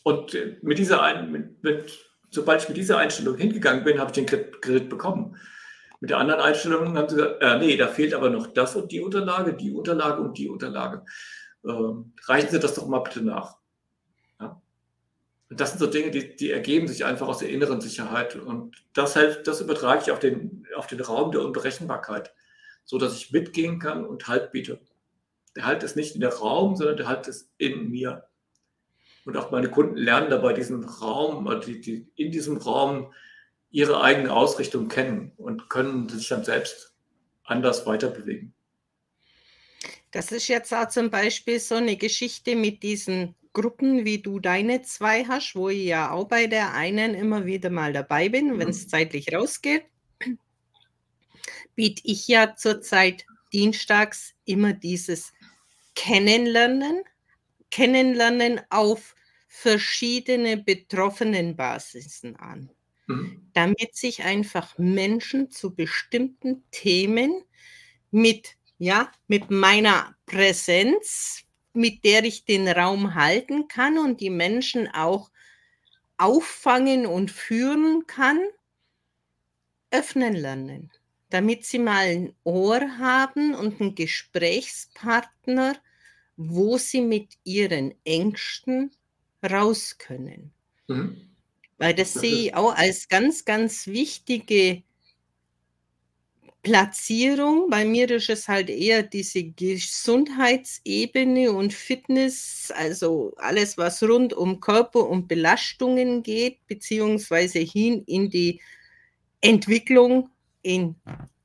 Und 0.04 0.36
mit 0.64 0.80
dieser, 0.80 1.22
mit, 1.24 1.62
mit, 1.64 2.10
sobald 2.32 2.64
ich 2.64 2.70
mit 2.70 2.78
dieser 2.78 2.98
Einstellung 2.98 3.38
hingegangen 3.38 3.84
bin, 3.84 4.00
habe 4.00 4.10
ich 4.10 4.16
den 4.16 4.26
Kredit 4.26 4.90
bekommen. 4.90 5.38
Mit 6.02 6.10
der 6.10 6.18
anderen 6.18 6.42
Einstellung 6.42 6.98
haben 6.98 7.08
sie 7.08 7.16
gesagt, 7.16 7.42
äh, 7.42 7.60
nee, 7.60 7.78
da 7.78 7.88
fehlt 7.88 8.16
aber 8.16 8.32
noch 8.32 8.48
das 8.48 8.76
und 8.76 8.92
die 8.92 9.02
Unterlage, 9.02 9.54
die 9.54 9.72
Unterlage 9.72 10.24
und 10.24 10.36
die 10.36 10.50
Unterlage. 10.50 11.06
Ähm, 11.64 12.14
reichen 12.26 12.50
Sie 12.50 12.60
das 12.60 12.74
doch 12.74 12.88
mal 12.88 13.00
bitte 13.00 13.22
nach. 13.22 13.58
Ja? 14.40 14.60
Und 15.52 15.60
das 15.62 15.70
sind 15.70 15.80
so 15.80 15.86
Dinge, 15.86 16.10
die, 16.10 16.36
die 16.36 16.50
ergeben 16.50 16.88
sich 16.88 17.06
einfach 17.06 17.28
aus 17.28 17.38
der 17.38 17.50
inneren 17.50 17.82
Sicherheit. 17.82 18.36
Und 18.36 18.84
das, 18.94 19.14
hilft, 19.14 19.48
das 19.48 19.62
übertrage 19.62 20.02
ich 20.02 20.12
auf 20.12 20.18
den, 20.18 20.66
auf 20.76 20.88
den 20.88 21.02
Raum 21.02 21.32
der 21.32 21.46
Unberechenbarkeit, 21.46 22.34
so 22.84 22.98
dass 22.98 23.16
ich 23.16 23.32
mitgehen 23.32 23.78
kann 23.78 24.04
und 24.04 24.28
Halt 24.28 24.52
biete. 24.52 24.80
Der 25.56 25.66
Halt 25.66 25.84
ist 25.84 25.96
nicht 25.96 26.16
in 26.16 26.22
der 26.22 26.34
Raum, 26.34 26.76
sondern 26.76 26.98
der 26.98 27.08
Halt 27.08 27.28
ist 27.28 27.52
in 27.60 27.92
mir. 27.92 28.26
Und 29.26 29.38
auch 29.38 29.52
meine 29.52 29.70
Kunden 29.70 29.98
lernen 29.98 30.32
dabei 30.32 30.54
diesen 30.54 30.84
Raum, 30.84 31.48
die, 31.64 31.80
die, 31.80 32.08
in 32.16 32.32
diesem 32.32 32.58
Raum 32.58 33.14
ihre 33.72 34.02
eigene 34.02 34.34
Ausrichtung 34.34 34.88
kennen 34.88 35.32
und 35.38 35.70
können 35.70 36.10
sich 36.10 36.28
dann 36.28 36.44
selbst 36.44 36.94
anders 37.44 37.86
weiter 37.86 38.10
bewegen. 38.10 38.54
Das 40.12 40.32
ist 40.32 40.50
jetzt 40.50 40.74
auch 40.74 40.90
zum 40.90 41.10
Beispiel 41.10 41.60
so 41.60 41.76
eine 41.76 41.96
Geschichte 41.96 42.56
mit 42.56 42.84
diesen 42.84 43.36
Gruppen, 43.54 44.06
wie 44.06 44.22
du 44.22 44.40
deine 44.40 44.82
zwei 44.82 45.26
hast, 45.26 45.56
wo 45.56 45.70
ich 45.70 45.86
ja 45.86 46.12
auch 46.12 46.28
bei 46.28 46.48
der 46.48 46.74
einen 46.74 47.16
immer 47.16 47.46
wieder 47.46 47.70
mal 47.70 47.94
dabei 47.94 48.30
bin, 48.30 48.60
wenn 48.60 48.70
es 48.70 48.86
mhm. 48.86 48.90
zeitlich 48.90 49.34
rausgeht, 49.34 49.86
biete 51.76 52.02
ich 52.06 52.28
ja 52.28 52.56
zurzeit 52.56 53.26
dienstags 53.54 54.34
immer 54.46 54.74
dieses 54.74 55.34
Kennenlernen, 55.96 57.04
Kennenlernen 57.70 58.62
auf 58.70 59.16
verschiedene 59.48 60.58
betroffenen 60.58 61.56
Basisen 61.56 62.36
an. 62.38 62.70
Mhm. 63.12 63.50
Damit 63.54 63.96
sich 63.96 64.24
einfach 64.24 64.78
Menschen 64.78 65.52
zu 65.52 65.76
bestimmten 65.76 66.64
Themen 66.72 67.44
mit, 68.12 68.56
ja, 68.78 69.12
mit 69.28 69.52
meiner 69.52 70.16
Präsenz, 70.26 71.44
mit 71.74 72.04
der 72.06 72.24
ich 72.26 72.46
den 72.46 72.68
Raum 72.68 73.16
halten 73.16 73.68
kann 73.68 73.98
und 73.98 74.22
die 74.22 74.30
Menschen 74.30 74.88
auch 74.90 75.32
auffangen 76.18 77.06
und 77.06 77.32
führen 77.32 78.06
kann, 78.08 78.40
öffnen 79.92 80.34
lernen, 80.34 80.92
damit 81.30 81.66
sie 81.66 81.80
mal 81.80 82.06
ein 82.08 82.36
Ohr 82.44 82.82
haben 82.98 83.54
und 83.56 83.80
einen 83.82 83.96
Gesprächspartner, 83.96 85.78
wo 86.38 86.78
sie 86.78 87.02
mit 87.02 87.38
ihren 87.44 87.94
Ängsten 88.06 88.92
raus 89.44 89.98
können. 89.98 90.54
Mhm. 90.88 91.31
Weil 91.82 91.96
das 91.96 92.14
sehe 92.14 92.44
ich 92.44 92.54
auch 92.54 92.76
als 92.76 93.10
ganz, 93.10 93.44
ganz 93.44 93.88
wichtige 93.88 94.84
Platzierung. 96.62 97.72
Bei 97.72 97.86
mir 97.86 98.08
ist 98.12 98.30
es 98.30 98.48
halt 98.48 98.70
eher 98.70 99.02
diese 99.02 99.46
Gesundheitsebene 99.46 101.52
und 101.52 101.74
Fitness, 101.74 102.72
also 102.76 103.34
alles, 103.38 103.80
was 103.80 104.04
rund 104.04 104.32
um 104.32 104.60
Körper 104.60 105.10
und 105.10 105.28
Belastungen 105.28 106.22
geht, 106.22 106.60
beziehungsweise 106.68 107.58
hin 107.58 108.04
in 108.06 108.30
die 108.30 108.62
Entwicklung, 109.42 110.30
in 110.62 110.94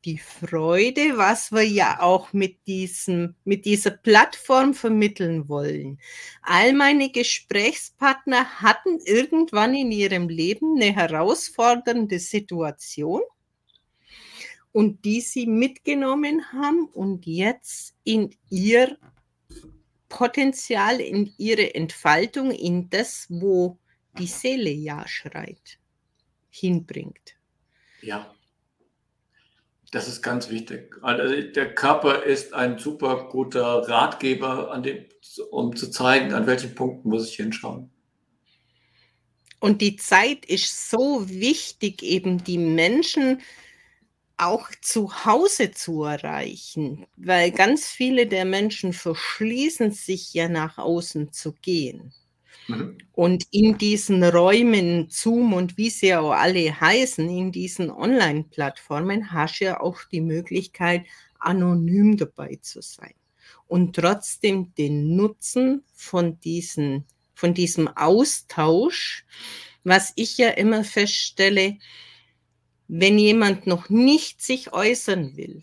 die 0.07 0.19
Freude, 0.19 1.19
was 1.19 1.51
wir 1.51 1.67
ja 1.67 2.01
auch 2.01 2.33
mit, 2.33 2.65
diesem, 2.69 3.35
mit 3.45 3.65
dieser 3.65 3.91
Plattform 3.91 4.73
vermitteln 4.73 5.49
wollen. 5.49 5.99
All 6.43 6.73
meine 6.73 7.11
Gesprächspartner 7.11 8.63
hatten 8.63 9.01
irgendwann 9.05 9.75
in 9.75 9.91
ihrem 9.91 10.29
Leben 10.29 10.77
eine 10.77 10.95
herausfordernde 10.95 12.21
Situation 12.21 13.21
und 14.71 15.05
die 15.05 15.21
sie 15.21 15.47
mitgenommen 15.47 16.53
haben 16.53 16.87
und 16.87 17.27
jetzt 17.27 17.97
in 18.05 18.31
ihr 18.49 18.97
Potenzial, 20.09 21.01
in 21.01 21.33
ihre 21.37 21.75
Entfaltung, 21.75 22.53
in 22.53 22.89
das, 22.89 23.27
wo 23.29 23.77
die 24.17 24.29
Seele 24.29 24.71
ja 24.71 25.07
schreit, 25.09 25.81
hinbringt. 26.49 27.35
Ja, 28.03 28.36
das 29.93 30.09
ist 30.09 30.22
ganz 30.22 30.51
wichtig. 30.51 30.97
Also 31.03 31.41
der 31.43 31.74
Körper 31.74 32.24
ist 32.24 32.53
ein 32.53 32.78
super 32.78 33.28
guter 33.30 33.89
Ratgeber, 33.89 34.80
dem, 34.84 35.05
um 35.51 35.76
zu 35.76 35.91
zeigen, 35.91 36.32
an 36.32 36.47
welchen 36.47 36.74
Punkten 36.74 37.09
muss 37.09 37.28
ich 37.28 37.37
hinschauen. 37.37 37.91
Und 39.61 39.80
die 39.80 39.97
Zeit 39.97 40.45
ist 40.45 40.91
so 40.91 41.28
wichtig, 41.28 42.03
eben 42.03 42.45
die 42.45 42.59
Menschen 42.59 43.41
auch 44.37 44.68
zu 44.82 45.24
Hause 45.24 45.70
zu 45.70 46.03
erreichen, 46.03 47.07
weil 47.16 47.51
ganz 47.51 47.87
viele 47.87 48.26
der 48.26 48.45
Menschen 48.45 48.93
verschließen 48.93 49.93
sich 49.93 50.34
ja 50.34 50.49
nach 50.49 50.76
außen 50.76 51.32
zu 51.32 51.53
gehen. 51.53 52.12
Mhm. 52.69 52.99
Und 53.12 53.47
in 53.51 53.79
diesen 53.79 54.23
Räumen, 54.25 55.09
Zoom 55.09 55.53
und 55.53 55.77
wie 55.77 55.91
sie 55.91 56.14
auch 56.14 56.33
alle 56.33 56.81
heißen, 56.81 57.29
in 57.29 57.53
diesen 57.53 57.91
Online-Plattformen, 57.91 59.33
hast 59.33 59.61
du 59.61 59.67
ja 59.67 59.81
auch 59.81 60.03
die 60.11 60.21
Möglichkeit, 60.21 61.07
anonym 61.39 62.17
dabei 62.17 62.59
zu 62.61 62.83
sein 62.83 63.14
und 63.67 63.97
trotzdem 63.97 64.75
den 64.75 65.17
Nutzen 65.17 65.85
von, 65.95 66.39
diesen, 66.41 67.05
von 67.35 67.55
diesem 67.55 67.89
Austausch, 67.89 69.25
was 69.85 70.12
ich 70.17 70.39
ja 70.39 70.51
immer 70.51 70.85
feststelle, 70.85 71.79
wenn 72.89 73.19
jemand 73.19 73.67
noch 73.67 73.89
nicht 73.89 74.43
sich 74.43 74.73
äußern 74.73 75.37
will, 75.37 75.62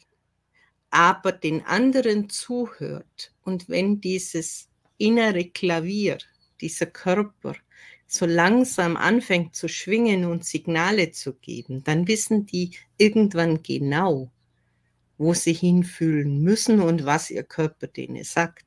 aber 0.89 1.31
den 1.31 1.65
anderen 1.65 2.29
zuhört 2.29 3.33
und 3.43 3.69
wenn 3.69 4.01
dieses 4.01 4.69
innere 4.97 5.45
Klavier 5.45 6.17
dieser 6.63 6.85
Körper 6.85 7.55
so 8.07 8.25
langsam 8.25 8.95
anfängt 8.95 9.55
zu 9.55 9.67
schwingen 9.67 10.25
und 10.25 10.45
Signale 10.45 11.11
zu 11.11 11.33
geben, 11.33 11.83
dann 11.83 12.07
wissen 12.07 12.45
die 12.45 12.71
irgendwann 12.97 13.63
genau, 13.63 14.31
wo 15.17 15.33
sie 15.33 15.53
hinfühlen 15.53 16.41
müssen 16.41 16.79
und 16.79 17.05
was 17.05 17.29
ihr 17.29 17.43
Körper 17.43 17.87
denen 17.87 18.23
sagt. 18.23 18.65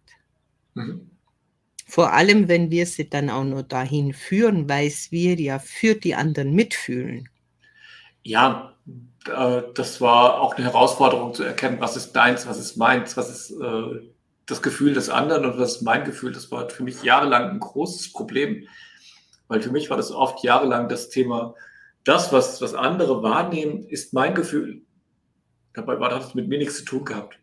Mhm. 0.75 1.11
Vor 1.89 2.13
allem, 2.13 2.49
wenn 2.49 2.71
wir 2.71 2.87
sie 2.87 3.09
dann 3.09 3.31
auch 3.31 3.45
nur 3.45 3.63
dahin 3.63 4.13
führen, 4.13 4.69
weil 4.69 4.93
wir 5.11 5.37
ja 5.37 5.59
für 5.59 5.95
die 5.95 6.17
anderen 6.17 6.53
mitfühlen. 6.53 7.29
Ja, 8.25 8.75
äh, 9.27 9.63
das 9.75 10.01
war 10.01 10.41
auch 10.41 10.57
eine 10.57 10.67
Herausforderung 10.67 11.33
zu 11.33 11.45
erkennen, 11.45 11.81
was 11.81 11.97
ist 11.97 12.13
deins, 12.13 12.47
was 12.47 12.59
ist 12.59 12.77
meins, 12.77 13.17
was 13.17 13.31
ist 13.31 13.51
äh, 13.53 14.16
das 14.47 14.63
Gefühl 14.63 14.95
des 14.95 15.11
anderen 15.11 15.45
und 15.45 15.59
was 15.59 15.77
ist 15.77 15.83
mein 15.83 16.05
Gefühl, 16.05 16.33
das 16.33 16.51
war 16.51 16.71
für 16.71 16.85
mich 16.85 17.03
jahrelang 17.03 17.51
ein 17.51 17.61
großes 17.61 18.13
Problem. 18.13 18.69
Weil 19.49 19.61
für 19.61 19.71
mich 19.71 19.91
war 19.91 19.97
das 19.97 20.13
oft 20.13 20.43
jahrelang 20.45 20.89
das 20.89 21.09
Thema, 21.09 21.55
das, 22.05 22.33
was, 22.33 22.61
was 22.61 22.75
andere 22.75 23.23
wahrnehmen, 23.23 23.83
ist 23.89 24.15
mein 24.15 24.35
Gefühl. 24.35 24.83
Dabei 25.73 25.99
war 25.99 26.09
das 26.09 26.35
mit 26.35 26.49
mir 26.49 26.59
nichts 26.59 26.79
zu 26.79 26.85
tun 26.85 27.05
gehabt. 27.05 27.39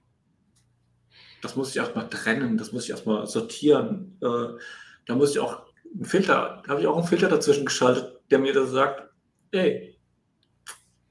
Das 1.42 1.58
muss 1.58 1.72
ich 1.72 1.78
erstmal 1.78 2.10
trennen, 2.10 2.58
das 2.58 2.72
muss 2.72 2.86
ich 2.86 2.90
erstmal 2.90 3.28
sortieren. 3.28 4.18
Äh, 4.22 4.58
da 5.06 5.16
muss 5.16 5.32
ich 5.32 5.40
auch 5.40 5.64
einen 5.94 6.06
Filter, 6.06 6.62
da 6.64 6.72
habe 6.72 6.82
ich 6.82 6.88
auch 6.88 6.98
einen 6.98 7.08
Filter 7.08 7.28
dazwischen 7.28 7.66
geschaltet, 7.66 8.22
der 8.32 8.40
mir 8.40 8.54
da 8.54 8.66
sagt, 8.66 9.10
ey, 9.52 10.00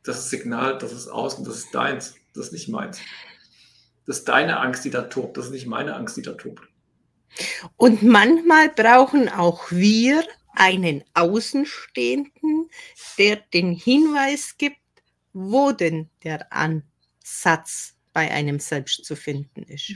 das 0.03 0.18
ist 0.18 0.30
Signal, 0.30 0.78
das 0.78 0.93
ist 0.93 1.09
außen, 1.09 1.45
das 1.45 1.59
ist 1.59 1.74
deins, 1.74 2.16
das 2.34 2.47
ist 2.47 2.53
nicht 2.53 2.68
meins. 2.68 2.99
Das 4.12 4.18
ist 4.18 4.28
deine 4.28 4.60
Angst, 4.60 4.84
die 4.84 4.90
da 4.90 5.00
tobt. 5.00 5.38
Das 5.38 5.46
ist 5.46 5.52
nicht 5.52 5.66
meine 5.66 5.96
Angst, 5.96 6.18
die 6.18 6.22
da 6.22 6.32
tobt. 6.32 6.68
Und 7.78 8.02
manchmal 8.02 8.68
brauchen 8.68 9.30
auch 9.30 9.70
wir 9.70 10.22
einen 10.54 11.02
Außenstehenden, 11.14 12.68
der 13.16 13.36
den 13.54 13.72
Hinweis 13.72 14.56
gibt, 14.58 14.76
wo 15.32 15.72
denn 15.72 16.10
der 16.24 16.52
Ansatz 16.52 17.94
bei 18.12 18.30
einem 18.30 18.60
selbst 18.60 19.06
zu 19.06 19.16
finden 19.16 19.62
ist. 19.62 19.94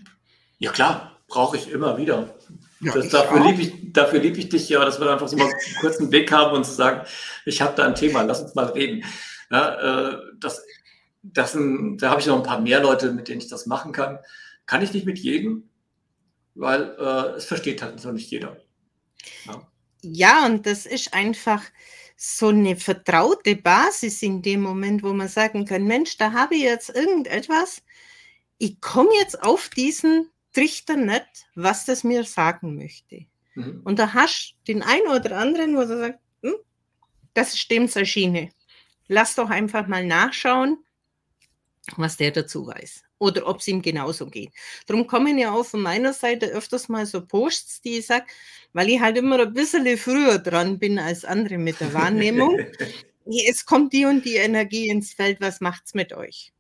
Ja 0.60 0.72
klar, 0.72 1.20
brauche 1.28 1.58
ich 1.58 1.70
immer 1.70 1.98
wieder. 1.98 2.34
Ja, 2.80 2.94
das, 2.94 3.10
dafür, 3.10 3.44
liebe 3.44 3.60
ich, 3.60 3.92
dafür 3.92 4.20
liebe 4.20 4.38
ich 4.38 4.48
dich 4.48 4.66
ja, 4.70 4.82
dass 4.82 4.98
wir 4.98 5.10
einfach 5.10 5.28
so 5.28 5.36
mal 5.36 5.44
einen 5.44 5.76
kurzen 5.82 6.10
Weg 6.10 6.32
haben 6.32 6.56
und 6.56 6.64
zu 6.64 6.72
sagen, 6.72 7.06
ich 7.44 7.60
habe 7.60 7.76
da 7.76 7.84
ein 7.84 7.94
Thema, 7.94 8.22
lass 8.22 8.40
uns 8.40 8.54
mal 8.54 8.64
reden. 8.64 9.04
Ja, 9.50 10.14
äh, 10.14 10.18
das 10.40 10.62
das 11.32 11.52
sind, 11.52 11.98
da 11.98 12.10
habe 12.10 12.20
ich 12.20 12.26
noch 12.26 12.36
ein 12.36 12.42
paar 12.42 12.60
mehr 12.60 12.80
Leute, 12.80 13.12
mit 13.12 13.28
denen 13.28 13.40
ich 13.40 13.48
das 13.48 13.66
machen 13.66 13.92
kann. 13.92 14.18
Kann 14.66 14.82
ich 14.82 14.92
nicht 14.92 15.06
mit 15.06 15.18
jedem, 15.18 15.68
weil 16.54 16.96
äh, 16.98 17.36
es 17.36 17.44
versteht 17.44 17.82
halt 17.82 18.02
noch 18.04 18.12
nicht 18.12 18.30
jeder. 18.30 18.56
Ja. 19.46 19.68
ja, 20.02 20.46
und 20.46 20.66
das 20.66 20.86
ist 20.86 21.14
einfach 21.14 21.62
so 22.16 22.48
eine 22.48 22.76
vertraute 22.76 23.56
Basis 23.56 24.22
in 24.22 24.42
dem 24.42 24.62
Moment, 24.62 25.02
wo 25.02 25.12
man 25.12 25.28
sagen 25.28 25.64
kann, 25.66 25.84
Mensch, 25.84 26.16
da 26.16 26.32
habe 26.32 26.54
ich 26.54 26.62
jetzt 26.62 26.90
irgendetwas, 26.90 27.82
ich 28.58 28.80
komme 28.80 29.10
jetzt 29.20 29.42
auf 29.42 29.68
diesen 29.68 30.30
Trichter 30.52 30.96
nicht, 30.96 31.26
was 31.54 31.84
das 31.84 32.04
mir 32.04 32.24
sagen 32.24 32.76
möchte. 32.76 33.26
Mhm. 33.54 33.82
Und 33.84 33.98
da 33.98 34.14
hast 34.14 34.54
du 34.64 34.72
den 34.72 34.82
einen 34.82 35.08
oder 35.08 35.36
anderen, 35.36 35.76
wo 35.76 35.82
du 35.82 35.98
sagst, 35.98 36.20
hm, 36.42 36.54
das 37.34 37.54
ist 37.54 37.70
dem 37.70 37.88
Schiene. 37.88 38.50
Lass 39.08 39.34
doch 39.34 39.50
einfach 39.50 39.86
mal 39.86 40.04
nachschauen, 40.04 40.78
was 41.96 42.16
der 42.16 42.32
dazu 42.32 42.66
weiß 42.66 43.04
oder 43.18 43.46
ob 43.46 43.60
es 43.60 43.68
ihm 43.68 43.82
genauso 43.82 44.26
geht. 44.26 44.50
Darum 44.86 45.06
kommen 45.06 45.38
ja 45.38 45.52
auch 45.52 45.64
von 45.64 45.80
meiner 45.80 46.12
Seite 46.12 46.46
öfters 46.46 46.88
mal 46.88 47.06
so 47.06 47.24
Posts, 47.24 47.80
die 47.82 47.98
ich 47.98 48.06
sage, 48.06 48.26
weil 48.72 48.90
ich 48.90 49.00
halt 49.00 49.16
immer 49.16 49.40
ein 49.40 49.52
bisschen 49.52 49.96
früher 49.96 50.38
dran 50.38 50.78
bin 50.78 50.98
als 50.98 51.24
andere 51.24 51.58
mit 51.58 51.80
der 51.80 51.94
Wahrnehmung. 51.94 52.58
es 53.48 53.64
kommt 53.64 53.92
die 53.92 54.04
und 54.04 54.24
die 54.24 54.36
Energie 54.36 54.88
ins 54.88 55.12
Feld, 55.12 55.40
was 55.40 55.60
macht's 55.60 55.94
mit 55.94 56.12
euch? 56.12 56.52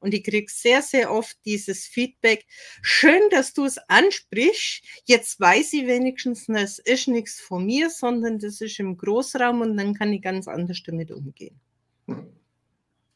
Und 0.00 0.12
ich 0.12 0.22
kriege 0.22 0.52
sehr, 0.52 0.82
sehr 0.82 1.10
oft 1.10 1.38
dieses 1.46 1.86
Feedback. 1.86 2.44
Schön, 2.82 3.22
dass 3.30 3.54
du 3.54 3.64
es 3.64 3.78
ansprichst. 3.88 4.84
Jetzt 5.06 5.40
weiß 5.40 5.72
ich 5.72 5.86
wenigstens, 5.86 6.44
das 6.46 6.78
ist 6.78 7.08
nichts 7.08 7.40
von 7.40 7.64
mir, 7.64 7.88
sondern 7.88 8.38
das 8.38 8.60
ist 8.60 8.78
im 8.78 8.98
Großraum 8.98 9.62
und 9.62 9.78
dann 9.78 9.94
kann 9.94 10.12
ich 10.12 10.20
ganz 10.20 10.46
anders 10.46 10.82
damit 10.84 11.10
umgehen. 11.10 11.58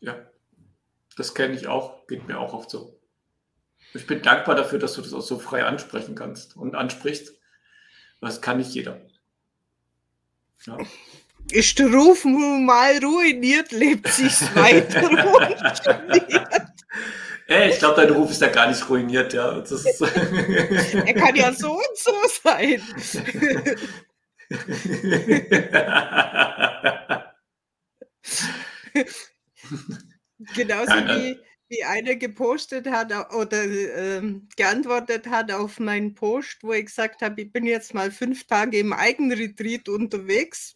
Ja, 0.00 0.30
das 1.18 1.34
kenne 1.34 1.54
ich 1.54 1.66
auch, 1.66 2.06
geht 2.06 2.28
mir 2.28 2.38
auch 2.38 2.54
oft 2.54 2.70
so. 2.70 2.98
Ich 3.92 4.06
bin 4.06 4.22
dankbar 4.22 4.54
dafür, 4.54 4.78
dass 4.78 4.94
du 4.94 5.02
das 5.02 5.12
auch 5.12 5.20
so 5.20 5.38
frei 5.38 5.64
ansprechen 5.64 6.14
kannst 6.14 6.56
und 6.56 6.76
ansprichst. 6.76 7.34
Das 8.20 8.40
kann 8.40 8.58
nicht 8.58 8.70
jeder. 8.70 9.00
Ja. 10.66 10.78
Ist 11.50 11.78
der 11.78 11.92
Ruf 11.92 12.24
mal 12.24 12.98
ruiniert, 13.02 13.72
lebt 13.72 14.08
sich 14.08 14.40
weiter. 14.54 15.08
Ey, 17.46 17.70
ich 17.70 17.78
glaube, 17.78 18.02
dein 18.02 18.10
Ruf 18.10 18.30
ist 18.30 18.42
ja 18.42 18.48
gar 18.48 18.68
nicht 18.68 18.88
ruiniert, 18.88 19.32
ja. 19.32 19.58
er 19.62 21.14
kann 21.14 21.34
ja 21.34 21.52
so 21.52 21.72
und 21.72 21.96
so 21.96 22.12
sein. 22.44 22.82
Genauso 30.54 30.92
wie, 30.92 31.38
wie 31.68 31.84
einer 31.84 32.16
gepostet 32.16 32.86
hat 32.86 33.12
oder 33.34 33.64
ähm, 33.64 34.48
geantwortet 34.56 35.26
hat 35.26 35.52
auf 35.52 35.78
meinen 35.78 36.14
Post, 36.14 36.58
wo 36.62 36.72
ich 36.72 36.86
gesagt 36.86 37.22
habe, 37.22 37.42
ich 37.42 37.52
bin 37.52 37.64
jetzt 37.64 37.94
mal 37.94 38.10
fünf 38.10 38.46
Tage 38.46 38.78
im 38.78 38.92
Eigenretreat 38.92 39.88
unterwegs. 39.88 40.74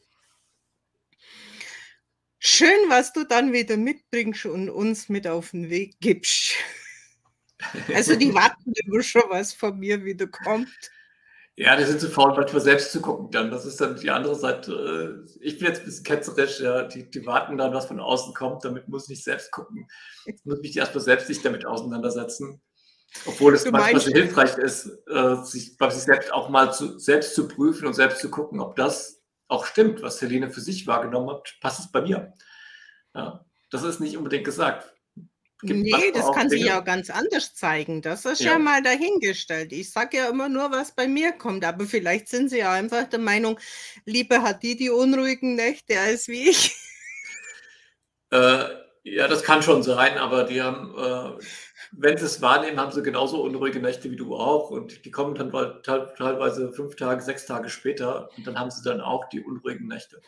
Schön, 2.39 2.89
was 2.89 3.13
du 3.13 3.25
dann 3.25 3.53
wieder 3.53 3.77
mitbringst 3.77 4.47
und 4.47 4.69
uns 4.69 5.09
mit 5.09 5.29
auf 5.29 5.53
den 5.53 5.71
Weg 5.71 5.97
gibst. 6.01 6.55
Also 7.95 8.17
die 8.17 8.35
warten 8.35 8.73
immer 8.75 9.05
schon, 9.05 9.23
was 9.29 9.53
von 9.53 9.79
mir 9.79 10.05
wieder 10.05 10.27
kommt. 10.27 10.91
Ja, 11.57 11.77
die 11.77 11.85
sind 11.85 12.01
zu 12.01 12.09
faul, 12.09 12.35
manchmal 12.35 12.63
selbst 12.63 12.93
zu 12.93 13.03
gucken 13.03 13.31
dann. 13.31 13.51
Das 13.51 13.67
ist 13.67 13.81
dann 13.81 13.97
die 13.97 14.11
andere 14.11 14.35
Seite. 14.35 15.27
Äh, 15.29 15.37
ich 15.41 15.59
bin 15.59 15.69
jetzt 15.69 15.81
ein 15.81 15.85
bisschen 15.85 16.05
ketzerisch, 16.05 16.61
ja. 16.61 16.85
Die, 16.85 17.11
die 17.11 17.27
warten 17.27 17.59
dann, 17.59 17.75
was 17.75 17.87
von 17.87 18.01
außen 18.01 18.33
kommt. 18.33 18.65
Damit 18.65 18.89
muss 18.89 19.05
ich 19.05 19.11
nicht 19.11 19.25
selbst 19.25 19.51
gucken. 19.53 19.87
Jetzt 20.25 20.47
muss 20.47 20.61
mich 20.61 20.77
erstmal 20.77 21.05
selbst 21.05 21.29
nicht 21.29 21.45
damit 21.45 21.67
auseinandersetzen. 21.67 22.63
Obwohl 23.27 23.55
es 23.55 23.71
manchmal 23.71 24.01
sehr 24.01 24.23
hilfreich 24.23 24.57
ist, 24.57 24.87
äh, 25.11 25.37
sich 25.45 25.77
bei 25.77 25.91
sich 25.91 26.03
selbst 26.03 26.33
auch 26.33 26.49
mal 26.49 26.73
zu, 26.73 26.99
selbst 26.99 27.35
zu 27.35 27.47
prüfen 27.47 27.87
und 27.87 27.93
selbst 27.93 28.21
zu 28.21 28.31
gucken, 28.31 28.59
ob 28.59 28.75
das 28.77 29.23
auch 29.49 29.67
stimmt, 29.67 30.01
was 30.01 30.23
Helene 30.23 30.51
für 30.51 30.63
sich 30.63 30.87
wahrgenommen 30.87 31.29
hat. 31.31 31.55
Passt 31.61 31.81
es 31.81 31.93
bei 31.93 32.01
mir? 32.01 32.33
Ja, 33.15 33.45
das 33.71 33.83
ist 33.83 34.01
nicht 34.01 34.17
unbedingt 34.17 34.45
gesagt. 34.45 34.92
Nee, 35.63 36.11
das 36.13 36.33
kann 36.33 36.51
sich 36.51 36.63
ja 36.63 36.81
auch 36.81 36.85
ganz 36.85 37.09
anders 37.09 37.55
zeigen. 37.55 38.03
Das 38.03 38.25
ist 38.25 38.41
ja, 38.41 38.53
ja 38.53 38.59
mal 38.59 38.83
dahingestellt. 38.83 39.73
Ich 39.73 39.93
sage 39.93 40.17
ja 40.17 40.29
immer 40.29 40.49
nur, 40.49 40.71
was 40.73 40.93
bei 40.93 41.07
mir 41.07 41.33
kommt. 41.33 41.65
Aber 41.65 41.85
vielleicht 41.85 42.29
sind 42.29 42.51
Sie 42.51 42.59
ja 42.59 42.73
einfach 42.73 43.05
der 43.09 43.21
Meinung, 43.21 43.59
lieber 44.05 44.43
hat 44.43 44.63
die 44.63 44.77
die 44.77 44.91
unruhigen 44.91 45.55
Nächte 45.55 45.99
als 45.99 46.29
wie 46.29 46.51
ich. 46.51 46.77
Äh, 48.31 48.65
ja, 49.05 49.29
das 49.29 49.43
kann 49.43 49.63
schon 49.63 49.83
sein, 49.83 50.17
aber 50.17 50.45
die 50.45 50.63
haben, 50.63 50.95
äh, 50.97 51.45
wenn 51.93 52.17
sie 52.17 52.25
es 52.25 52.41
wahrnehmen, 52.41 52.81
haben 52.81 52.91
sie 52.91 53.03
genauso 53.03 53.43
unruhige 53.43 53.79
Nächte 53.79 54.11
wie 54.11 54.17
du 54.17 54.35
auch. 54.35 54.71
Und 54.71 55.05
die 55.05 55.11
kommen 55.11 55.35
dann 55.35 55.53
teilweise 55.83 56.73
fünf 56.73 56.97
Tage, 56.97 57.23
sechs 57.23 57.45
Tage 57.45 57.69
später. 57.69 58.31
Und 58.37 58.47
dann 58.47 58.59
haben 58.59 58.71
sie 58.71 58.83
dann 58.83 59.03
auch 59.03 59.29
die 59.29 59.43
unruhigen 59.43 59.87
Nächte 59.87 60.23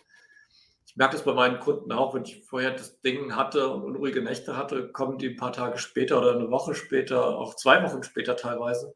ich 0.95 0.99
merke 0.99 1.17
das 1.17 1.25
bei 1.25 1.35
meinen 1.35 1.59
Kunden 1.59 1.91
auch, 1.91 2.15
wenn 2.15 2.23
ich 2.23 2.45
vorher 2.45 2.71
das 2.71 3.01
Ding 3.01 3.35
hatte 3.35 3.69
und 3.69 3.83
unruhige 3.83 4.23
Nächte 4.23 4.57
hatte, 4.57 4.93
kommen 4.93 5.19
die 5.19 5.31
ein 5.31 5.37
paar 5.37 5.51
Tage 5.51 5.77
später 5.77 6.21
oder 6.21 6.37
eine 6.37 6.53
Woche 6.53 6.77
später, 6.77 7.37
auch 7.37 7.57
zwei 7.57 7.83
Wochen 7.83 8.05
später 8.05 8.37
teilweise 8.37 8.95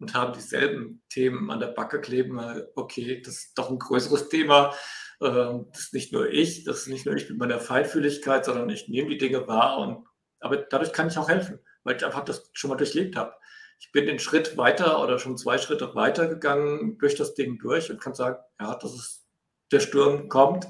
und 0.00 0.12
haben 0.12 0.32
dieselben 0.32 1.04
Themen 1.08 1.48
an 1.52 1.60
der 1.60 1.68
Backe 1.68 2.00
kleben. 2.00 2.40
Okay, 2.74 3.22
das 3.24 3.34
ist 3.34 3.52
doch 3.54 3.70
ein 3.70 3.78
größeres 3.78 4.28
Thema. 4.28 4.74
Ähm, 5.22 5.66
das 5.70 5.82
ist 5.82 5.94
nicht 5.94 6.12
nur 6.12 6.28
ich, 6.28 6.64
das 6.64 6.78
ist 6.78 6.88
nicht 6.88 7.06
nur 7.06 7.14
ich 7.14 7.30
mit 7.30 7.38
meiner 7.38 7.60
Feinfühligkeit, 7.60 8.44
sondern 8.44 8.68
ich 8.68 8.88
nehme 8.88 9.10
die 9.10 9.18
Dinge 9.18 9.46
wahr 9.46 9.78
und 9.78 10.04
aber 10.40 10.56
dadurch 10.56 10.92
kann 10.92 11.06
ich 11.06 11.16
auch 11.16 11.28
helfen, 11.28 11.60
weil 11.84 11.94
ich 11.94 12.04
einfach 12.04 12.24
das 12.24 12.50
schon 12.54 12.70
mal 12.70 12.76
durchlebt 12.76 13.14
habe. 13.14 13.34
Ich 13.78 13.92
bin 13.92 14.06
den 14.06 14.18
Schritt 14.18 14.56
weiter 14.56 15.00
oder 15.00 15.20
schon 15.20 15.36
zwei 15.36 15.58
Schritte 15.58 15.94
weiter 15.94 16.26
gegangen 16.26 16.98
durch 16.98 17.14
das 17.14 17.34
Ding 17.34 17.60
durch 17.60 17.88
und 17.88 18.00
kann 18.00 18.14
sagen, 18.14 18.38
ja, 18.58 18.74
das 18.74 18.94
ist 18.94 19.26
der 19.70 19.78
Sturm 19.78 20.28
kommt 20.28 20.66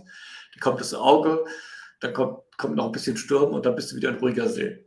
kommt 0.61 0.81
das 0.81 0.95
Auge, 0.95 1.45
dann 2.01 2.13
kommt, 2.13 2.39
kommt 2.57 2.77
noch 2.77 2.87
ein 2.87 2.93
bisschen 2.93 3.17
Sturm 3.17 3.53
und 3.53 3.67
dann 3.67 3.75
bist 3.75 3.93
du 3.93 3.97
wieder 3.97 4.11
ein 4.11 4.19
ruhiger 4.19 4.49
See. 4.49 4.87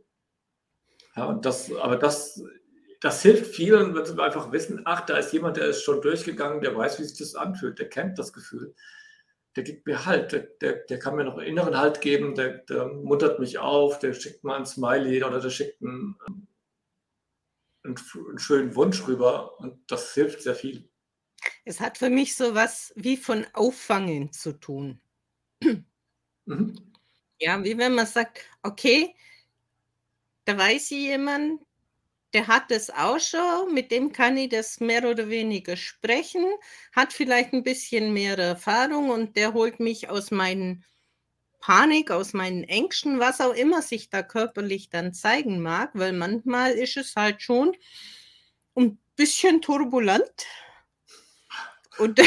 Ja, 1.16 1.26
und 1.26 1.44
das, 1.44 1.72
aber 1.72 1.96
das, 1.96 2.42
das 3.00 3.22
hilft 3.22 3.54
vielen, 3.54 3.94
wenn 3.94 4.04
sie 4.04 4.22
einfach 4.22 4.52
wissen, 4.52 4.82
ach, 4.84 5.02
da 5.02 5.16
ist 5.16 5.32
jemand, 5.32 5.56
der 5.56 5.66
ist 5.66 5.82
schon 5.82 6.00
durchgegangen, 6.02 6.60
der 6.60 6.76
weiß, 6.76 6.98
wie 6.98 7.04
sich 7.04 7.18
das 7.18 7.34
anfühlt, 7.34 7.78
der 7.78 7.88
kennt 7.88 8.18
das 8.18 8.32
Gefühl. 8.32 8.74
Der 9.56 9.64
gibt 9.64 9.86
mir 9.86 10.06
Halt, 10.06 10.32
der, 10.32 10.40
der, 10.60 10.84
der 10.84 10.98
kann 10.98 11.16
mir 11.16 11.24
noch 11.24 11.38
inneren 11.38 11.76
Halt 11.76 12.00
geben, 12.00 12.34
der, 12.36 12.58
der 12.58 12.86
muntert 12.86 13.40
mich 13.40 13.58
auf, 13.58 13.98
der 13.98 14.12
schickt 14.12 14.44
mal 14.44 14.56
ein 14.56 14.66
Smiley 14.66 15.24
oder 15.24 15.40
der 15.40 15.50
schickt 15.50 15.82
einen, 15.82 16.16
einen, 17.82 17.96
einen 18.28 18.38
schönen 18.38 18.76
Wunsch 18.76 19.06
rüber 19.08 19.58
und 19.58 19.90
das 19.90 20.14
hilft 20.14 20.42
sehr 20.42 20.54
viel. 20.54 20.88
Es 21.64 21.80
hat 21.80 21.98
für 21.98 22.10
mich 22.10 22.36
so 22.36 22.54
was 22.54 22.92
wie 22.96 23.16
von 23.16 23.46
Auffangen 23.54 24.32
zu 24.32 24.52
tun. 24.52 25.00
Mhm. 26.46 26.74
Ja, 27.40 27.62
wie 27.64 27.78
wenn 27.78 27.94
man 27.94 28.06
sagt, 28.06 28.40
okay, 28.62 29.14
da 30.44 30.56
weiß 30.56 30.90
ich 30.92 30.98
jemand, 30.98 31.60
der 32.34 32.48
hat 32.48 32.70
das 32.70 32.90
auch 32.90 33.20
schon, 33.20 33.74
mit 33.74 33.90
dem 33.92 34.12
kann 34.12 34.36
ich 34.36 34.50
das 34.50 34.80
mehr 34.80 35.08
oder 35.08 35.28
weniger 35.30 35.76
sprechen, 35.76 36.44
hat 36.92 37.12
vielleicht 37.12 37.52
ein 37.54 37.64
bisschen 37.64 38.12
mehr 38.14 38.38
Erfahrung 38.38 39.10
und 39.10 39.36
der 39.36 39.54
holt 39.54 39.80
mich 39.80 40.08
aus 40.10 40.30
meinen 40.30 40.84
Panik, 41.60 42.10
aus 42.10 42.34
meinen 42.34 42.64
Ängsten, 42.64 43.20
was 43.20 43.40
auch 43.40 43.54
immer 43.54 43.82
sich 43.82 44.10
da 44.10 44.22
körperlich 44.22 44.90
dann 44.90 45.14
zeigen 45.14 45.60
mag, 45.60 45.90
weil 45.94 46.12
manchmal 46.14 46.72
ist 46.72 46.96
es 46.98 47.16
halt 47.16 47.42
schon 47.42 47.76
ein 48.76 48.98
bisschen 49.16 49.60
turbulent 49.62 50.46
und 52.00 52.18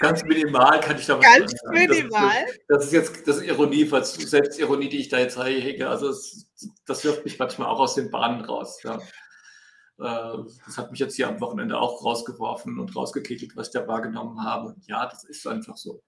ganz, 0.00 0.24
minimal 0.24 0.80
kann 0.80 0.98
ich 0.98 1.06
da 1.06 1.18
was 1.18 1.24
Ganz 1.24 1.52
sagen. 1.52 1.74
minimal. 1.74 2.44
Das, 2.46 2.56
das, 2.68 2.84
ist 2.86 2.92
jetzt 2.92 3.28
das 3.28 3.36
ist 3.36 3.44
Ironie, 3.44 3.84
Selbstironie, 3.86 4.88
die 4.88 5.00
ich 5.00 5.08
da 5.08 5.18
jetzt 5.18 5.42
hege. 5.42 5.88
Also 5.88 6.08
es, 6.08 6.52
das 6.86 7.04
wirft 7.04 7.24
mich 7.24 7.38
manchmal 7.38 7.68
auch 7.68 7.80
aus 7.80 7.94
den 7.94 8.10
Bahnen 8.10 8.44
raus. 8.44 8.82
Ja. 8.82 8.96
Äh, 9.98 10.44
das 10.66 10.76
hat 10.76 10.90
mich 10.90 11.00
jetzt 11.00 11.14
hier 11.14 11.28
am 11.28 11.40
Wochenende 11.40 11.78
auch 11.78 12.04
rausgeworfen 12.04 12.78
und 12.78 12.94
rausgekickelt, 12.94 13.56
was 13.56 13.68
ich 13.68 13.72
da 13.72 13.86
wahrgenommen 13.86 14.42
habe. 14.44 14.74
Ja, 14.86 15.06
das 15.06 15.24
ist 15.24 15.46
einfach 15.46 15.76
so. 15.76 16.02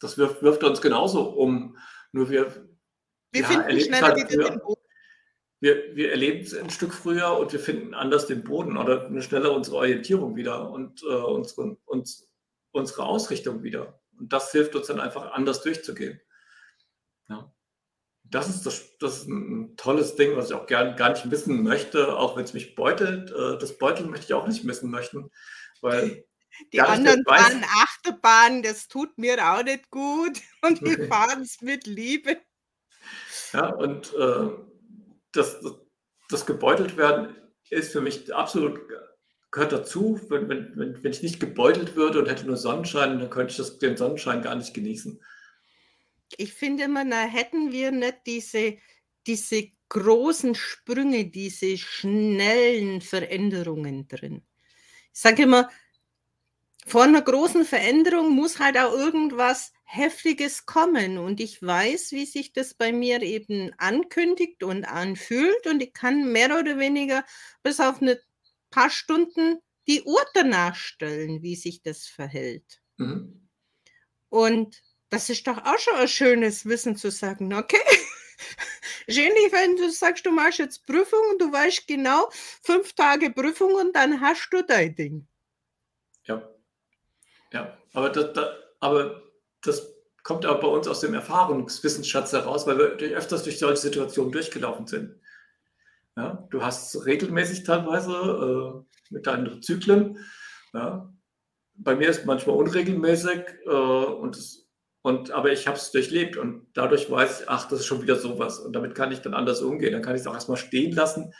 Das 0.00 0.18
wirft, 0.18 0.42
wirft 0.42 0.64
uns 0.64 0.80
genauso 0.80 1.30
um. 1.30 1.76
Nur 2.12 2.30
wir, 2.30 2.68
wir 3.32 3.42
ja, 3.42 3.48
finden 3.48 3.80
schneller 3.80 4.16
wieder 4.16 4.50
den 4.50 4.60
Boden 4.60 4.77
wir, 5.60 5.96
wir 5.96 6.10
erleben 6.10 6.40
es 6.40 6.54
ein 6.54 6.70
Stück 6.70 6.94
früher 6.94 7.36
und 7.36 7.52
wir 7.52 7.60
finden 7.60 7.94
anders 7.94 8.26
den 8.26 8.44
Boden 8.44 8.76
oder 8.76 9.06
eine 9.06 9.22
schneller 9.22 9.52
unsere 9.52 9.76
Orientierung 9.76 10.36
wieder 10.36 10.70
und 10.70 11.02
äh, 11.02 11.14
unsere, 11.14 11.76
uns, 11.84 12.28
unsere 12.70 13.04
Ausrichtung 13.04 13.62
wieder. 13.62 14.00
Und 14.18 14.32
das 14.32 14.52
hilft 14.52 14.74
uns 14.74 14.86
dann 14.86 15.00
einfach 15.00 15.32
anders 15.32 15.62
durchzugehen. 15.62 16.20
Ja. 17.28 17.52
Das 18.24 18.48
ist, 18.48 18.66
das, 18.66 18.98
das 18.98 19.18
ist 19.18 19.28
ein 19.28 19.76
tolles 19.76 20.16
Ding, 20.16 20.36
was 20.36 20.50
ich 20.50 20.54
auch 20.54 20.66
gern, 20.66 20.96
gar 20.96 21.10
nicht 21.10 21.24
missen 21.24 21.62
möchte, 21.62 22.16
auch 22.16 22.36
wenn 22.36 22.44
es 22.44 22.52
mich 22.52 22.74
beutelt. 22.74 23.30
Äh, 23.30 23.58
das 23.58 23.78
Beuteln 23.78 24.10
möchte 24.10 24.26
ich 24.26 24.34
auch 24.34 24.46
nicht 24.46 24.64
missen 24.64 24.90
möchten, 24.90 25.30
weil 25.80 26.24
die 26.72 26.80
anderen 26.80 27.24
fahren 27.24 27.64
Achterbahn, 27.64 28.62
das 28.62 28.88
tut 28.88 29.16
mir 29.18 29.38
auch 29.44 29.62
nicht 29.62 29.90
gut 29.90 30.40
und 30.62 30.86
die 30.86 30.96
fahren 31.08 31.42
es 31.42 31.60
mit 31.62 31.86
Liebe. 31.86 32.36
Ja, 33.52 33.68
und 33.70 34.12
äh, 34.14 34.50
das, 35.32 35.60
das, 35.60 35.74
das 36.30 36.46
gebeutelt 36.46 36.96
werden 36.96 37.36
ist 37.70 37.92
für 37.92 38.00
mich 38.00 38.34
absolut 38.34 38.80
gehört 39.50 39.72
dazu. 39.72 40.20
Wenn, 40.28 40.48
wenn, 40.48 41.02
wenn, 41.02 41.10
ich 41.10 41.22
nicht 41.22 41.40
gebeutelt 41.40 41.96
würde 41.96 42.18
und 42.18 42.28
hätte 42.28 42.46
nur 42.46 42.56
Sonnenschein, 42.56 43.18
dann 43.18 43.30
könnte 43.30 43.52
ich 43.52 43.56
das, 43.56 43.78
den 43.78 43.96
Sonnenschein 43.96 44.42
gar 44.42 44.54
nicht 44.54 44.74
genießen. 44.74 45.20
Ich 46.36 46.52
finde 46.52 46.84
immer, 46.84 47.04
da 47.08 47.24
hätten 47.24 47.72
wir 47.72 47.90
nicht 47.90 48.18
diese, 48.26 48.76
diese 49.26 49.70
großen 49.88 50.54
Sprünge, 50.54 51.26
diese 51.26 51.78
schnellen 51.78 53.00
Veränderungen 53.00 54.08
drin. 54.08 54.42
Ich 55.14 55.20
sage 55.20 55.44
immer, 55.44 55.70
vor 56.88 57.02
einer 57.02 57.22
großen 57.22 57.64
Veränderung 57.64 58.30
muss 58.30 58.58
halt 58.58 58.78
auch 58.78 58.92
irgendwas 58.92 59.72
Heftiges 59.84 60.66
kommen 60.66 61.18
und 61.18 61.38
ich 61.40 61.62
weiß, 61.62 62.12
wie 62.12 62.26
sich 62.26 62.52
das 62.52 62.74
bei 62.74 62.92
mir 62.92 63.22
eben 63.22 63.72
ankündigt 63.78 64.62
und 64.62 64.84
anfühlt 64.84 65.66
und 65.66 65.82
ich 65.82 65.92
kann 65.92 66.32
mehr 66.32 66.58
oder 66.58 66.78
weniger 66.78 67.24
bis 67.62 67.78
auf 67.80 68.00
ein 68.00 68.16
paar 68.70 68.90
Stunden 68.90 69.58
die 69.86 70.02
Uhr 70.02 70.24
danach 70.34 70.74
stellen, 70.74 71.42
wie 71.42 71.56
sich 71.56 71.82
das 71.82 72.06
verhält. 72.06 72.82
Mhm. 72.96 73.48
Und 74.28 74.82
das 75.10 75.30
ist 75.30 75.46
doch 75.46 75.58
auch 75.64 75.78
schon 75.78 75.94
ein 75.94 76.08
schönes 76.08 76.66
Wissen 76.66 76.96
zu 76.96 77.10
sagen, 77.10 77.52
okay, 77.54 77.78
Jenny, 79.06 79.52
wenn 79.52 79.76
du 79.76 79.90
sagst, 79.90 80.26
du 80.26 80.30
machst 80.30 80.58
jetzt 80.58 80.86
Prüfung 80.86 81.20
und 81.30 81.40
du 81.40 81.52
weißt 81.52 81.86
genau, 81.86 82.30
fünf 82.62 82.92
Tage 82.94 83.30
Prüfung 83.30 83.74
und 83.74 83.94
dann 83.94 84.20
hast 84.20 84.50
du 84.50 84.62
dein 84.62 84.94
Ding. 84.94 85.26
Ja. 86.24 86.57
Ja, 87.52 87.76
aber 87.94 88.10
das, 88.10 88.32
das 88.32 88.48
aber 88.80 89.22
das 89.62 89.94
kommt 90.22 90.44
aber 90.44 90.60
bei 90.60 90.68
uns 90.68 90.86
aus 90.86 91.00
dem 91.00 91.14
Erfahrungswissensschatz 91.14 92.32
heraus, 92.32 92.66
weil 92.66 92.78
wir 92.78 93.16
öfters 93.16 93.44
durch 93.44 93.58
solche 93.58 93.80
Situationen 93.80 94.32
durchgelaufen 94.32 94.86
sind. 94.86 95.14
Ja, 96.16 96.46
du 96.50 96.62
hast 96.62 97.06
regelmäßig 97.06 97.64
teilweise 97.64 98.12
äh, 98.12 99.14
mit 99.14 99.26
deinen 99.26 99.62
Zyklen. 99.62 100.18
Ja. 100.74 101.12
Bei 101.74 101.94
mir 101.94 102.08
ist 102.08 102.20
es 102.20 102.24
manchmal 102.24 102.56
unregelmäßig, 102.56 103.40
äh, 103.66 103.70
und, 103.70 104.36
es, 104.36 104.68
und, 105.02 105.30
aber 105.30 105.52
ich 105.52 105.66
habe 105.68 105.76
es 105.76 105.92
durchlebt 105.92 106.36
und 106.36 106.66
dadurch 106.74 107.08
weiß 107.10 107.42
ich, 107.42 107.48
ach, 107.48 107.68
das 107.68 107.80
ist 107.80 107.86
schon 107.86 108.02
wieder 108.02 108.16
sowas. 108.16 108.58
Und 108.58 108.74
damit 108.74 108.94
kann 108.96 109.12
ich 109.12 109.20
dann 109.20 109.32
anders 109.32 109.62
umgehen. 109.62 109.92
Dann 109.92 110.02
kann 110.02 110.16
ich 110.16 110.22
es 110.22 110.26
auch 110.26 110.34
erstmal 110.34 110.58
stehen 110.58 110.92
lassen 110.92 111.32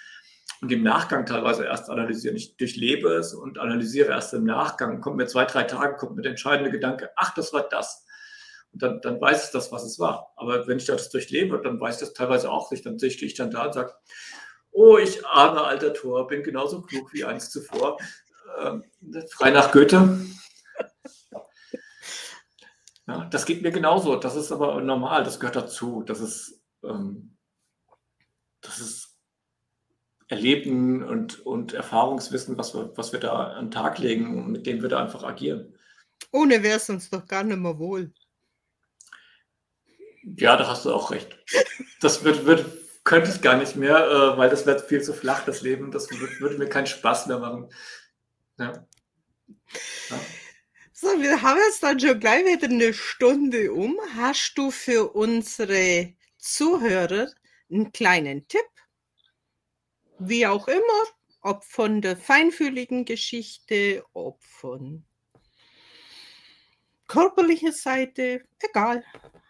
und 0.61 0.72
im 0.72 0.82
Nachgang 0.82 1.24
teilweise 1.26 1.64
erst 1.64 1.88
analysieren. 1.88 2.36
Ich 2.36 2.56
durchlebe 2.56 3.12
es 3.14 3.34
und 3.34 3.59
analysiere 3.59 4.11
erst 4.11 4.34
im 4.34 4.44
Nachgang. 4.44 5.00
Kommt 5.00 5.16
mir 5.16 5.26
zwei, 5.26 5.44
drei 5.44 5.64
Tage, 5.64 5.96
kommt 5.96 6.16
mir 6.16 6.22
der 6.22 6.30
entscheidende 6.30 6.70
Gedanke, 6.70 7.11
ach, 7.16 7.34
das 7.34 7.52
war 7.52 7.68
das. 7.68 8.04
Und 8.72 8.82
dann, 8.82 9.00
dann 9.00 9.20
weiß 9.20 9.46
ich 9.46 9.50
das, 9.52 9.72
was 9.72 9.84
es 9.84 9.98
war. 9.98 10.32
Aber 10.36 10.66
wenn 10.66 10.78
ich 10.78 10.84
das 10.84 11.11
durchlebe, 11.11 11.61
dann 11.62 11.80
weiß 11.80 11.96
ich 11.96 12.00
das 12.00 12.12
teilweise 12.12 12.50
auch 12.50 12.70
nicht. 12.70 12.84
Dann 12.84 12.98
stehe 12.98 13.26
ich 13.26 13.34
dann 13.34 13.50
da 13.50 13.66
und 13.66 13.74
sage, 13.74 13.94
oh, 14.72 14.98
ich 14.98 15.24
arme 15.26 15.62
alter 15.62 15.94
Tor, 15.94 16.26
bin 16.26 16.42
genauso 16.42 16.82
klug 16.82 17.12
wie 17.12 17.24
eins 17.24 17.50
zuvor. 17.50 17.98
Ähm, 18.61 18.84
frei 19.30 19.50
nach 19.50 19.72
Goethe. 19.72 20.18
Ja, 23.06 23.24
das 23.30 23.46
geht 23.46 23.62
mir 23.62 23.70
genauso. 23.70 24.16
Das 24.16 24.36
ist 24.36 24.52
aber 24.52 24.80
normal, 24.82 25.24
das 25.24 25.40
gehört 25.40 25.56
dazu. 25.56 26.02
Das 26.02 26.20
ist, 26.20 26.62
ähm, 26.84 27.36
das 28.61 28.80
ist 28.80 29.07
Erleben 30.29 31.03
und, 31.03 31.41
und 31.47 31.72
Erfahrungswissen, 31.72 32.59
was 32.59 32.74
wir, 32.74 32.93
was 32.97 33.12
wir 33.12 33.20
da 33.20 33.33
an 33.33 33.66
den 33.66 33.70
Tag 33.70 33.99
legen 33.99 34.45
und 34.45 34.53
mit 34.53 34.66
dem 34.66 34.83
wir 34.83 34.89
da 34.89 35.03
einfach 35.03 35.24
agieren. 35.24 35.74
Ohne 36.31 36.62
wäre 36.62 36.76
es 36.76 36.91
uns 36.91 37.09
doch 37.09 37.26
gar 37.26 37.45
nicht 37.45 37.59
mehr 37.59 37.79
wohl. 37.79 38.12
Ja, 40.37 40.57
da 40.57 40.68
hast 40.68 40.85
du 40.85 40.93
auch 40.93 41.11
recht. 41.11 41.39
Das 42.01 42.24
wird, 42.24 42.45
wird, 42.45 42.66
könnte 43.05 43.31
ich 43.31 43.41
gar 43.41 43.57
nicht 43.57 43.76
mehr, 43.76 43.97
äh, 43.97 44.39
weil 44.39 44.51
das 44.51 44.66
wird 44.66 44.83
viel 44.83 45.03
zu 45.03 45.14
flach, 45.14 45.45
das 45.47 45.62
Leben. 45.62 45.91
Das 45.91 46.11
wird, 46.11 46.41
würde 46.41 46.59
mir 46.59 46.68
keinen 46.68 46.87
Spaß 46.87 47.26
mehr 47.26 47.39
machen. 47.39 47.70
Ja. 48.59 48.87
ja. 50.11 50.20
So, 50.93 51.07
wir 51.22 51.41
haben 51.41 51.59
jetzt 51.68 51.83
dann 51.83 51.99
schon 51.99 52.18
gleich 52.18 52.45
wieder 52.45 52.68
eine 52.68 52.93
Stunde 52.93 53.72
um. 53.72 53.99
Hast 54.16 54.55
du 54.57 54.70
für 54.70 55.14
unsere 55.14 56.12
Zuhörer 56.37 57.29
einen 57.70 57.93
kleinen 57.93 58.47
Tipp? 58.49 58.66
Wie 60.19 60.47
auch 60.47 60.69
immer, 60.69 61.05
ob 61.43 61.64
von 61.64 62.01
der 62.01 62.16
feinfühligen 62.16 63.05
Geschichte, 63.05 64.05
ob 64.12 64.43
von 64.43 65.05
körperlicher 67.07 67.73
Seite, 67.73 68.43
egal. 68.61 69.05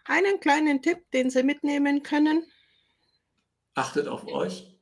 Einen 0.05 0.39
kleinen 0.39 0.81
Tipp, 0.81 1.09
den 1.11 1.29
Sie 1.29 1.43
mitnehmen 1.43 2.01
können. 2.03 2.43
Achtet 3.75 4.07
auf 4.07 4.25
euch. 4.27 4.79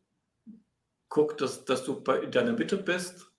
Guckt, 1.09 1.41
dass, 1.41 1.65
dass 1.65 1.83
du 1.83 2.01
bei, 2.01 2.19
in 2.19 2.31
deiner 2.31 2.53
Mitte 2.53 2.77
bist. 2.77 3.31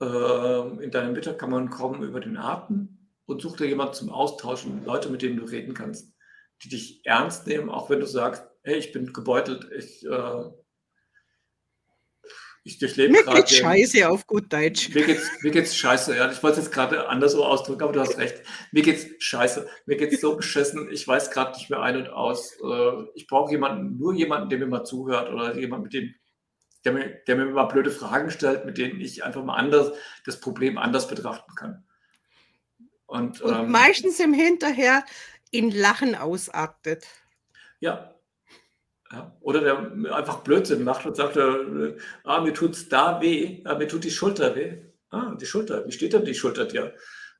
Ähm, 0.00 0.80
in 0.80 0.90
deiner 0.90 1.10
Mitte 1.10 1.36
kann 1.36 1.50
man 1.50 1.70
kommen 1.70 2.02
über 2.02 2.20
den 2.20 2.36
Atem 2.36 3.08
und 3.26 3.42
such 3.42 3.56
dir 3.56 3.66
jemanden 3.66 3.94
zum 3.94 4.10
Austauschen, 4.10 4.84
Leute, 4.84 5.10
mit 5.10 5.22
denen 5.22 5.36
du 5.36 5.44
reden 5.44 5.74
kannst, 5.74 6.14
die 6.62 6.68
dich 6.68 7.04
ernst 7.04 7.46
nehmen, 7.46 7.68
auch 7.68 7.90
wenn 7.90 8.00
du 8.00 8.06
sagst, 8.06 8.44
hey, 8.62 8.76
ich 8.76 8.92
bin 8.92 9.12
gebeutelt, 9.12 9.70
ich 9.76 10.04
äh, 10.06 10.44
ich 12.62 12.78
durchlebe 12.78 13.12
gerade. 13.14 13.30
Mir 13.30 13.36
geht's 13.36 13.56
scheiße 13.56 14.08
auf 14.08 14.26
gut 14.26 14.52
Deutsch. 14.52 14.94
Mir 14.94 15.06
geht's, 15.06 15.30
mir 15.42 15.50
geht's 15.50 15.76
scheiße, 15.76 16.16
ja. 16.16 16.30
Ich 16.30 16.42
wollte 16.42 16.58
es 16.58 16.66
jetzt 16.66 16.74
gerade 16.74 17.08
anders 17.08 17.32
so 17.32 17.44
ausdrücken, 17.44 17.82
aber 17.82 17.92
du 17.92 18.00
hast 18.00 18.18
recht. 18.18 18.42
Mir 18.70 18.82
geht's 18.82 19.06
scheiße. 19.18 19.68
Mir 19.86 19.96
geht's 19.96 20.20
so 20.20 20.36
beschissen. 20.36 20.90
Ich 20.92 21.08
weiß 21.08 21.30
gerade 21.30 21.56
nicht 21.56 21.70
mehr 21.70 21.80
ein 21.80 21.96
und 21.96 22.08
aus. 22.08 22.56
Äh, 22.62 23.04
ich 23.14 23.26
brauche 23.26 23.50
jemanden, 23.50 23.96
nur 23.96 24.14
jemanden, 24.14 24.50
der 24.50 24.58
mir 24.58 24.66
mal 24.66 24.84
zuhört 24.84 25.32
oder 25.32 25.56
jemand, 25.56 25.84
mit 25.84 25.94
dem, 25.94 26.14
der 26.84 26.92
mir, 26.92 27.08
der 27.26 27.36
mir 27.36 27.46
mal 27.46 27.64
blöde 27.64 27.90
Fragen 27.90 28.30
stellt, 28.30 28.66
mit 28.66 28.76
denen 28.76 29.00
ich 29.00 29.24
einfach 29.24 29.42
mal 29.42 29.56
anders 29.56 29.92
das 30.26 30.38
Problem 30.40 30.76
anders 30.76 31.08
betrachten 31.08 31.54
kann. 31.54 31.84
Und, 33.06 33.40
und 33.40 33.54
ähm, 33.54 33.70
meistens 33.70 34.20
im 34.20 34.34
Hinterher 34.34 35.04
in 35.50 35.70
Lachen 35.70 36.14
ausartet. 36.14 37.06
Ja, 37.80 38.14
ja, 39.12 39.36
oder 39.40 39.60
der 39.60 40.14
einfach 40.14 40.40
Blödsinn 40.40 40.84
macht 40.84 41.04
und 41.04 41.16
sagt, 41.16 41.36
äh, 41.36 41.96
ah, 42.24 42.40
mir 42.40 42.54
tut's 42.54 42.88
da 42.88 43.20
weh, 43.20 43.62
ah, 43.64 43.74
mir 43.74 43.88
tut 43.88 44.04
die 44.04 44.10
Schulter 44.10 44.54
weh. 44.54 44.82
Ah, 45.10 45.34
die 45.34 45.46
Schulter, 45.46 45.84
wie 45.86 45.92
steht 45.92 46.12
denn 46.12 46.24
die 46.24 46.34
Schulter 46.34 46.66
dir? 46.66 46.94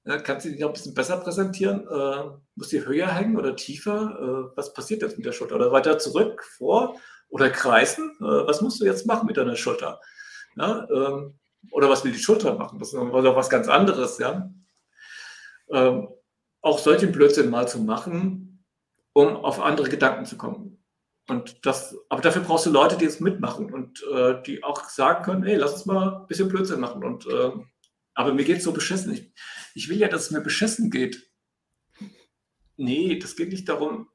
Ja, 0.05 0.19
kannst 0.19 0.47
du 0.47 0.51
die 0.51 0.59
noch 0.59 0.69
ein 0.71 0.73
bisschen 0.73 0.95
besser 0.95 1.19
präsentieren? 1.19 1.87
Äh, 1.87 2.31
muss 2.57 2.69
die 2.69 2.85
höher 2.85 3.09
hängen 3.09 3.37
oder 3.37 3.55
tiefer? 3.55 4.51
Äh, 4.53 4.57
was 4.57 4.73
passiert 4.73 5.03
jetzt 5.03 5.17
mit 5.19 5.27
der 5.27 5.33
Schulter? 5.33 5.57
Oder 5.57 5.71
weiter 5.73 5.99
zurück, 5.99 6.43
vor 6.43 6.97
oder 7.29 7.51
kreisen? 7.51 8.11
Äh, 8.21 8.25
was 8.25 8.61
musst 8.63 8.81
du 8.81 8.87
jetzt 8.87 9.07
machen 9.07 9.27
mit 9.27 9.37
deiner 9.37 9.57
Schulter? 9.57 10.01
Ja, 10.57 10.89
ähm, 10.91 11.39
oder 11.71 11.89
was 11.89 12.03
will 12.05 12.13
die 12.13 12.19
Schulter 12.19 12.55
machen? 12.55 12.79
Das 12.79 12.89
ist 12.89 12.95
noch 12.95 13.37
was 13.37 13.51
ganz 13.51 13.69
anderes, 13.69 14.19
ja. 14.19 14.51
Ähm, 15.71 16.09
auch 16.63 16.79
solche 16.79 17.07
Blödsinn 17.07 17.51
mal 17.51 17.69
zu 17.69 17.79
machen, 17.81 18.65
um 19.13 19.37
auf 19.37 19.61
andere 19.61 19.89
Gedanken 19.89 20.25
zu 20.25 20.37
kommen. 20.37 20.70
Und 21.31 21.65
das, 21.65 21.97
aber 22.09 22.23
dafür 22.23 22.43
brauchst 22.43 22.67
du 22.67 22.71
Leute, 22.71 22.97
die 22.97 23.05
es 23.05 23.21
mitmachen 23.21 23.73
und 23.73 24.03
äh, 24.13 24.43
die 24.43 24.65
auch 24.65 24.89
sagen 24.89 25.23
können, 25.25 25.45
hey, 25.45 25.55
lass 25.55 25.75
uns 25.75 25.87
mal 25.87 26.23
ein 26.23 26.27
bisschen 26.27 26.49
Blödsinn 26.49 26.81
machen. 26.81 27.05
Und, 27.05 27.25
äh, 27.27 27.53
aber 28.15 28.35
mir 28.35 28.45
geht 28.45 28.59
es 28.59 28.65
so 28.65 28.73
beschissen. 28.73 29.13
Ich, 29.13 29.33
ich 29.75 29.89
will 29.89 29.99
ja, 29.99 30.09
dass 30.09 30.23
es 30.23 30.31
mir 30.33 30.41
beschissen 30.41 30.91
geht. 30.91 31.31
Nee, 32.77 33.17
das 33.21 33.37
geht 33.37 33.51
nicht 33.51 33.69
darum, 33.69 34.09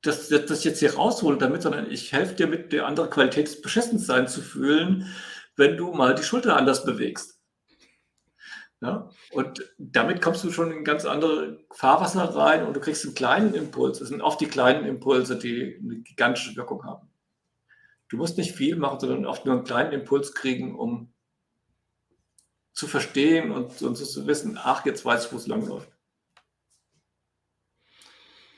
dass, 0.00 0.28
dass, 0.28 0.46
dass 0.46 0.64
jetzt 0.64 0.80
hier 0.80 0.94
raushole 0.94 1.38
damit, 1.38 1.62
sondern 1.62 1.88
ich 1.92 2.12
helfe 2.12 2.34
dir 2.34 2.48
mit 2.48 2.72
der 2.72 2.86
anderen 2.86 3.10
Qualität 3.10 3.46
des 3.46 3.62
Beschissenseins 3.62 4.32
zu 4.32 4.42
fühlen, 4.42 5.14
wenn 5.54 5.76
du 5.76 5.92
mal 5.92 6.16
die 6.16 6.24
Schulter 6.24 6.56
anders 6.56 6.84
bewegst. 6.84 7.31
Ja? 8.82 9.08
Und 9.30 9.62
damit 9.78 10.20
kommst 10.20 10.42
du 10.42 10.50
schon 10.50 10.72
in 10.72 10.82
ganz 10.82 11.04
andere 11.04 11.60
Fahrwasser 11.70 12.24
rein 12.34 12.66
und 12.66 12.74
du 12.74 12.80
kriegst 12.80 13.04
einen 13.04 13.14
kleinen 13.14 13.54
Impuls. 13.54 14.00
Es 14.00 14.08
sind 14.08 14.20
oft 14.20 14.40
die 14.40 14.46
kleinen 14.46 14.84
Impulse, 14.84 15.38
die 15.38 15.78
eine 15.80 16.00
gigantische 16.00 16.56
Wirkung 16.56 16.84
haben. 16.84 17.08
Du 18.08 18.16
musst 18.16 18.36
nicht 18.36 18.56
viel 18.56 18.74
machen, 18.76 18.98
sondern 18.98 19.24
oft 19.24 19.46
nur 19.46 19.54
einen 19.54 19.64
kleinen 19.64 19.92
Impuls 19.92 20.34
kriegen, 20.34 20.74
um 20.74 21.14
zu 22.72 22.88
verstehen 22.88 23.52
und, 23.52 23.80
und 23.82 23.94
zu 23.96 24.26
wissen, 24.26 24.58
ach, 24.60 24.84
jetzt 24.84 25.04
weiß 25.04 25.26
ich, 25.26 25.32
wo 25.32 25.36
es 25.36 25.46
lang 25.46 25.64
läuft. 25.66 25.88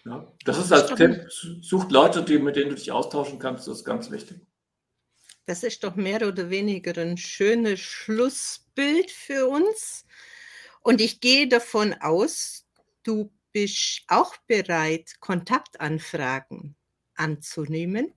Ja, 0.07 0.27
das 0.45 0.59
ist 0.59 0.73
als 0.73 0.95
Tipp, 0.95 1.31
sucht 1.63 1.91
Leute, 1.91 2.23
die, 2.23 2.39
mit 2.39 2.57
denen 2.57 2.71
du 2.71 2.77
dich 2.77 2.93
austauschen 2.93 3.39
kannst, 3.39 3.69
das 3.69 3.79
ist 3.79 3.85
ganz 3.85 4.11
wichtig. 4.11 4.41
Das 5.47 5.63
ist 5.63 5.85
doch 5.85 5.95
mehr 5.95 6.27
oder 6.27 6.49
weniger 6.51 7.01
ein 7.01 7.17
schönes 7.17 7.81
Schlussbild 7.81 9.11
für 9.11 9.47
uns. 9.47 10.07
Und 10.81 11.01
ich 11.01 11.21
gehe 11.21 11.49
davon 11.49 11.95
aus, 12.01 12.67
du 13.03 13.31
bist 13.53 14.03
auch 14.09 14.37
bereit, 14.47 15.15
Kontaktanfragen 15.21 16.77
anzunehmen. 17.15 18.13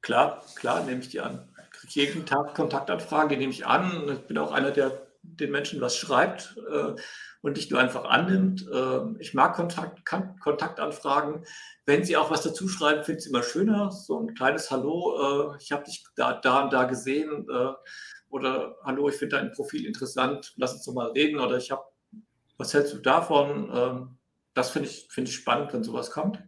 Klar, 0.00 0.44
klar, 0.54 0.84
nehme 0.84 1.00
ich 1.00 1.08
die 1.08 1.20
an. 1.20 1.48
Ich 1.56 1.70
kriege 1.78 2.10
jeden 2.10 2.26
Tag 2.26 2.54
Kontaktanfragen, 2.54 3.30
die 3.30 3.36
nehme 3.36 3.52
ich 3.52 3.66
an. 3.66 4.08
Ich 4.12 4.26
bin 4.26 4.38
auch 4.38 4.52
einer, 4.52 4.70
der 4.70 5.06
den 5.22 5.50
Menschen 5.50 5.80
was 5.80 5.96
schreibt 5.96 6.56
äh, 6.70 6.94
und 7.42 7.56
nicht 7.56 7.70
nur 7.70 7.80
einfach 7.80 8.04
annimmt. 8.04 8.66
Äh, 8.72 9.00
ich 9.18 9.34
mag 9.34 9.54
Kontakt, 9.54 10.04
Kontaktanfragen. 10.40 11.44
Wenn 11.84 12.04
Sie 12.04 12.16
auch 12.16 12.30
was 12.30 12.42
dazu 12.42 12.68
schreiben, 12.68 13.02
finde 13.02 13.18
ich 13.18 13.26
es 13.26 13.30
immer 13.30 13.42
schöner. 13.42 13.90
So 13.90 14.20
ein 14.20 14.34
kleines 14.34 14.70
Hallo, 14.70 15.52
äh, 15.52 15.56
ich 15.60 15.72
habe 15.72 15.84
dich 15.84 16.04
da, 16.14 16.34
da 16.34 16.62
und 16.62 16.72
da 16.72 16.84
gesehen. 16.84 17.46
Äh, 17.50 17.72
oder 18.30 18.76
Hallo, 18.84 19.08
ich 19.08 19.16
finde 19.16 19.36
dein 19.36 19.52
Profil 19.52 19.84
interessant, 19.84 20.54
lass 20.56 20.72
uns 20.72 20.84
doch 20.84 20.94
mal 20.94 21.10
reden. 21.10 21.40
Oder 21.40 21.56
ich 21.56 21.72
habe, 21.72 21.82
was 22.56 22.72
hältst 22.72 22.94
du 22.94 22.98
davon? 22.98 23.70
Ähm, 23.74 24.18
das 24.54 24.70
finde 24.70 24.88
ich, 24.88 25.08
find 25.10 25.28
ich 25.28 25.34
spannend, 25.34 25.72
wenn 25.72 25.82
sowas 25.82 26.12
kommt. 26.12 26.42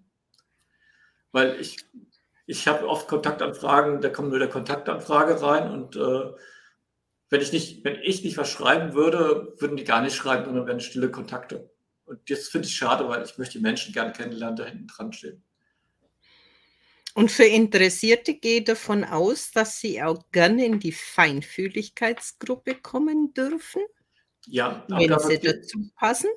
Weil 1.33 1.61
ich, 1.61 1.79
ich 2.47 2.69
habe 2.69 2.89
oft 2.89 3.09
Kontaktanfragen, 3.09 4.01
da 4.01 4.11
kommt 4.11 4.31
nur 4.31 4.39
der 4.39 4.49
Kontaktanfrage 4.49 5.43
rein 5.43 5.73
und 5.73 5.97
äh, 5.97 6.31
wenn 7.35 7.41
ich 7.41 7.51
nicht, 7.51 7.85
wenn 7.85 7.97
ich 8.01 8.22
nicht 8.22 8.39
was 8.39 8.49
schreiben 8.49 8.95
würde, 8.95 9.55
würden 9.59 9.76
die 9.76 9.82
gar 9.82 10.01
nicht 10.01 10.14
schreiben, 10.14 10.45
sondern 10.45 10.68
wären 10.68 10.78
stille 10.78 11.11
Kontakte. 11.11 11.68
Und 12.05 12.30
das 12.30 12.47
finde 12.47 12.68
ich 12.68 12.76
schade, 12.76 13.09
weil 13.09 13.24
ich 13.24 13.37
möchte 13.39 13.59
die 13.59 13.62
Menschen 13.62 13.93
gerne 13.93 14.12
kennenlernen, 14.12 14.55
da 14.55 14.64
hinten 14.64 14.87
dran 14.87 15.12
stehen. 15.12 15.43
Und 17.14 17.32
für 17.32 17.45
Interessierte 17.45 18.35
geht 18.35 18.68
davon 18.68 19.03
aus, 19.03 19.51
dass 19.51 19.80
sie 19.80 20.01
auch 20.01 20.30
gerne 20.30 20.64
in 20.64 20.78
die 20.78 20.93
Feinfühligkeitsgruppe 20.93 22.76
kommen 22.76 23.35
dürfen. 23.35 23.82
Ja, 24.47 24.85
wenn 24.87 25.18
sie 25.18 25.41
dazu 25.41 25.91
passen. 25.97 26.30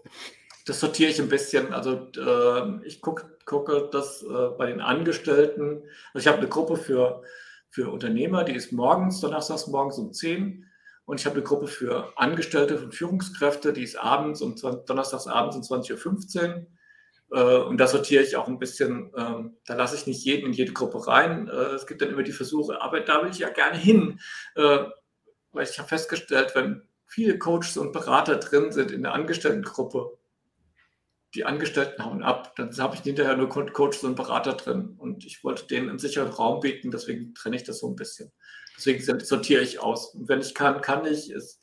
Das 0.66 0.80
sortiere 0.80 1.12
ich 1.12 1.22
ein 1.22 1.30
bisschen. 1.30 1.74
Also 1.74 2.10
äh, 2.18 2.88
ich 2.88 3.02
guck, 3.02 3.46
gucke 3.46 3.88
das 3.92 4.24
äh, 4.24 4.50
bei 4.58 4.66
den 4.66 4.82
Angestellten. 4.82 5.84
Also 6.16 6.24
ich 6.24 6.28
habe 6.28 6.40
eine 6.40 6.48
Gruppe 6.48 6.76
für, 6.76 7.22
für 7.70 7.92
Unternehmer, 7.92 8.44
die 8.44 8.56
ist 8.56 8.72
morgens, 8.72 9.22
donnerstags 9.22 9.68
morgens 9.68 10.00
um 10.00 10.12
10 10.12 10.67
und 11.08 11.22
ich 11.22 11.26
habe 11.26 11.36
eine 11.36 11.44
Gruppe 11.44 11.68
für 11.68 12.12
Angestellte 12.18 12.78
und 12.78 12.94
Führungskräfte, 12.94 13.72
die 13.72 13.84
ist 13.84 13.96
abends 13.96 14.42
und 14.42 14.62
donnerstags 14.62 15.26
abends 15.26 15.56
um 15.56 15.80
20.15 15.80 16.50
Uhr. 16.50 16.68
Äh, 17.32 17.64
und 17.64 17.78
da 17.78 17.88
sortiere 17.88 18.24
ich 18.24 18.36
auch 18.36 18.50
ein 18.50 18.60
bisschen, 18.60 19.14
ähm, 19.18 19.56
da 19.66 19.76
lasse 19.76 19.96
ich 19.96 20.06
nicht 20.06 20.26
jeden 20.26 20.48
in 20.48 20.52
jede 20.52 20.74
Gruppe 20.74 21.08
rein. 21.08 21.48
Äh, 21.48 21.76
es 21.76 21.88
gibt 21.88 22.02
dann 22.02 22.10
immer 22.10 22.24
die 22.24 22.34
Versuche, 22.34 22.82
aber 22.82 23.00
da 23.00 23.24
will 23.24 23.30
ich 23.30 23.40
ja 23.40 23.48
gerne 23.48 23.78
hin, 23.78 24.20
äh, 24.56 24.80
weil 25.54 25.64
ich 25.64 25.80
habe 25.80 25.88
festgestellt, 25.88 26.52
wenn 26.56 26.82
viele 27.06 27.40
Coaches 27.40 27.78
und 27.78 27.94
Berater 27.94 28.36
drin 28.36 28.74
sind 28.74 28.92
in 28.92 29.04
der 29.04 29.14
Angestelltengruppe, 29.14 30.18
die 31.38 31.46
Angestellten 31.46 32.04
hauen 32.04 32.24
ab, 32.24 32.56
dann 32.56 32.76
habe 32.78 32.96
ich 32.96 33.02
hinterher 33.02 33.38
nur 33.38 33.48
Coaches 33.48 34.04
und 34.04 34.16
Berater 34.16 34.54
drin. 34.54 34.96
Und 34.98 35.24
ich 35.24 35.44
wollte 35.44 35.68
denen 35.68 35.88
einen 35.88 36.00
sicheren 36.00 36.32
Raum 36.32 36.62
bieten, 36.62 36.90
deswegen 36.90 37.36
trenne 37.36 37.56
ich 37.56 37.64
das 37.64 37.80
so 37.80 37.88
ein 37.88 37.96
bisschen. 37.96 38.32
Deswegen 38.76 39.04
sortiere 39.24 39.62
ich 39.62 39.80
aus. 39.80 40.16
Und 40.16 40.28
wenn 40.28 40.42
ich 40.42 40.56
kann, 40.56 40.82
kann 40.82 41.06
ich. 41.06 41.30
Es, 41.30 41.62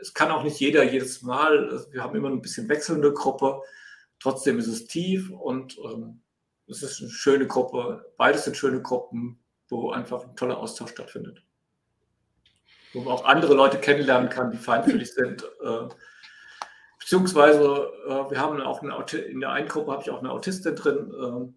es 0.00 0.12
kann 0.12 0.30
auch 0.30 0.42
nicht 0.42 0.60
jeder 0.60 0.84
jedes 0.84 1.22
Mal. 1.22 1.70
Also 1.70 1.90
wir 1.92 2.02
haben 2.02 2.14
immer 2.14 2.28
ein 2.28 2.42
bisschen 2.42 2.68
wechselnde 2.68 3.12
Gruppe. 3.14 3.62
Trotzdem 4.20 4.58
ist 4.58 4.66
es 4.66 4.86
tief 4.86 5.30
und 5.30 5.78
ähm, 5.78 6.20
es 6.66 6.82
ist 6.82 7.00
eine 7.00 7.10
schöne 7.10 7.46
Gruppe. 7.46 8.12
Beides 8.18 8.44
sind 8.44 8.56
schöne 8.56 8.82
Gruppen, 8.82 9.42
wo 9.68 9.92
einfach 9.92 10.24
ein 10.24 10.36
toller 10.36 10.58
Austausch 10.58 10.90
stattfindet. 10.90 11.42
Wo 12.92 13.00
man 13.00 13.14
auch 13.14 13.24
andere 13.24 13.54
Leute 13.54 13.78
kennenlernen 13.78 14.28
kann, 14.28 14.50
die 14.50 14.58
feinfühlig 14.58 15.12
sind. 15.14 15.42
Äh, 15.62 15.88
beziehungsweise 17.08 17.90
äh, 18.06 18.30
wir 18.30 18.38
haben 18.38 18.60
auch 18.60 18.82
eine, 18.82 19.02
in 19.22 19.40
der 19.40 19.50
einen 19.50 19.66
Gruppe 19.66 19.92
habe 19.92 20.02
ich 20.02 20.10
auch 20.10 20.18
eine 20.18 20.30
Autistin 20.30 20.76
drin. 20.76 21.10
Äh, 21.10 21.52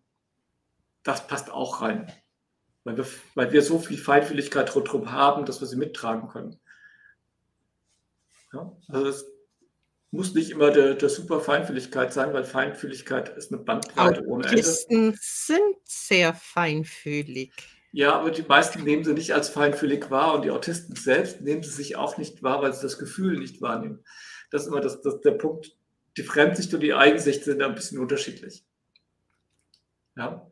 das 1.04 1.28
passt 1.28 1.52
auch 1.52 1.82
rein. 1.82 2.10
weil 2.86 2.96
wir, 2.96 3.06
weil 3.36 3.52
wir 3.52 3.62
so 3.62 3.78
viel 3.78 3.98
Feinfühligkeit 3.98 4.74
rundherum 4.74 5.12
haben, 5.12 5.46
dass 5.46 5.60
wir 5.60 5.68
sie 5.68 5.76
mittragen 5.76 6.30
können. 6.30 6.58
Ja, 8.54 8.72
also 8.88 9.08
es 9.08 9.26
muss 10.12 10.34
nicht 10.34 10.52
immer 10.52 10.72
der, 10.72 10.94
der 10.94 11.10
super 11.10 11.42
Feinfühligkeit 11.42 12.14
sein, 12.14 12.34
weil 12.34 12.46
Feinfühligkeit 12.46 13.36
ist 13.36 13.52
eine 13.52 13.62
Bandbreite 13.62 14.26
ohne 14.26 14.46
Ende. 14.46 14.58
Autisten 14.58 15.18
sind 15.20 15.76
sehr 15.84 16.34
feinfühlig. 16.34 17.52
Ja, 17.92 18.14
aber 18.14 18.32
die 18.32 18.44
meisten 18.44 18.84
nehmen 18.84 19.04
sie 19.04 19.14
nicht 19.14 19.34
als 19.34 19.50
feinfühlig 19.50 20.10
wahr 20.10 20.36
und 20.36 20.44
die 20.44 20.52
Autisten 20.52 20.96
selbst 20.96 21.42
nehmen 21.42 21.62
sie 21.62 21.72
sich 21.72 21.98
auch 21.98 22.18
nicht 22.18 22.42
wahr, 22.42 22.62
weil 22.62 22.74
sie 22.74 22.82
das 22.82 22.98
Gefühl 22.98 23.38
nicht 23.38 23.62
wahrnehmen. 23.62 24.06
Das 24.52 24.64
ist 24.64 24.68
immer 24.68 24.82
das, 24.82 25.02
das, 25.02 25.20
der 25.22 25.32
Punkt. 25.32 25.76
Die 26.18 26.24
Fremdsicht 26.24 26.74
und 26.74 26.82
die 26.82 26.94
Eigensicht 26.94 27.44
sind 27.44 27.60
da 27.60 27.68
ein 27.68 27.76
bisschen 27.76 27.98
unterschiedlich. 27.98 28.64
Ja. 30.16 30.52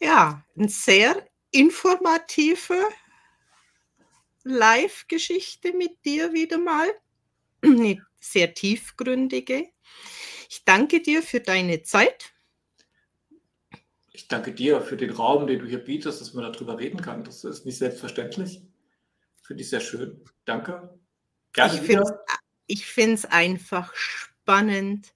Ja, 0.00 0.44
eine 0.56 0.68
sehr 0.68 1.28
informative 1.50 2.80
Live-Geschichte 4.44 5.72
mit 5.72 6.04
dir 6.04 6.32
wieder 6.32 6.58
mal. 6.58 6.88
Eine 7.62 8.06
sehr 8.20 8.54
tiefgründige. 8.54 9.68
Ich 10.48 10.64
danke 10.64 11.02
dir 11.02 11.22
für 11.22 11.40
deine 11.40 11.82
Zeit. 11.82 12.32
Ich 14.12 14.28
danke 14.28 14.52
dir 14.52 14.80
für 14.80 14.96
den 14.96 15.10
Raum, 15.10 15.46
den 15.46 15.58
du 15.58 15.66
hier 15.66 15.84
bietest, 15.84 16.20
dass 16.20 16.34
man 16.34 16.50
darüber 16.50 16.78
reden 16.78 17.00
kann. 17.00 17.24
Das 17.24 17.42
ist 17.44 17.66
nicht 17.66 17.78
selbstverständlich. 17.78 18.62
Finde 19.42 19.62
ich 19.62 19.70
sehr 19.70 19.80
schön. 19.80 20.24
Danke. 20.44 20.98
Gerne 21.52 21.74
ich 21.74 21.80
finde 21.80 22.20
es 22.68 23.24
einfach 23.24 23.94
spannend, 23.94 25.12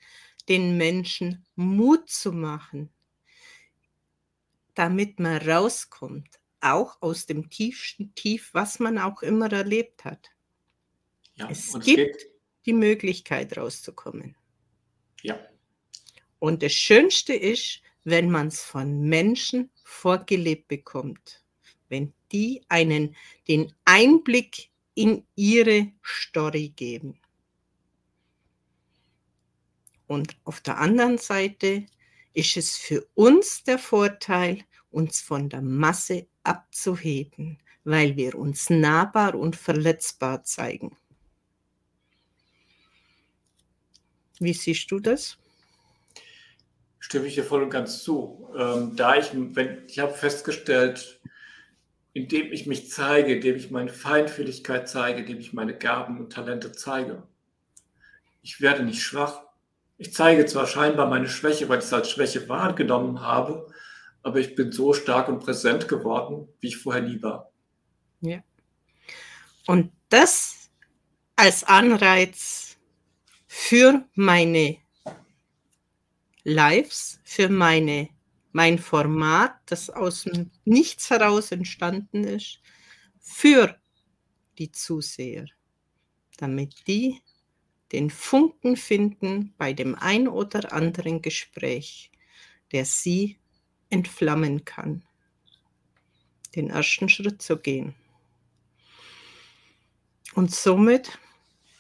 den 0.49 0.77
Menschen 0.77 1.45
Mut 1.55 2.11
zu 2.11 2.33
machen, 2.33 2.91
damit 4.75 5.21
man 5.21 5.37
rauskommt, 5.37 6.41
auch 6.61 7.01
aus 7.01 7.27
dem 7.27 7.51
tiefsten 7.51 8.15
Tief, 8.15 8.51
was 8.53 8.79
man 8.79 8.99
auch 8.99 9.23
immer 9.23 9.53
erlebt 9.53 10.05
hat. 10.05 10.31
Ja, 11.35 11.49
es 11.51 11.79
gibt 11.81 12.17
es 12.17 12.27
die 12.67 12.73
Möglichkeit 12.73 13.57
rauszukommen. 13.57 14.37
Ja. 15.23 15.39
Und 16.39 16.63
das 16.63 16.73
Schönste 16.73 17.35
ist, 17.35 17.83
wenn 18.05 18.31
man 18.31 18.49
es 18.49 18.63
von 18.63 19.03
Menschen 19.03 19.71
vorgelebt 19.85 20.69
bekommt, 20.69 21.43
wenn 21.89 22.13
die 22.33 22.65
einen 22.69 23.15
den 23.49 23.73
Einblick 23.85 24.71
in 24.95 25.25
ihre 25.37 25.93
Story 26.05 26.73
geben. 26.75 27.22
Und 30.13 30.37
auf 30.45 30.61
der 30.61 30.77
anderen 30.77 31.17
Seite 31.17 31.87
ist 32.35 32.59
es 32.59 32.77
für 32.77 33.07
uns 33.15 33.65
der 33.65 33.79
Vorteil, 33.79 34.63
uns 34.91 35.23
von 35.23 35.49
der 35.49 35.63
Masse 35.63 36.27
abzuheben, 36.43 37.59
weil 37.85 38.15
wir 38.15 38.35
uns 38.35 38.69
nahbar 38.69 39.35
und 39.35 39.57
verletzbar 39.57 40.45
zeigen. 40.45 40.99
Wie 44.39 44.53
siehst 44.53 44.91
du 44.91 45.01
das? 45.01 45.39
Stimme 46.99 47.27
ich 47.27 47.37
dir 47.37 47.45
voll 47.45 47.63
und 47.63 47.71
ganz 47.71 48.03
zu. 48.03 48.51
Ähm, 48.55 48.95
da 48.95 49.17
ich, 49.17 49.31
wenn, 49.33 49.87
ich 49.89 49.99
habe 49.99 50.13
festgestellt, 50.13 51.23
indem 52.13 52.53
ich 52.53 52.67
mich 52.67 52.91
zeige, 52.91 53.37
indem 53.37 53.57
ich 53.57 53.71
meine 53.71 53.89
Feinfühligkeit 53.89 54.91
zeige, 54.91 55.21
indem 55.21 55.39
ich 55.39 55.55
meine 55.55 55.75
Gaben 55.75 56.19
und 56.19 56.35
Talente 56.35 56.71
zeige, 56.73 57.23
ich 58.43 58.61
werde 58.61 58.83
nicht 58.83 59.03
schwach. 59.03 59.52
Ich 59.99 60.13
zeige 60.13 60.47
zwar 60.47 60.67
scheinbar 60.67 61.09
meine 61.09 61.29
Schwäche, 61.29 61.69
weil 61.69 61.79
ich 61.79 61.85
es 61.85 61.93
als 61.93 62.11
Schwäche 62.11 62.49
wahrgenommen 62.49 63.21
habe, 63.21 63.73
aber 64.23 64.41
ich 64.41 64.55
bin 64.55 64.73
so 64.73 64.93
stark 64.93 65.29
und 65.29 65.41
präsent 65.41 65.89
geworden, 65.89 66.49
wie 66.61 66.69
ich 66.69 66.77
vorher 66.77 67.03
nie 67.03 67.23
war. 67.23 67.53
Ja. 68.21 68.43
Und 69.67 69.93
das 70.09 70.71
als 71.37 71.65
Anreiz 71.65 72.77
für 73.47 74.05
meine 74.15 74.79
Lives, 76.45 77.21
für 77.25 77.49
meine, 77.49 78.09
mein 78.53 78.79
Format, 78.79 79.55
das 79.67 79.91
aus 79.91 80.25
dem 80.25 80.51
Nichts 80.65 81.11
heraus 81.11 81.53
entstanden 81.53 82.25
ist, 82.25 82.61
für 83.21 83.77
die 84.59 84.73
Zuseher, 84.73 85.47
damit 86.39 86.87
die 86.87 87.21
den 87.93 88.11
Funken 88.11 88.77
finden 88.77 89.55
bei 89.59 89.73
dem 89.73 89.95
ein 89.95 90.29
oder 90.29 90.73
anderen 90.73 91.23
Gespräch, 91.23 92.11
der 92.73 92.85
sie 92.85 93.37
entflammen 93.91 94.65
kann, 94.65 95.03
den 96.57 96.71
ersten 96.71 97.09
Schritt 97.09 97.43
zu 97.43 97.59
gehen. 97.59 97.95
Und 100.35 100.55
somit 100.55 101.19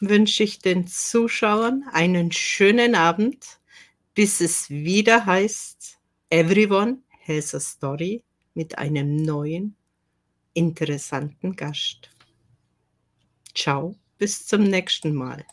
wünsche 0.00 0.42
ich 0.42 0.58
den 0.58 0.86
Zuschauern 0.86 1.84
einen 1.92 2.32
schönen 2.32 2.94
Abend, 2.94 3.60
bis 4.14 4.40
es 4.40 4.68
wieder 4.68 5.24
heißt, 5.24 5.98
Everyone 6.28 6.98
has 7.26 7.54
a 7.54 7.60
Story 7.60 8.22
mit 8.54 8.76
einem 8.76 9.16
neuen, 9.16 9.76
interessanten 10.54 11.56
Gast. 11.56 12.10
Ciao, 13.54 13.96
bis 14.18 14.46
zum 14.46 14.64
nächsten 14.64 15.14
Mal. 15.14 15.46